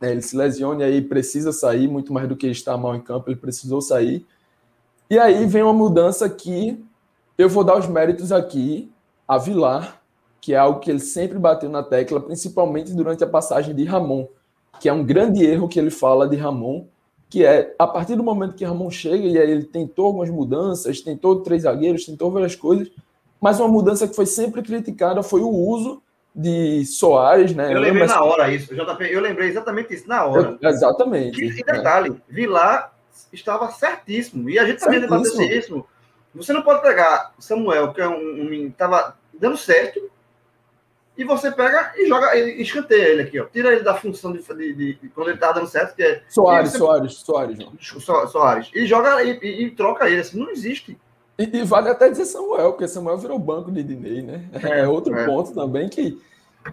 [0.00, 0.12] Né?
[0.12, 3.30] Ele se lesiona e aí precisa sair, muito mais do que estar mal em campo,
[3.30, 4.26] ele precisou sair.
[5.10, 6.82] E aí vem uma mudança que
[7.36, 8.90] eu vou dar os méritos aqui
[9.26, 10.00] a Vilar,
[10.40, 14.26] que é algo que ele sempre bateu na tecla, principalmente durante a passagem de Ramon,
[14.80, 16.86] que é um grande erro que ele fala de Ramon,
[17.30, 21.00] que é a partir do momento que Ramon chega e aí ele tentou algumas mudanças,
[21.00, 22.90] tentou três zagueiros, tentou várias coisas,
[23.42, 26.00] mas uma mudança que foi sempre criticada foi o uso
[26.34, 27.74] de Soares, né?
[27.74, 30.56] Eu lembrei na hora isso, JP, eu lembrei exatamente isso, na hora.
[30.62, 31.44] Eu, exatamente.
[31.44, 32.16] E, detalhe, né?
[32.28, 32.94] Vilar
[33.32, 35.84] estava certíssimo, e a gente também debateu isso.
[36.32, 40.00] Você não pode pegar Samuel, que é um, um estava dando certo,
[41.18, 43.44] e você pega e joga, e escanteia ele aqui, ó.
[43.46, 46.22] Tira ele da função de, de, de, de quando ele estava dando certo, que é.
[46.28, 48.28] Soares, você, Soares, Soares, João.
[48.28, 48.70] Soares.
[48.72, 50.96] E joga e, e, e troca ele, assim, não existe.
[51.38, 54.44] E, e, vale até dizer Samuel, porque Samuel virou banco de Dinei, né?
[54.52, 55.26] É outro é.
[55.26, 56.20] ponto também que.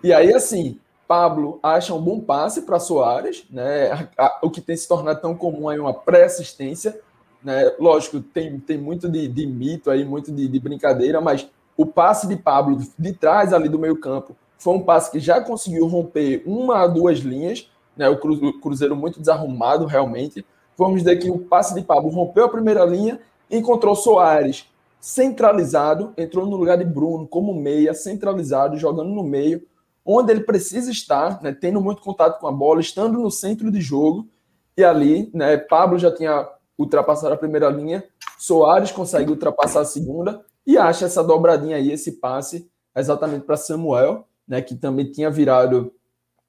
[0.04, 0.78] E aí, assim,
[1.08, 4.10] Pablo acha um bom passe para Soares, né?
[4.44, 7.00] O que tem se tornado tão comum aí uma pré-assistência.
[7.44, 7.74] Né?
[7.80, 12.28] Lógico, tem, tem muito de, de mito aí, muito de, de, brincadeira, mas o passe
[12.28, 16.84] de Pablo de trás ali do meio-campo foi um passe que já conseguiu romper uma
[16.84, 18.08] a duas linhas, né?
[18.10, 18.20] O
[18.60, 20.46] Cruzeiro muito desarrumado, realmente.
[20.78, 23.20] Vamos dizer que o passe de Pablo rompeu a primeira linha
[23.50, 24.66] encontrou Soares
[25.00, 29.66] centralizado, entrou no lugar de Bruno como meia, centralizado, jogando no meio,
[30.06, 33.80] onde ele precisa estar, né, tendo muito contato com a bola, estando no centro de
[33.80, 34.28] jogo.
[34.76, 36.48] E ali, né, Pablo já tinha
[36.78, 38.04] ultrapassado a primeira linha,
[38.38, 44.28] Soares consegue ultrapassar a segunda e acha essa dobradinha aí, esse passe exatamente para Samuel,
[44.48, 45.94] né, que também tinha virado,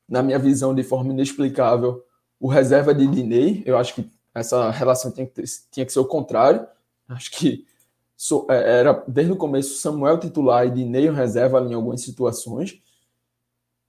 [0.09, 2.03] na minha visão, de forma inexplicável,
[2.39, 3.63] o reserva de Dinei.
[3.67, 6.67] Eu acho que essa relação tinha que, ter, tinha que ser o contrário.
[7.11, 7.66] Acho que
[8.49, 12.81] é, era desde o começo Samuel titular e Dinei reserva em algumas situações.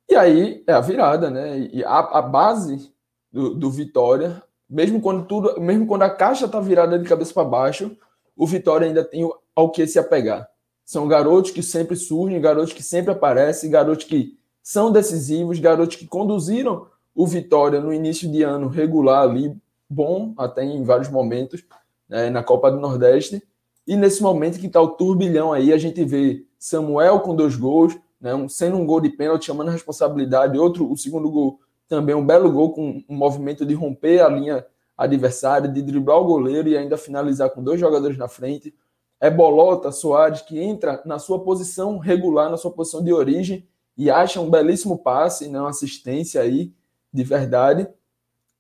[0.10, 1.60] E aí é a virada, né?
[1.72, 2.92] E a, a base
[3.32, 7.48] do, do, Vitória, mesmo quando tudo, mesmo quando a caixa tá virada de cabeça para
[7.48, 7.96] baixo,
[8.36, 10.50] o Vitória ainda tem ao que se apegar.
[10.84, 16.08] São garotos que sempre surgem, garotos que sempre aparecem, garotos que são decisivos, garotos que
[16.08, 19.56] conduziram o Vitória no início de ano regular ali,
[19.90, 21.64] bom até em vários momentos,
[22.12, 23.42] né, na Copa do Nordeste.
[23.88, 27.98] E nesse momento que está o turbilhão aí, a gente vê Samuel com dois gols,
[28.20, 32.16] né, um, sendo um gol de pênalti, chamando a responsabilidade, outro, o segundo gol também
[32.16, 34.66] um belo gol com um movimento de romper a linha
[34.98, 38.74] adversária, de driblar o goleiro e ainda finalizar com dois jogadores na frente.
[39.20, 43.68] É Bolota, Soares, que entra na sua posição regular, na sua posição de origem
[43.98, 46.74] e acha um belíssimo passe, né, uma assistência aí
[47.14, 47.88] de verdade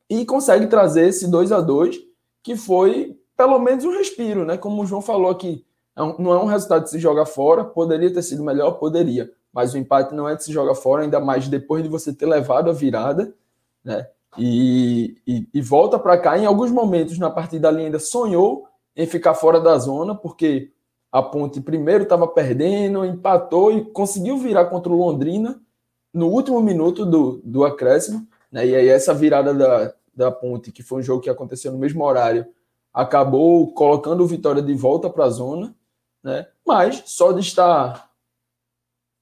[0.09, 1.97] e consegue trazer esse 2 a 2
[2.43, 4.55] que foi pelo menos um respiro, né?
[4.55, 5.65] Como o João falou aqui,
[5.95, 9.73] é não é um resultado de se jogar fora, poderia ter sido melhor, poderia, mas
[9.73, 12.69] o empate não é de se jogar fora, ainda mais depois de você ter levado
[12.69, 13.33] a virada,
[13.83, 14.07] né?
[14.37, 16.37] E, e, e volta para cá.
[16.37, 20.71] Em alguns momentos na partida ali ainda sonhou em ficar fora da zona, porque
[21.11, 25.59] a Ponte primeiro estava perdendo, empatou e conseguiu virar contra o Londrina
[26.13, 28.27] no último minuto do, do acréscimo.
[28.51, 28.67] Né?
[28.67, 32.03] E aí essa virada da, da Ponte, que foi um jogo que aconteceu no mesmo
[32.05, 32.45] horário,
[32.93, 35.75] acabou colocando o Vitória de volta para a zona.
[36.23, 36.47] né?
[36.65, 38.11] Mas só de estar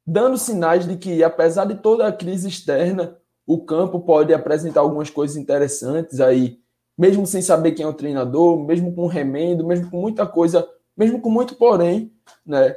[0.06, 5.10] dando sinais de que, apesar de toda a crise externa, o campo pode apresentar algumas
[5.10, 6.60] coisas interessantes aí,
[6.98, 10.68] mesmo sem saber quem é o treinador, mesmo com remendo, mesmo com muita coisa,
[10.98, 12.12] mesmo com muito porém,
[12.46, 12.76] né?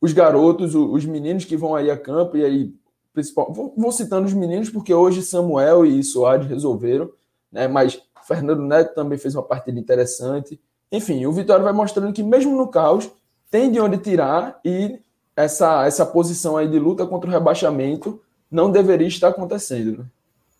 [0.00, 2.74] Os garotos, os meninos que vão aí a campo, e aí,
[3.12, 7.10] principal, vou, citando os meninos, porque hoje Samuel e Soares resolveram,
[7.50, 7.68] né?
[7.68, 10.60] Mas Fernando Neto também fez uma partida interessante.
[10.90, 13.10] Enfim, o Vitória vai mostrando que, mesmo no caos,
[13.50, 14.98] tem de onde tirar e
[15.36, 18.20] essa, essa posição aí de luta contra o rebaixamento
[18.50, 19.98] não deveria estar acontecendo.
[19.98, 20.04] Né?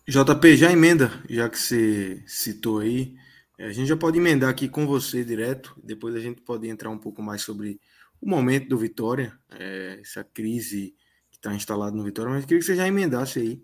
[0.07, 3.15] JP, já emenda, já que você citou aí,
[3.57, 6.89] é, a gente já pode emendar aqui com você direto, depois a gente pode entrar
[6.89, 7.79] um pouco mais sobre
[8.21, 10.95] o momento do Vitória, é, essa crise
[11.29, 13.61] que está instalada no Vitória, mas queria que você já emendasse aí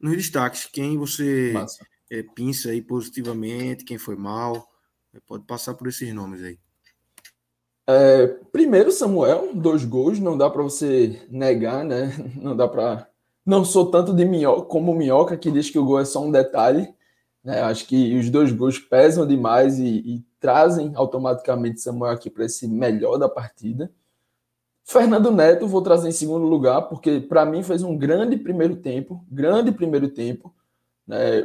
[0.00, 1.54] nos destaques, quem você
[2.10, 4.68] é, pinça aí positivamente, quem foi mal,
[5.14, 6.58] é, pode passar por esses nomes aí.
[7.88, 12.12] É, primeiro, Samuel, dois gols, não dá para você negar, né?
[12.36, 13.08] Não dá para.
[13.44, 16.32] Não sou tanto de minhoca como minhoca que diz que o gol é só um
[16.32, 16.92] detalhe.
[17.44, 17.60] Né?
[17.60, 22.66] Acho que os dois gols pesam demais e, e trazem automaticamente Samuel aqui para esse
[22.66, 23.88] melhor da partida.
[24.84, 29.24] Fernando Neto vou trazer em segundo lugar, porque para mim fez um grande primeiro tempo,
[29.30, 30.52] grande primeiro tempo,
[31.06, 31.44] né?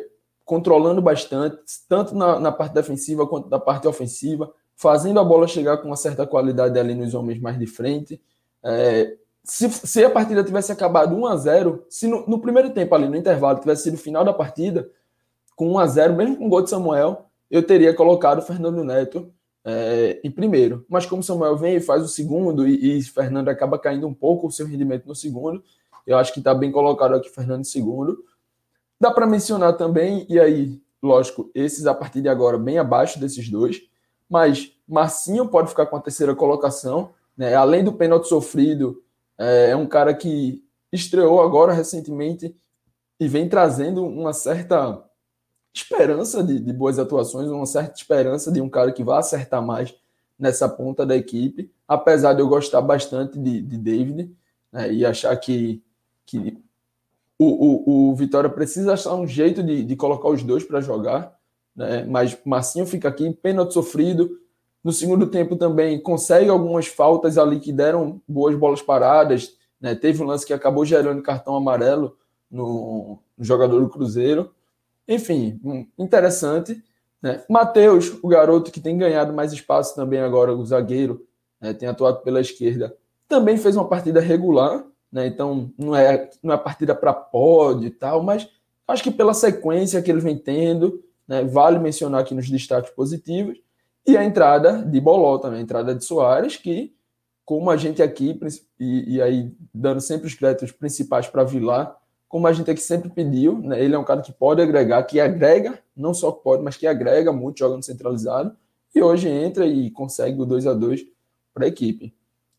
[0.51, 1.55] Controlando bastante,
[1.87, 5.95] tanto na, na parte defensiva quanto na parte ofensiva fazendo a bola chegar com uma
[5.95, 8.21] certa qualidade ali nos homens mais de frente.
[8.61, 9.15] É,
[9.45, 13.07] se, se, a partida tivesse acabado 1 a 0 se no, no, primeiro tempo ali,
[13.07, 14.89] no intervalo, tivesse sido o final da partida,
[15.55, 18.83] com 1 a 0 mesmo com o gol de Samuel, eu teria colocado o Fernando
[18.83, 19.31] Neto
[19.63, 20.85] é, em primeiro.
[20.89, 24.47] Mas como Samuel vem e faz o segundo, e, e Fernando acaba caindo um pouco
[24.47, 25.63] o seu rendimento no segundo,
[26.05, 28.21] eu acho que está bem colocado aqui Fernando em segundo.
[29.01, 33.49] Dá para mencionar também, e aí, lógico, esses a partir de agora bem abaixo desses
[33.49, 33.81] dois,
[34.29, 37.09] mas Marcinho pode ficar com a terceira colocação.
[37.35, 37.55] Né?
[37.55, 39.01] Além do pênalti sofrido,
[39.39, 42.55] é, é um cara que estreou agora recentemente
[43.19, 45.03] e vem trazendo uma certa
[45.73, 49.95] esperança de, de, boas atuações, uma certa esperança de um cara que vai acertar mais
[50.37, 54.31] nessa ponta da equipe, apesar de eu gostar bastante de, de David
[54.71, 55.81] né, e achar que,
[56.23, 56.61] que
[57.43, 61.35] o, o, o, Vitória precisa achar um jeito de, de colocar os dois para jogar
[61.75, 62.05] né?
[62.05, 64.39] mas Marcinho fica aqui, pênalti sofrido.
[64.83, 69.55] No segundo tempo também consegue algumas faltas ali que deram boas bolas paradas.
[69.79, 69.95] Né?
[69.95, 72.17] Teve um lance que acabou gerando cartão amarelo
[72.49, 74.51] no, no jogador do Cruzeiro.
[75.07, 75.59] Enfim,
[75.97, 76.83] interessante.
[77.21, 77.43] Né?
[77.49, 81.25] Matheus, o garoto que tem ganhado mais espaço também agora, o zagueiro,
[81.59, 81.73] né?
[81.73, 82.95] tem atuado pela esquerda,
[83.27, 84.83] também fez uma partida regular.
[85.11, 85.27] Né?
[85.27, 88.47] Então não é, não é partida para pódio e tal, mas
[88.87, 91.43] acho que pela sequência que ele vem tendo, né?
[91.43, 93.57] Vale mencionar aqui nos destaques positivos.
[94.05, 95.57] E a entrada de Bolota, né?
[95.57, 96.93] a entrada de Soares, que,
[97.45, 98.37] como a gente aqui,
[98.79, 101.95] e, e aí dando sempre os créditos principais para Vilar,
[102.27, 103.81] como a gente aqui sempre pediu, né?
[103.81, 107.31] ele é um cara que pode agregar, que agrega, não só pode, mas que agrega
[107.31, 108.55] muito jogando centralizado,
[108.93, 111.05] e hoje entra e consegue o 2 a 2
[111.53, 112.13] para a equipe.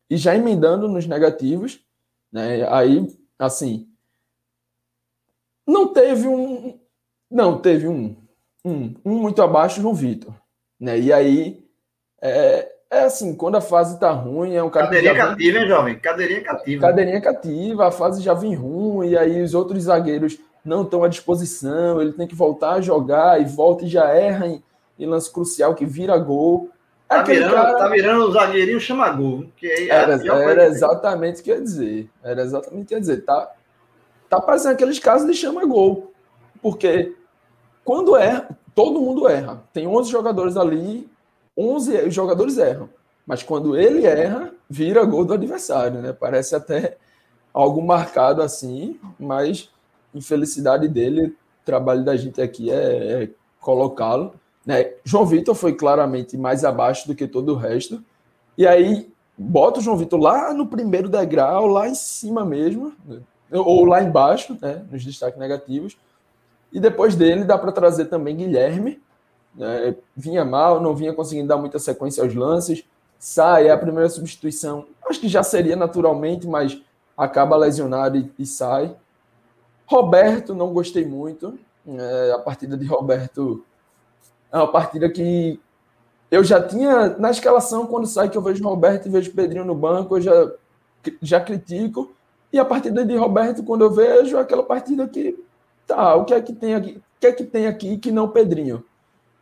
[0.09, 1.81] E já emendando nos negativos,
[2.33, 2.67] né?
[2.69, 3.07] aí,
[3.39, 3.87] assim,
[5.67, 6.79] não teve um.
[7.31, 8.17] Não, teve um.
[8.65, 10.35] Um, um muito abaixo, João Vitor.
[10.79, 10.99] Né?
[11.01, 11.65] E aí,
[12.23, 14.87] é, é assim, quando a fase tá ruim, é um cara.
[14.87, 15.99] Cadeirinha cativa, hein, jovem?
[15.99, 16.81] Cadeirinha cativa.
[16.81, 21.09] Cadeirinha cativa, a fase já vem ruim, e aí os outros zagueiros não estão à
[21.09, 24.63] disposição, ele tem que voltar a jogar e volta e já erra em,
[24.99, 26.71] em lance crucial que vira gol.
[27.13, 27.79] Tá virando, cara...
[27.79, 29.47] tá virando o zagueirinho chama gol.
[29.57, 30.21] Que é era,
[30.51, 32.11] era exatamente o que ia dizer.
[32.23, 33.25] Era exatamente o que ia dizer.
[33.25, 33.51] Tá,
[34.29, 36.13] tá parecendo aqueles casos de chama gol.
[36.61, 37.15] Porque
[37.85, 39.63] quando erra, todo mundo erra.
[39.73, 41.11] Tem 11 jogadores ali,
[41.57, 42.89] 11 jogadores erram.
[43.27, 46.13] Mas quando ele erra, vira gol do adversário, né?
[46.13, 46.97] Parece até
[47.53, 49.71] algo marcado assim, mas
[50.15, 53.31] infelicidade dele, o trabalho da gente aqui é, é
[53.61, 54.35] colocá-lo.
[54.65, 54.93] Né?
[55.05, 58.03] João Vitor foi claramente mais abaixo do que todo o resto.
[58.57, 63.21] E aí bota o João Vitor lá no primeiro degrau, lá em cima mesmo, né?
[63.51, 64.85] ou lá embaixo, né?
[64.91, 65.97] nos destaques negativos.
[66.73, 69.01] E depois dele dá para trazer também Guilherme.
[69.55, 69.95] Né?
[70.17, 72.85] Vinha mal, não vinha conseguindo dar muita sequência aos lances.
[73.19, 74.87] Sai, é a primeira substituição.
[75.09, 76.81] Acho que já seria naturalmente, mas
[77.17, 78.97] acaba lesionado e, e sai.
[79.87, 81.59] Roberto, não gostei muito.
[81.87, 83.65] É, a partida de Roberto
[84.53, 85.61] é uma partida que
[86.31, 89.75] eu já tinha na escalação, quando sai que eu vejo Roberto e vejo Pedrinho no
[89.75, 90.53] banco, eu já,
[91.21, 92.13] já critico.
[92.53, 95.39] E a partida de Roberto, quando eu vejo, é aquela partida que
[95.87, 96.93] Tá, o que é que tem aqui?
[96.93, 98.85] O que é que tem aqui que não Pedrinho?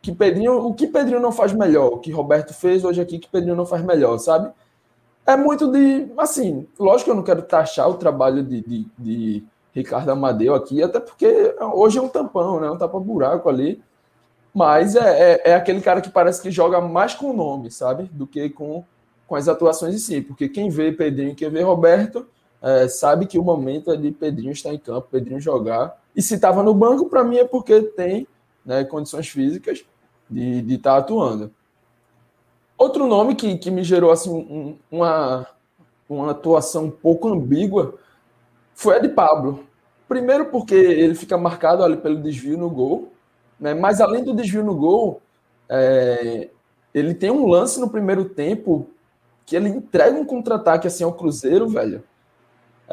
[0.01, 1.93] Que Pedrinho, o que Pedrinho não faz melhor?
[1.93, 4.51] O que Roberto fez hoje aqui que Pedrinho não faz melhor, sabe?
[5.25, 6.11] é muito de.
[6.17, 9.43] Assim, lógico que eu não quero taxar o trabalho de, de, de
[9.73, 12.69] Ricardo Amadeu aqui, até porque hoje é um tampão, né?
[12.69, 13.81] Um tapa-buraco ali.
[14.53, 18.03] Mas é, é, é, aquele cara que parece que joga mais com o nome, sabe?
[18.11, 18.83] Do que com,
[19.25, 20.21] com as atuações em si.
[20.21, 22.27] Porque quem vê Pedrinho, quem vê Roberto,
[22.61, 25.97] é, sabe que o momento é de Pedrinho estar em campo, Pedrinho jogar.
[26.15, 28.27] E se estava no banco, para mim é porque tem
[28.65, 29.85] né, condições físicas
[30.29, 31.51] de estar tá atuando.
[32.77, 35.47] Outro nome que, que me gerou assim, um, uma,
[36.09, 37.95] uma atuação um pouco ambígua
[38.73, 39.65] foi a de Pablo.
[40.07, 43.10] Primeiro porque ele fica marcado ali pelo desvio no gol,
[43.61, 43.73] né?
[43.73, 45.21] mas além do desvio no gol,
[45.69, 46.49] é,
[46.93, 48.89] ele tem um lance no primeiro tempo
[49.45, 52.03] que ele entrega um contra-ataque assim ao Cruzeiro, velho.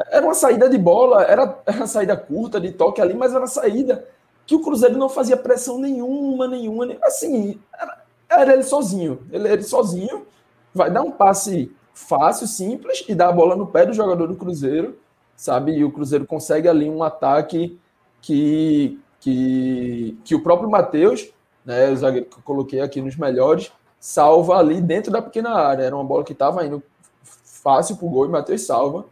[0.09, 3.41] Era uma saída de bola, era, era uma saída curta, de toque ali, mas era
[3.41, 4.07] uma saída
[4.45, 6.87] que o Cruzeiro não fazia pressão nenhuma, nenhuma.
[7.03, 9.19] Assim, era, era ele sozinho.
[9.31, 10.25] Ele ele sozinho,
[10.73, 14.35] vai dar um passe fácil, simples, e dar a bola no pé do jogador do
[14.35, 14.97] Cruzeiro,
[15.35, 15.73] sabe?
[15.73, 17.77] E o Cruzeiro consegue ali um ataque
[18.21, 21.29] que, que, que o próprio Matheus,
[21.65, 25.83] né, o zagueiro que eu coloquei aqui nos melhores, salva ali dentro da pequena área.
[25.83, 26.81] Era uma bola que estava indo
[27.23, 29.05] fácil para o gol e Matheus salva.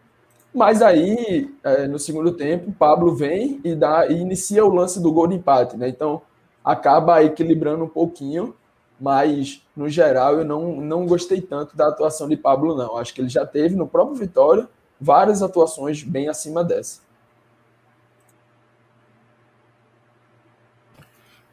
[0.53, 5.11] Mas aí, é, no segundo tempo, Pablo vem e, dá, e inicia o lance do
[5.11, 5.87] gol de empate, né?
[5.89, 6.21] Então,
[6.63, 8.55] acaba equilibrando um pouquinho,
[8.99, 12.97] mas, no geral, eu não, não gostei tanto da atuação de Pablo, não.
[12.97, 14.67] Acho que ele já teve, no próprio Vitória,
[14.99, 17.01] várias atuações bem acima dessa.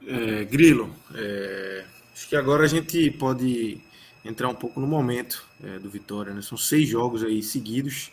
[0.07, 3.81] É, Grilo, é, acho que agora a gente pode
[4.25, 6.35] entrar um pouco no momento é, do Vitória.
[6.35, 6.43] Né?
[6.43, 8.13] São seis jogos aí seguidos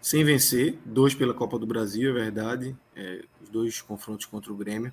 [0.00, 4.56] sem vencer, dois pela Copa do Brasil, é verdade, é, os dois confrontos contra o
[4.56, 4.92] Grêmio,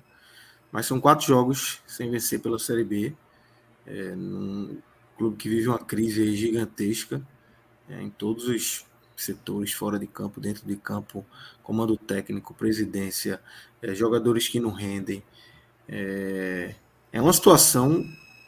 [0.70, 3.12] mas são quatro jogos sem vencer pela Série B,
[3.84, 4.78] é, num
[5.18, 7.20] clube que vive uma crise gigantesca
[7.88, 8.86] é, em todos os
[9.16, 11.26] setores, fora de campo, dentro de campo,
[11.64, 13.42] comando técnico, presidência,
[13.94, 15.22] jogadores que não rendem.
[15.92, 16.72] É,
[17.12, 18.06] é uma situação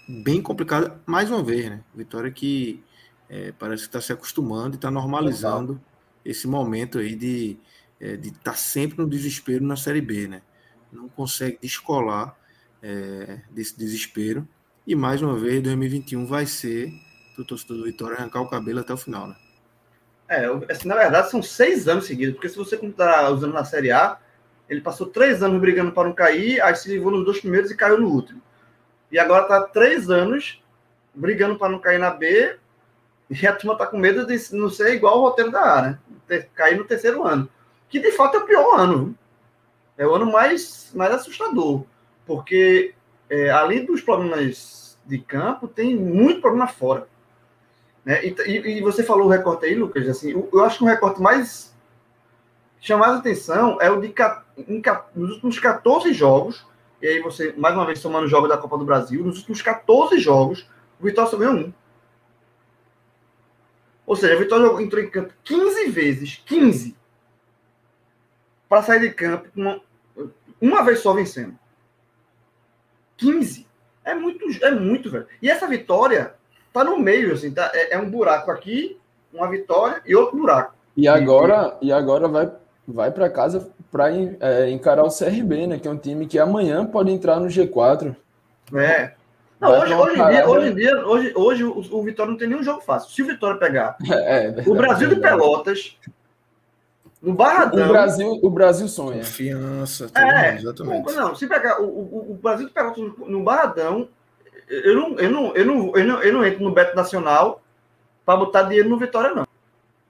[0.09, 1.81] bem complicada, mais uma vez, né?
[1.93, 2.81] Vitória que
[3.29, 5.81] é, parece que está se acostumando e está normalizando
[6.25, 7.59] esse momento aí de
[8.01, 10.43] é, estar tá sempre no desespero na Série B, né?
[10.93, 12.37] Não consegue descolar
[12.81, 14.47] é, desse desespero.
[14.87, 16.93] E mais uma vez, 2021 vai ser
[17.35, 19.37] para o torcedor do Vitória arrancar o cabelo até o final, né?
[20.29, 23.91] É, assim, na verdade são seis anos seguidos, porque se você está usando na Série
[23.91, 24.19] A,
[24.73, 27.77] ele passou três anos brigando para não cair, aí se livrou nos dois primeiros e
[27.77, 28.41] caiu no último.
[29.11, 30.63] E agora está três anos
[31.15, 32.57] brigando para não cair na B,
[33.29, 35.99] e a turma está com medo de não ser igual o roteiro da A, né?
[36.27, 37.49] ter, cair no terceiro ano.
[37.91, 39.15] Que de fato é o pior ano.
[39.99, 41.85] É o ano mais, mais assustador.
[42.25, 42.95] Porque,
[43.29, 47.07] é, além dos problemas de campo, tem muito problema fora.
[48.07, 48.25] Né?
[48.25, 51.21] E, e, você falou o recorte aí, Lucas, assim, eu, eu acho que o recorte
[51.21, 51.73] mais
[52.81, 54.09] chamado a atenção é o de
[54.57, 54.83] em,
[55.15, 56.67] nos últimos 14 jogos,
[57.01, 59.61] e aí você, mais uma vez, somando os jogos da Copa do Brasil, nos últimos
[59.61, 60.69] 14 jogos,
[61.01, 61.73] o Vitória só ganhou um.
[64.07, 66.97] Ou seja, a Vitória entrou em campo 15 vezes, 15,
[68.69, 69.81] para sair de campo uma,
[70.61, 71.59] uma vez só vencendo.
[73.17, 73.67] 15.
[74.05, 75.27] É muito, é muito, velho.
[75.41, 76.35] E essa vitória
[76.73, 77.71] tá no meio, assim, tá?
[77.75, 78.99] É, é um buraco aqui,
[79.33, 80.75] uma vitória e outro buraco.
[80.97, 82.53] E agora, e agora vai,
[82.87, 85.79] vai para casa para é, encarar o CRB, né?
[85.79, 88.15] Que é um time que amanhã pode entrar no G4.
[88.75, 89.13] É.
[89.61, 92.49] Não, hoje, hoje, em dia, hoje em dia, hoje, hoje o, o, Vitória não tem
[92.49, 93.11] nenhum jogo fácil.
[93.11, 95.97] Se o Vitória pegar é, é o Brasil de Pelotas,
[97.23, 97.85] no Barradão.
[97.85, 99.19] O Brasil, o Brasil sonha.
[99.19, 101.13] Confiança, é, exatamente.
[101.13, 104.09] Não, se pegar o, o, o Brasil de Pelotas no Barradão,
[104.69, 107.63] eu não, eu não, eu não, eu não, eu não entro no Beto Nacional
[108.27, 109.47] para botar dinheiro no Vitória, não.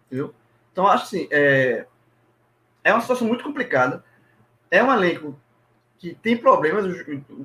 [0.06, 0.32] Entendeu?
[0.72, 1.84] Então, acho assim, é,
[2.84, 4.04] é uma situação muito complicada.
[4.70, 5.38] É um elenco
[5.98, 6.84] que tem problemas.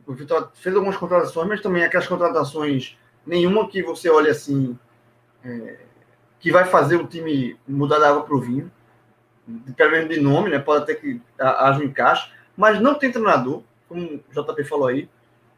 [0.05, 4.77] O Vitória fez algumas contratações, mas também aquelas contratações, nenhuma que você olhe assim,
[5.43, 5.77] é,
[6.39, 8.71] que vai fazer o time mudar da água para o vinho.
[9.75, 10.59] Pelo menos de nome, né?
[10.59, 15.09] Pode até que haja um encaixe, mas não tem treinador, como o JP falou aí.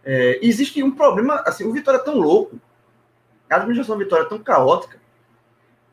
[0.03, 2.59] É, existe um problema, assim, o Vitória é tão louco,
[3.49, 4.99] a administração do Vitória é tão caótica,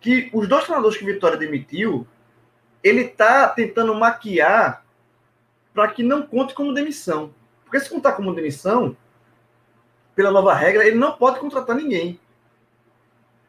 [0.01, 2.07] que os dois treinadores que o Vitória demitiu,
[2.83, 4.85] ele está tentando maquiar
[5.75, 7.31] para que não conte como demissão.
[7.65, 8.97] Porque se contar como demissão,
[10.15, 12.19] pela nova regra, ele não pode contratar ninguém.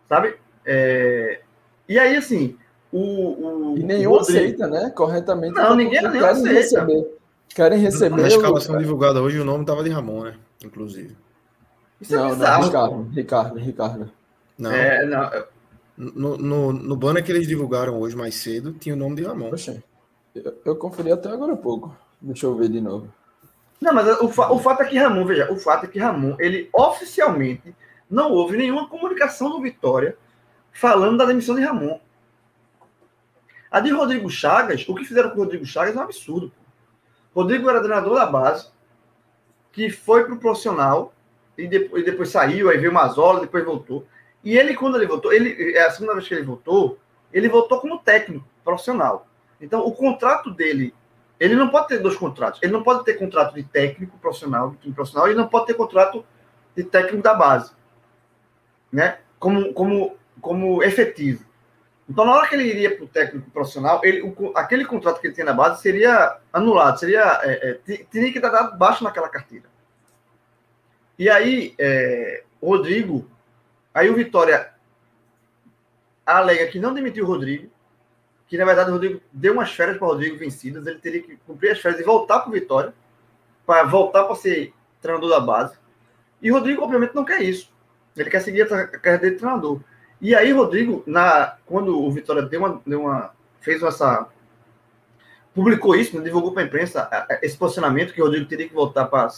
[0.09, 0.35] Sabe?
[0.65, 1.41] É...
[1.87, 2.57] E aí, assim,
[2.91, 3.73] o.
[3.73, 4.91] o e nenhum o aceita, né?
[4.95, 5.53] Corretamente.
[5.53, 6.53] Não, ninguém, querem aceita.
[6.53, 7.17] Receber.
[7.49, 8.21] Querem receber.
[8.21, 8.79] Na escalação o...
[8.79, 10.35] divulgada hoje, o nome estava de Ramon, né?
[10.63, 11.15] Inclusive.
[12.01, 14.11] Isso é não, é não, Ricardo, Ricardo, Ricardo.
[14.57, 14.71] Não.
[14.71, 15.29] É, não.
[15.97, 19.49] No, no, no banner que eles divulgaram hoje mais cedo, tinha o nome de Ramon.
[19.49, 19.83] Poxa,
[20.35, 21.95] eu, eu conferi até agora há pouco.
[22.21, 23.11] Deixa eu ver de novo.
[23.81, 26.35] Não, mas o, fa o fato é que Ramon, veja, o fato é que Ramon,
[26.39, 27.75] ele oficialmente
[28.09, 30.17] não houve nenhuma comunicação do Vitória
[30.71, 31.99] falando da demissão de Ramon.
[33.69, 36.51] A de Rodrigo Chagas, o que fizeram com o Rodrigo Chagas é um absurdo.
[37.35, 38.69] Rodrigo era treinador da base,
[39.71, 41.13] que foi para o profissional
[41.57, 44.05] e depois, e depois saiu, aí veio o Mazola, depois voltou.
[44.43, 46.99] E ele, quando ele voltou, ele, é a segunda vez que ele voltou,
[47.34, 49.27] ele voltou como técnico profissional.
[49.59, 50.93] Então, o contrato dele,
[51.39, 52.59] ele não pode ter dois contratos.
[52.61, 55.73] Ele não pode ter contrato de técnico profissional, de time profissional, ele não pode ter
[55.73, 56.26] contrato
[56.76, 57.72] de técnico da base,
[58.91, 59.19] né?
[59.39, 61.45] Como, como, como efetivo.
[62.09, 65.27] Então, na hora que ele iria para o técnico profissional, ele, o, aquele contrato que
[65.27, 69.65] ele tinha na base seria anulado, seria é, é, teria que dar baixo naquela carteira.
[71.19, 73.30] E aí, é, Rodrigo,
[73.97, 74.71] aí o Vitória
[76.25, 77.69] alega que não demitiu o Rodrigo,
[78.47, 81.37] que na verdade o Rodrigo deu umas férias para o Rodrigo vencidas, ele teria que
[81.37, 82.93] cumprir as férias e voltar para o Vitória,
[83.65, 85.75] para voltar para ser treinador da base.
[86.41, 87.71] E o Rodrigo, obviamente, não quer isso.
[88.15, 89.79] Ele quer seguir a carreira de treinador.
[90.19, 94.27] E aí, Rodrigo, na, quando o Vitória deu uma, deu uma, fez essa.
[95.53, 97.09] publicou isso, né, divulgou para a imprensa
[97.41, 99.29] esse posicionamento que o Rodrigo teria que voltar para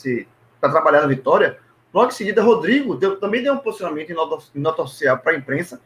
[0.60, 1.60] trabalhar na Vitória.
[1.94, 5.34] Logo em seguida, Rodrigo deu, também deu um posicionamento em nota, em nota oficial para
[5.34, 5.82] a imprensa,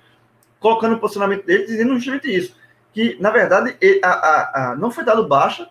[0.59, 2.55] colocando o posicionamento dele, dizendo justamente isso.
[2.91, 5.69] Que, na verdade, ele, a, a, a, não foi dado baixa.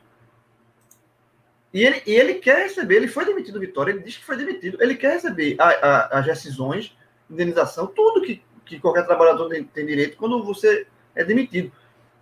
[1.72, 4.36] E ele, e ele quer receber, ele foi demitido do Vitória, ele diz que foi
[4.36, 4.76] demitido.
[4.80, 6.96] Ele quer receber as decisões,
[7.30, 8.42] indenização, tudo que
[8.72, 11.70] que qualquer trabalhador tem, tem direito quando você é demitido.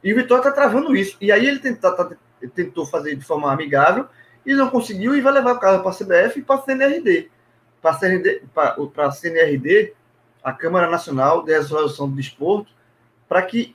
[0.03, 1.17] E o Vitória está travando isso.
[1.21, 2.11] E aí ele tenta, tá,
[2.55, 4.07] tentou fazer de forma amigável
[4.45, 7.31] e não conseguiu e vai levar o caso para a CBF e para a CNRD.
[7.83, 9.95] Para a CNRD,
[10.43, 12.71] a Câmara Nacional de Resolução do Desporto,
[13.29, 13.75] para que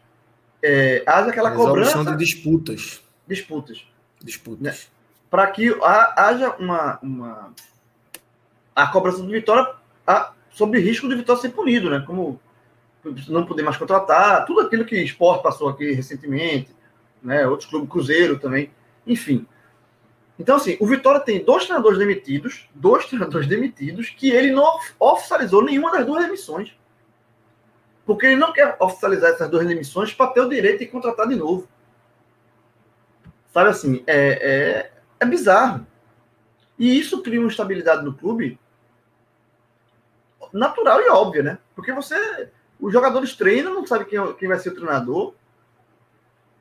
[0.62, 2.18] é, haja aquela Resolução cobrança.
[2.18, 3.04] de disputas.
[3.28, 3.88] Disputas.
[4.24, 4.62] Disputas.
[4.62, 4.76] Né?
[5.30, 7.54] Para que haja uma, uma.
[8.76, 9.74] A cobrança do Vitória
[10.06, 12.04] a, sob risco de Vitória ser punido, né?
[12.06, 12.40] Como
[13.28, 16.74] não poder mais contratar, tudo aquilo que o esporte passou aqui recentemente,
[17.22, 17.48] né?
[17.48, 18.72] Outros clubes, Cruzeiro também,
[19.06, 19.46] enfim.
[20.38, 25.64] Então, assim, o Vitória tem dois treinadores demitidos, dois treinadores demitidos, que ele não oficializou
[25.64, 26.78] nenhuma das duas demissões.
[28.06, 31.36] Porque ele não quer oficializar essas duas demissões para ter o direito de contratar de
[31.36, 31.68] novo.
[33.54, 35.88] Sabe assim, é, é, é bizarro.
[36.78, 38.60] E isso cria uma estabilidade no clube
[40.52, 41.58] natural e óbvia, né?
[41.74, 42.50] Porque você
[42.80, 45.34] os jogadores treinam, não sabe quem, quem vai ser o treinador.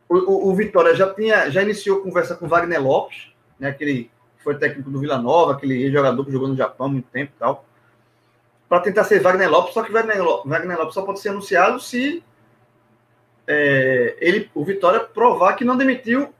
[0.08, 4.56] O, o, o, Vitória já tinha, já iniciou conversa com Wagner Lopes, né, aquele foi
[4.56, 7.64] técnico do Vila Nova, aquele jogador que jogou no Japão há muito tempo e tal,
[8.68, 12.22] para tentar ser Wagner Lopes, só que Wagner, Wagner Lopes só pode ser anunciado se
[13.46, 16.32] é, ele, o Vitória provar que não demitiu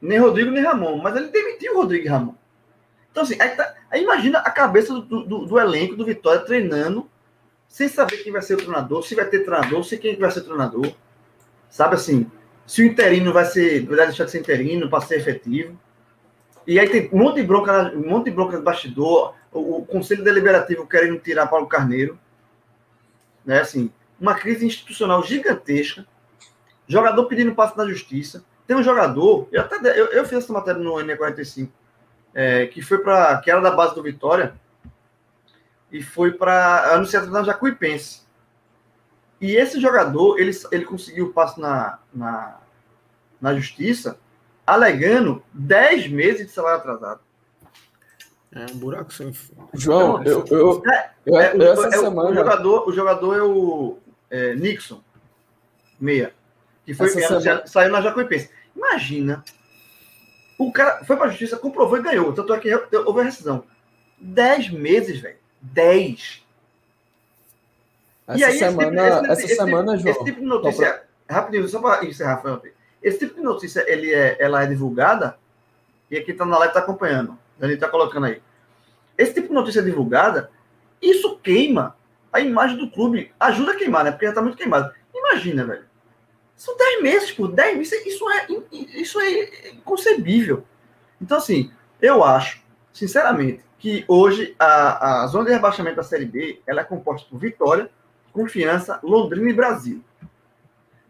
[0.00, 2.34] nem Rodrigo nem Ramon, mas ele demitiu o Rodrigo e Ramon.
[3.10, 7.08] Então, assim, aí, tá, aí imagina a cabeça do, do, do, elenco do Vitória treinando
[7.68, 10.42] sem saber quem vai ser o treinador, se vai ter treinador, se quem vai ser
[10.42, 10.92] treinador.
[11.68, 12.30] Sabe assim,
[12.66, 15.78] se o interino vai ser, vai deixar de ser interino para ser efetivo.
[16.68, 19.86] E aí tem um monte de bronca, um monte de bronca no bastidor, o, o
[19.86, 22.18] Conselho Deliberativo querendo tirar Paulo Carneiro.
[23.42, 23.90] Né, assim,
[24.20, 26.06] uma crise institucional gigantesca.
[26.86, 28.44] Jogador pedindo passo na justiça.
[28.66, 31.70] Tem um jogador, eu até eu, eu fiz essa matéria no N45,
[32.34, 34.54] é, que foi para que era da base do Vitória,
[35.90, 38.26] e foi para anunciado na Jacuipense.
[39.40, 42.58] E esse jogador, ele, ele conseguiu o passo na, na,
[43.40, 44.18] na justiça,
[44.68, 47.20] alegando 10 meses de salário atrasado.
[48.52, 49.32] É um buraco sem
[49.74, 52.30] João, eu, eu, é, eu, é, eu, essa é, semana...
[52.30, 53.98] o, jogador, o jogador é o
[54.30, 55.00] é, Nixon,
[56.00, 56.32] meia,
[56.84, 57.66] que foi semana...
[57.66, 58.50] saiu na Jacuipense.
[58.74, 59.44] Imagina,
[60.58, 62.32] o cara foi para a justiça, comprovou e ganhou.
[62.32, 63.64] Tanto é que houve a rescisão.
[64.18, 65.36] 10 meses, velho.
[65.60, 66.44] 10.
[68.26, 70.14] Essa aí, semana, esse tipo, essa esse semana, tipo, João.
[70.14, 71.36] Esse tipo de notícia, pra...
[71.36, 72.77] rapidinho, só para encerrar, Felipe.
[73.02, 75.38] Esse tipo de notícia, ele é, ela é divulgada,
[76.10, 77.38] e aqui está na live, está acompanhando.
[77.60, 78.40] A gente está colocando aí.
[79.16, 80.50] Esse tipo de notícia divulgada,
[81.00, 81.96] isso queima
[82.32, 83.32] a imagem do clube.
[83.38, 84.10] Ajuda a queimar, né?
[84.10, 84.92] Porque já está muito queimado.
[85.14, 85.84] Imagina, velho.
[86.56, 88.06] São 10 meses por 10 meses.
[88.06, 90.64] Isso é, isso é inconcebível.
[91.20, 91.70] Então, assim,
[92.00, 92.62] eu acho,
[92.92, 97.38] sinceramente, que hoje a, a zona de rebaixamento da Série B ela é composta por
[97.38, 97.90] Vitória,
[98.32, 100.02] Confiança, Londrina e Brasil.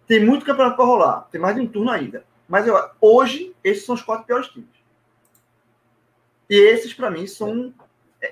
[0.08, 2.24] Tem muito campeonato para rolar, tem mais de um turno ainda.
[2.48, 4.70] Mas eu, hoje, esses são os quatro piores times.
[6.48, 7.72] E esses, para mim, são.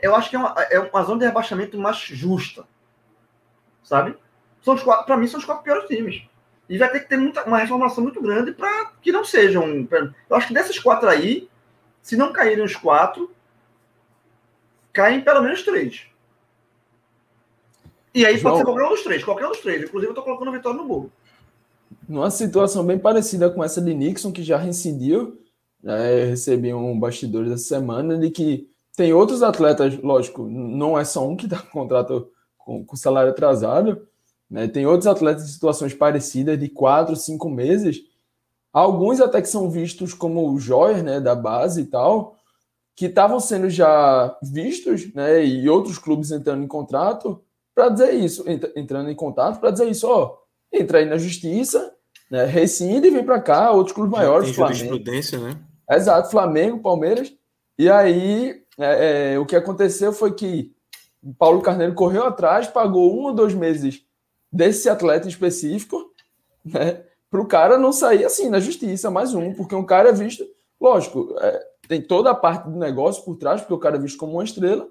[0.03, 2.65] Eu acho que é uma, é uma zona de rebaixamento mais justa.
[3.85, 4.17] Sabe?
[4.67, 6.23] são os quatro, para mim, são os quatro piores times.
[6.69, 9.87] E vai ter que ter muita, uma reformulação muito grande para que não sejam.
[9.87, 11.49] Pra, eu acho que desses quatro aí,
[12.03, 13.31] se não caírem os quatro,
[14.93, 16.09] caem pelo menos três.
[18.13, 19.83] E aí João, pode ser qualquer um dos três, qualquer um dos três.
[19.85, 21.13] Inclusive, eu estou colocando a vitória no bolo.
[22.09, 25.41] Numa situação bem parecida com essa de Nixon, que já reincidiu,
[25.83, 31.27] eu recebi um bastidor dessa semana de que tem outros atletas, lógico, não é só
[31.27, 34.07] um que está com contrato com, com salário atrasado,
[34.49, 38.01] né, tem outros atletas em situações parecidas de quatro, cinco meses,
[38.73, 42.37] alguns até que são vistos como o Joyer, né, da base e tal,
[42.95, 47.43] que estavam sendo já vistos, né, e outros clubes entrando em contrato
[47.75, 50.39] para dizer isso, entrando em contato para dizer isso, ó,
[50.73, 51.96] entra aí na justiça,
[52.31, 55.59] né, rescinde e vem para cá, outros clubes já maiores, tem jurisprudência, né?
[55.91, 57.33] Exato, Flamengo, Palmeiras,
[57.79, 60.75] e aí é, é, o que aconteceu foi que
[61.39, 64.03] Paulo Carneiro correu atrás, pagou um ou dois meses
[64.51, 66.13] desse atleta específico,
[66.65, 70.13] né, para o cara não sair assim na justiça, mais um, porque um cara é
[70.13, 70.45] visto,
[70.81, 74.19] lógico, é, tem toda a parte do negócio por trás, porque o cara é visto
[74.19, 74.87] como uma estrela,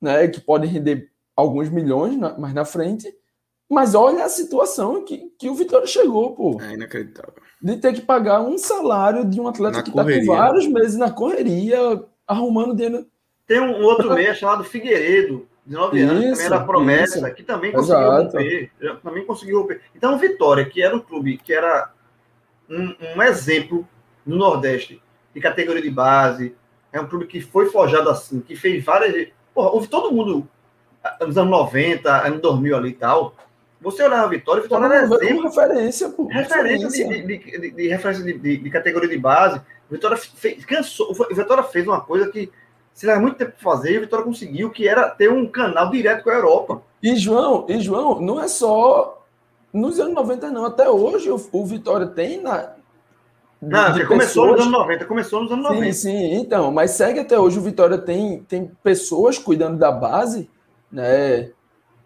[0.00, 3.12] né, que pode render alguns milhões na, mais na frente.
[3.74, 6.60] Mas olha a situação que, que o Vitória chegou, pô.
[6.62, 7.34] É inacreditável.
[7.60, 10.96] De ter que pagar um salário de um atleta na que está com vários meses
[10.96, 13.04] na correria, arrumando dinheiro.
[13.48, 17.34] Tem um outro meia chamado Figueiredo, de 9 anos, também era promessa, isso.
[17.34, 18.22] que também conseguiu Exato.
[18.22, 18.70] romper.
[19.02, 19.80] Também conseguiu romper.
[19.92, 21.90] Então, o Vitória, que era um clube que era
[22.70, 23.88] um, um exemplo
[24.24, 25.02] no Nordeste
[25.34, 26.54] de categoria de base,
[26.92, 29.30] é um clube que foi forjado assim, que fez várias.
[29.52, 30.48] Porra, houve todo mundo
[31.20, 33.34] nos anos 90, anos 2000 ali e tal.
[33.84, 35.42] Você olhava a Vitória, a Vitória era exemplo.
[35.42, 36.26] Referência, pô.
[36.26, 37.08] Referência, referência.
[37.08, 39.60] De, de, de, de, referência de, categoria de base.
[39.90, 42.50] Vitória fez, cansou, Vitória fez uma coisa que
[42.94, 45.90] se leva muito tempo para fazer e a Vitória conseguiu, que era ter um canal
[45.90, 46.82] direto com a Europa.
[47.02, 49.22] E João, e João, não é só
[49.72, 50.64] nos anos 90, não.
[50.64, 52.70] Até hoje o, o Vitória tem na,
[53.60, 54.50] não, de começou pessoas...
[54.52, 55.92] nos anos 90, começou nos anos sim, 90.
[55.92, 57.58] Sim, sim, então, mas segue até hoje.
[57.58, 60.48] O Vitória tem, tem pessoas cuidando da base,
[60.90, 61.50] né?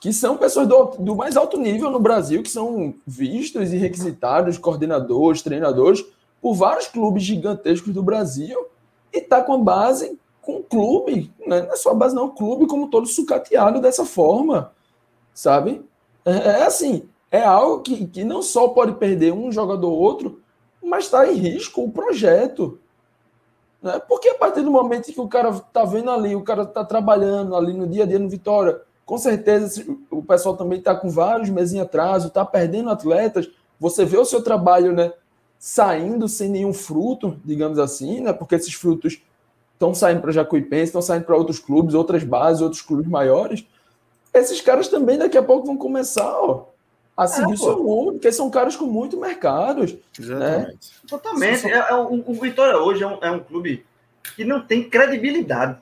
[0.00, 4.58] Que são pessoas do, do mais alto nível no Brasil, que são vistos e requisitados,
[4.58, 6.04] coordenadores, treinadores,
[6.40, 8.66] por vários clubes gigantescos do Brasil,
[9.12, 11.62] e tá com a base, com o clube, né?
[11.62, 14.72] não é só a base, não, o clube como todo sucateado dessa forma,
[15.34, 15.84] sabe?
[16.24, 20.40] É, é assim, é algo que, que não só pode perder um jogador ou outro,
[20.82, 22.78] mas está em risco o projeto.
[23.82, 24.00] Né?
[24.08, 27.54] Porque a partir do momento que o cara está vendo ali, o cara está trabalhando
[27.54, 31.48] ali no dia a dia no Vitória, com certeza o pessoal também está com vários
[31.48, 33.48] meses em atraso, está perdendo atletas,
[33.80, 35.14] você vê o seu trabalho né,
[35.58, 38.34] saindo sem nenhum fruto, digamos assim, né?
[38.34, 39.18] porque esses frutos
[39.72, 43.64] estão saindo para Jacuipense, estão saindo para outros clubes, outras bases, outros clubes maiores.
[44.34, 46.66] Esses caras também daqui a pouco vão começar ó,
[47.16, 49.96] a seguir é, seu rumo, porque são caras com muito mercados.
[50.20, 50.66] Exatamente.
[50.66, 50.78] Né?
[51.08, 51.66] Totalmente.
[51.66, 53.86] É, é, o, o Vitória hoje é um, é um clube
[54.36, 55.78] que não tem credibilidade.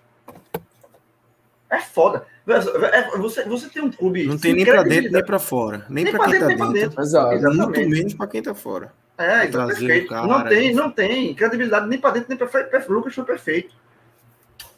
[1.68, 2.24] É foda.
[2.48, 4.24] É, você, você tem um clube.
[4.24, 5.84] Não tem nem para dentro nem para fora.
[5.88, 6.72] Nem, nem para quem está dentro.
[6.72, 7.02] dentro.
[7.02, 7.54] Exato.
[7.54, 8.92] Muito menos para quem está fora.
[9.18, 10.08] É, então, perfeito.
[10.08, 12.84] Cara, não tem, não tem credibilidade nem para dentro nem para fora.
[12.88, 13.74] Lucas foi perfeito.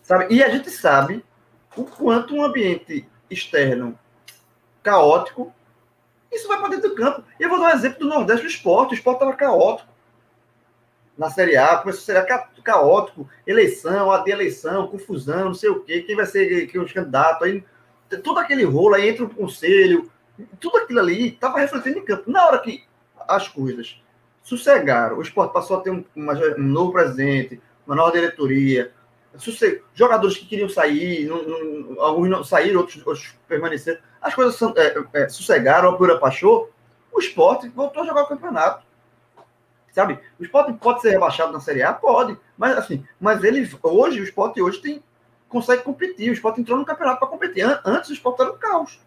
[0.03, 0.35] Sabe?
[0.35, 1.23] E a gente sabe
[1.77, 3.99] o quanto um ambiente externo
[4.82, 5.53] caótico
[6.31, 7.24] isso vai para dentro do campo.
[7.39, 8.93] E eu vou dar um exemplo do Nordeste do esporte.
[8.93, 9.89] O esporte estava caótico.
[11.19, 13.28] Na Série A, começou a ser caótico.
[13.45, 16.03] Eleição, a de eleição, confusão, não sei o quê.
[16.03, 17.43] Quem vai ser quem, os candidatos.
[17.43, 17.65] Aí,
[18.23, 20.09] todo aquele rolo, aí entra o conselho.
[20.61, 22.31] Tudo aquilo ali estava refletindo em campo.
[22.31, 22.85] Na hora que
[23.27, 24.01] as coisas
[24.45, 28.93] sossegaram, o esporte passou a ter um, uma, um novo presidente, uma nova diretoria,
[29.95, 34.01] jogadores que queriam sair, não, não, alguns não saíram, outros, outros permaneceram.
[34.23, 36.70] As coisas é, é, sossegaram, a poeira baixou,
[37.12, 38.88] o esporte voltou a jogar o campeonato.
[39.99, 40.16] Sabe?
[40.39, 41.93] O esporte pode ser rebaixado na Série A?
[41.93, 42.39] Pode.
[42.57, 45.03] Mas assim, mas ele hoje, o esporte hoje tem,
[45.49, 46.31] consegue competir.
[46.31, 47.65] O esporte entrou no campeonato para competir.
[47.85, 49.01] Antes o esporte era um caos.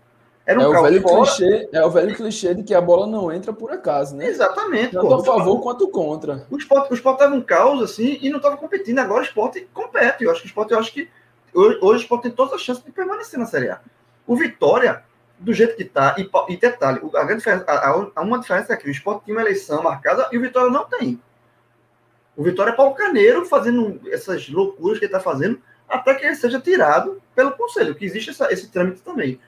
[0.46, 3.32] Era um é, o velho clichê, é o velho clichê de que a bola não
[3.32, 4.26] entra por acaso, né?
[4.28, 4.92] Exatamente.
[4.92, 6.46] Tanto a favor quanto contra.
[6.52, 9.00] O esporte, o esporte estava um caos assim e não estava competindo.
[9.00, 10.26] Agora o esporte compete.
[10.26, 11.08] Eu acho que o esporte, eu acho que
[11.54, 13.80] hoje, hoje o esporte tem todas as chances de permanecer na Série A.
[14.28, 15.06] O Vitória,
[15.42, 18.88] do jeito que está, e, e, detalhe, a grande a, a, uma diferença é que
[18.88, 21.20] o esporte tinha uma eleição marcada e o Vitória não tem.
[22.38, 25.60] O Vitória é Paulo Carneiro fazendo essas loucuras que ele está fazendo
[25.90, 29.40] até que ele seja tirado pelo conselho, que existe essa, esse trâmite também.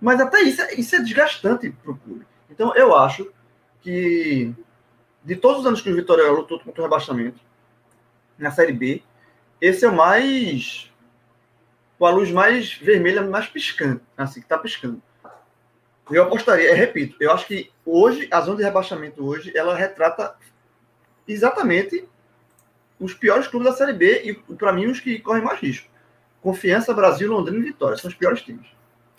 [0.00, 2.26] Mas até isso, é, isso é desgastante para o clube.
[2.50, 3.32] Então, eu acho
[3.80, 4.54] que
[5.24, 7.40] de todos os anos que o Vitória lutou contra o rebaixamento
[8.38, 9.02] na Série B,
[9.60, 10.90] esse é o mais.
[11.98, 15.02] com a luz mais vermelha, mais piscando, assim, que está piscando.
[16.10, 20.34] Eu apostaria, eu repito, eu acho que hoje, a zona de rebaixamento hoje, ela retrata
[21.26, 22.04] exatamente
[22.98, 25.88] os piores clubes da Série B e, para mim, os que correm mais risco.
[26.42, 27.96] Confiança, Brasil, Londrina e Vitória.
[27.96, 28.66] São os piores times.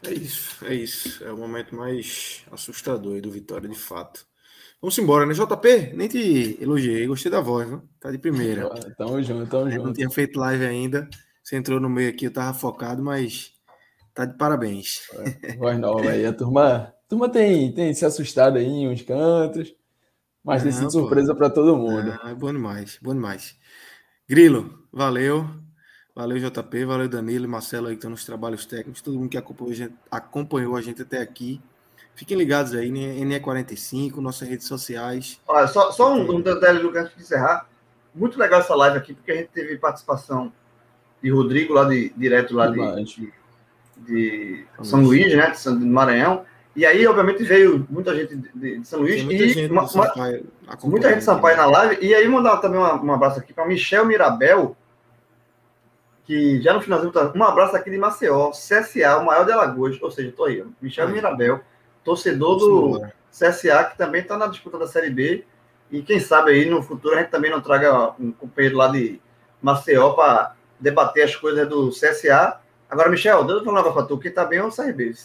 [0.04, 1.24] É isso, é isso.
[1.24, 4.26] É o momento mais assustador do Vitória, de fato.
[4.82, 5.34] Vamos embora, né?
[5.34, 7.80] JP, nem te elogiei, gostei da voz, né?
[8.00, 8.68] Tá de primeira.
[8.98, 9.94] Tamo junto, tamo Eu não junto.
[9.94, 11.08] tinha feito live ainda.
[11.44, 13.54] Você entrou no meio aqui, eu tava focado, mas
[14.26, 15.02] tá de parabéns.
[15.58, 16.26] Voz nova aí.
[16.26, 19.76] A turma, a turma tem, tem se assustado aí em uns cantos,
[20.44, 22.18] mas tem sido surpresa para todo mundo.
[22.24, 23.58] Ah, é bom demais, bom demais.
[24.28, 25.48] Grilo, valeu.
[26.14, 29.38] Valeu, JP, valeu, Danilo e Marcelo aí que estão nos trabalhos técnicos, todo mundo que
[29.38, 31.62] acompanhou a gente, acompanhou a gente até aqui.
[32.14, 33.16] Fiquem ligados aí, né?
[33.40, 35.40] NE45, nossas redes sociais.
[35.48, 37.66] Olha, só, só um, um detalhe, Lucas, antes de encerrar.
[38.14, 40.52] Muito legal essa live aqui, porque a gente teve participação
[41.24, 43.16] de Rodrigo, lá de, direto lá de, Demais.
[44.06, 45.50] De São Luís, né?
[45.52, 46.46] De São de Maranhão.
[46.76, 49.90] E aí, obviamente, veio muita gente de, de São Luís muita e gente, uma- do
[49.90, 50.46] Sampaio
[50.84, 51.98] muita gente de Sampaio na live.
[52.06, 54.76] E aí, mandar também um abraço aqui para Michel Mirabel,
[56.26, 57.32] que já no finalzinho tá.
[57.36, 60.02] Um abraço aqui de Maceió, CSA, o maior de Alagoas.
[60.02, 60.64] Ou seja, tô aí.
[60.82, 61.14] Michel Aí.
[61.14, 61.60] Mirabel,
[62.04, 63.02] torcedor do.
[63.32, 65.46] CSA, que também está na disputa da Série B.
[65.90, 69.22] E quem sabe aí no futuro a gente também não traga um companheiro lá de
[69.62, 72.61] Maceió para debater as coisas do CSA.
[72.92, 75.16] Agora, Michel, uma coisa pra tu, que tá bem é o CRB.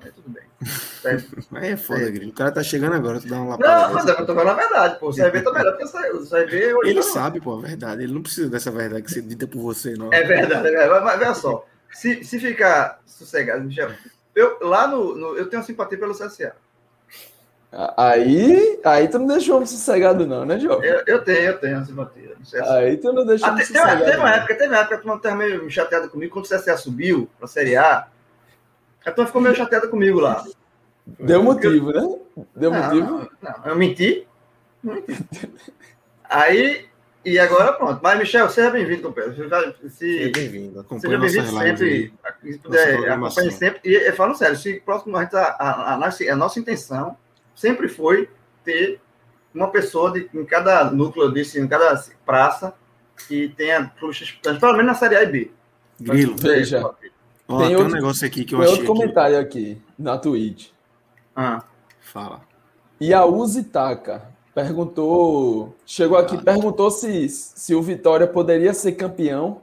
[0.00, 0.44] Mas tudo bem.
[1.60, 2.26] Aí é foda, É.
[2.26, 3.94] O cara tá chegando agora, tu dá uma Não, lapada.
[3.94, 5.08] mas é eu tô falando a verdade, pô.
[5.08, 6.56] O CRB tá melhor que o CRB.
[6.84, 8.02] Ele tá- sabe, pô, a verdade.
[8.04, 10.12] Ele não precisa dessa verdade que você dita por você, não.
[10.12, 10.90] É verdade, é verdade.
[10.90, 13.90] Mas, mas veja só, se, se ficar sossegado, Michel,
[14.34, 16.54] eu, lá no, no- Eu tenho simpatia pelo CSA.
[17.96, 20.82] Aí, aí tu não deixou homem sossegado, não, né, João?
[20.82, 22.34] Eu, eu tenho, eu tenho simpatia.
[22.38, 22.72] no CSA.
[22.78, 24.04] Aí tu não deixou Ah, teve, sossegado.
[24.04, 24.36] teve uma não.
[24.36, 27.28] época, teve uma época que a turma estava meio chateada comigo quando o CSA subiu
[27.38, 28.06] pra Série A.
[29.04, 30.42] A turma ficou meio chateada comigo lá.
[31.20, 32.18] Deu motivo, né?
[32.56, 33.06] Deu Não, motivo.
[33.06, 34.26] não, não, eu menti.
[34.82, 35.26] Não menti.
[36.24, 36.86] Aí,
[37.24, 38.00] e agora pronto.
[38.02, 39.36] Mas, Michel, seja bem-vindo, companheiro.
[39.36, 40.86] Seja Se, bem-vindo.
[41.00, 42.12] Seja bem-vindo sempre.
[42.42, 43.80] Se puder, acompanhe sempre.
[43.84, 47.16] E, e falando sério, se próximo a, gente, a, a, a nossa intenção
[47.58, 48.28] sempre foi
[48.64, 49.00] ter
[49.54, 52.72] uma pessoa de, em cada núcleo desse, em cada praça,
[53.26, 55.50] que tenha clubes disputantes, pelo menos na Série A e B.
[56.00, 56.86] Grilo, Veja.
[56.86, 57.10] ó, Tem
[57.66, 58.78] tem, um outro- negócio aqui que eu Tem achei.
[58.80, 59.00] outro aqui.
[59.00, 60.68] comentário aqui na Twitch.
[61.34, 61.62] Ah,
[62.00, 62.42] Fala.
[63.00, 63.22] E a
[63.72, 69.60] Taka perguntou, chegou aqui, perguntou se, se o Vitória poderia ser campeão,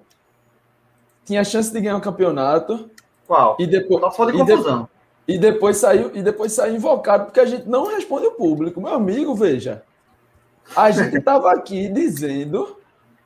[1.26, 2.90] tinha chance de ganhar o campeonato
[3.26, 3.56] qual?
[3.60, 4.90] e depois Só e de- confusão.
[5.28, 8.94] E depois saiu e depois saiu invocado porque a gente não responde o público, meu
[8.94, 9.84] amigo, veja,
[10.76, 12.78] a gente estava aqui dizendo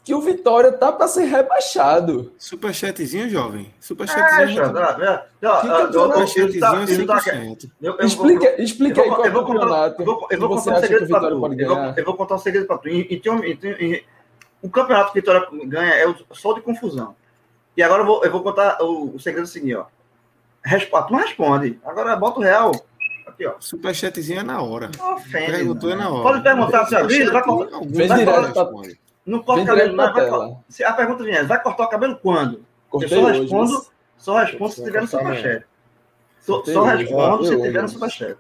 [0.04, 2.32] que o Vitória tá para ser rebaixado.
[2.38, 3.66] Superchatzinho, jovem.
[3.68, 4.56] É, Superchatzinho.
[4.56, 7.72] já, já, já, já, Que ah, eu- eu- eu- Superchatzinho eu 100%.
[7.82, 8.06] eu- eu vou-
[8.58, 10.16] Explica, aí qual é eu o vou contar- campeonato Eu vou,
[10.50, 12.00] contar um o segredo pra Vitória tu.
[12.00, 12.90] Eu vou, contar um segredo pra tu.
[12.90, 14.04] E, e um- e e-
[14.64, 17.16] o campeonato que Vitória ganha é o, só de confusão.
[17.78, 19.86] E agora eu vou, eu vou contar o, o segredo seguinte, ó.
[20.64, 21.80] Responde, tu não responde.
[21.86, 22.72] Agora bota o real.
[23.26, 23.54] Aqui, ó.
[23.60, 24.90] Superchatzinho é na hora.
[25.00, 25.52] Ofende.
[25.52, 26.24] Perguntou é na hora.
[26.24, 27.76] Pode perguntar se vai cortar.
[27.76, 29.00] Alguns Vem vai direto pra- responde.
[29.26, 30.14] Não corta o cabelo, direto na não.
[30.14, 30.38] Vai, tela.
[30.48, 30.62] cortar.
[30.70, 32.66] se a pergunta vier, vai cortar o cabelo quando?
[32.90, 33.40] Cortei eu só hoje.
[33.42, 35.66] respondo, mas- só respondo se tiver no cortar superchat.
[36.42, 38.38] Só, só respondo se tiver no superchat.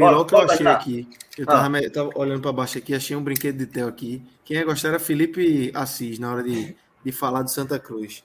[0.00, 0.72] Olha o que eu achei cá.
[0.72, 1.08] aqui.
[1.36, 1.68] Eu tava, Ah.
[1.68, 4.22] me- tava olhando para baixo aqui, achei um brinquedo de Theo aqui.
[4.44, 8.22] Quem ia gostar era Felipe Assis, na hora de, de falar do Santa Cruz.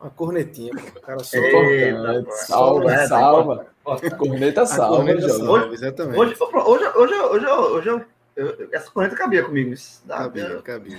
[0.00, 0.98] Uma cornetinha, pô.
[0.98, 1.36] O cara só.
[1.36, 2.30] Eita.
[2.32, 3.66] Salva, salva.
[3.84, 4.10] Bota.
[4.16, 6.18] Corneta A salva, corneta salva, exatamente.
[6.18, 8.06] Hoje, hoje, hoje, hoje, hoje, hoje, eu-
[8.36, 9.72] eu- essa corrente cabia comigo.
[9.72, 10.98] Isso dá- Cabia, cabia.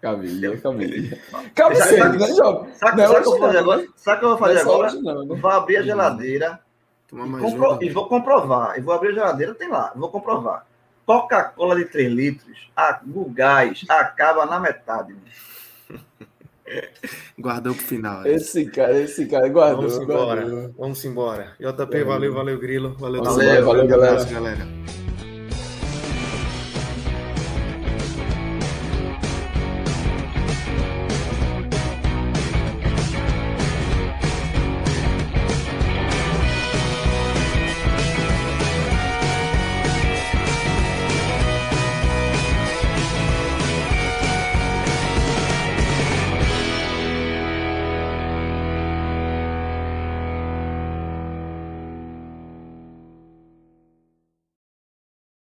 [0.00, 1.18] Cabia, cabia.
[1.54, 2.72] Cabe Já- sempre, né, jovem?
[2.74, 3.86] Sabe Não é o que eu vou fazer agora?
[3.96, 4.92] Sabe o que eu vou fazer é só agora?
[4.94, 5.36] não, né?
[5.40, 6.60] Vou abrir a geladeira
[7.06, 8.78] Tomar e, mais compro- e vou comprovar.
[8.78, 9.92] E vou abrir a geladeira, tem lá.
[9.94, 10.66] Vou comprovar.
[11.04, 15.14] Coca-Cola de 3 litros, a, o gás acaba na metade.
[17.38, 18.22] Guardou pro final.
[18.22, 18.32] né?
[18.34, 19.88] Esse cara, esse cara guardou.
[19.88, 20.40] Vamos embora.
[20.42, 20.74] guardou.
[20.78, 21.52] Vamos embora.
[21.58, 22.06] JP, Valeu.
[22.06, 22.96] valeu, valeu, Grilo.
[22.98, 24.56] Valeu, valeu, Um abraço, galera.
[24.56, 24.99] galera.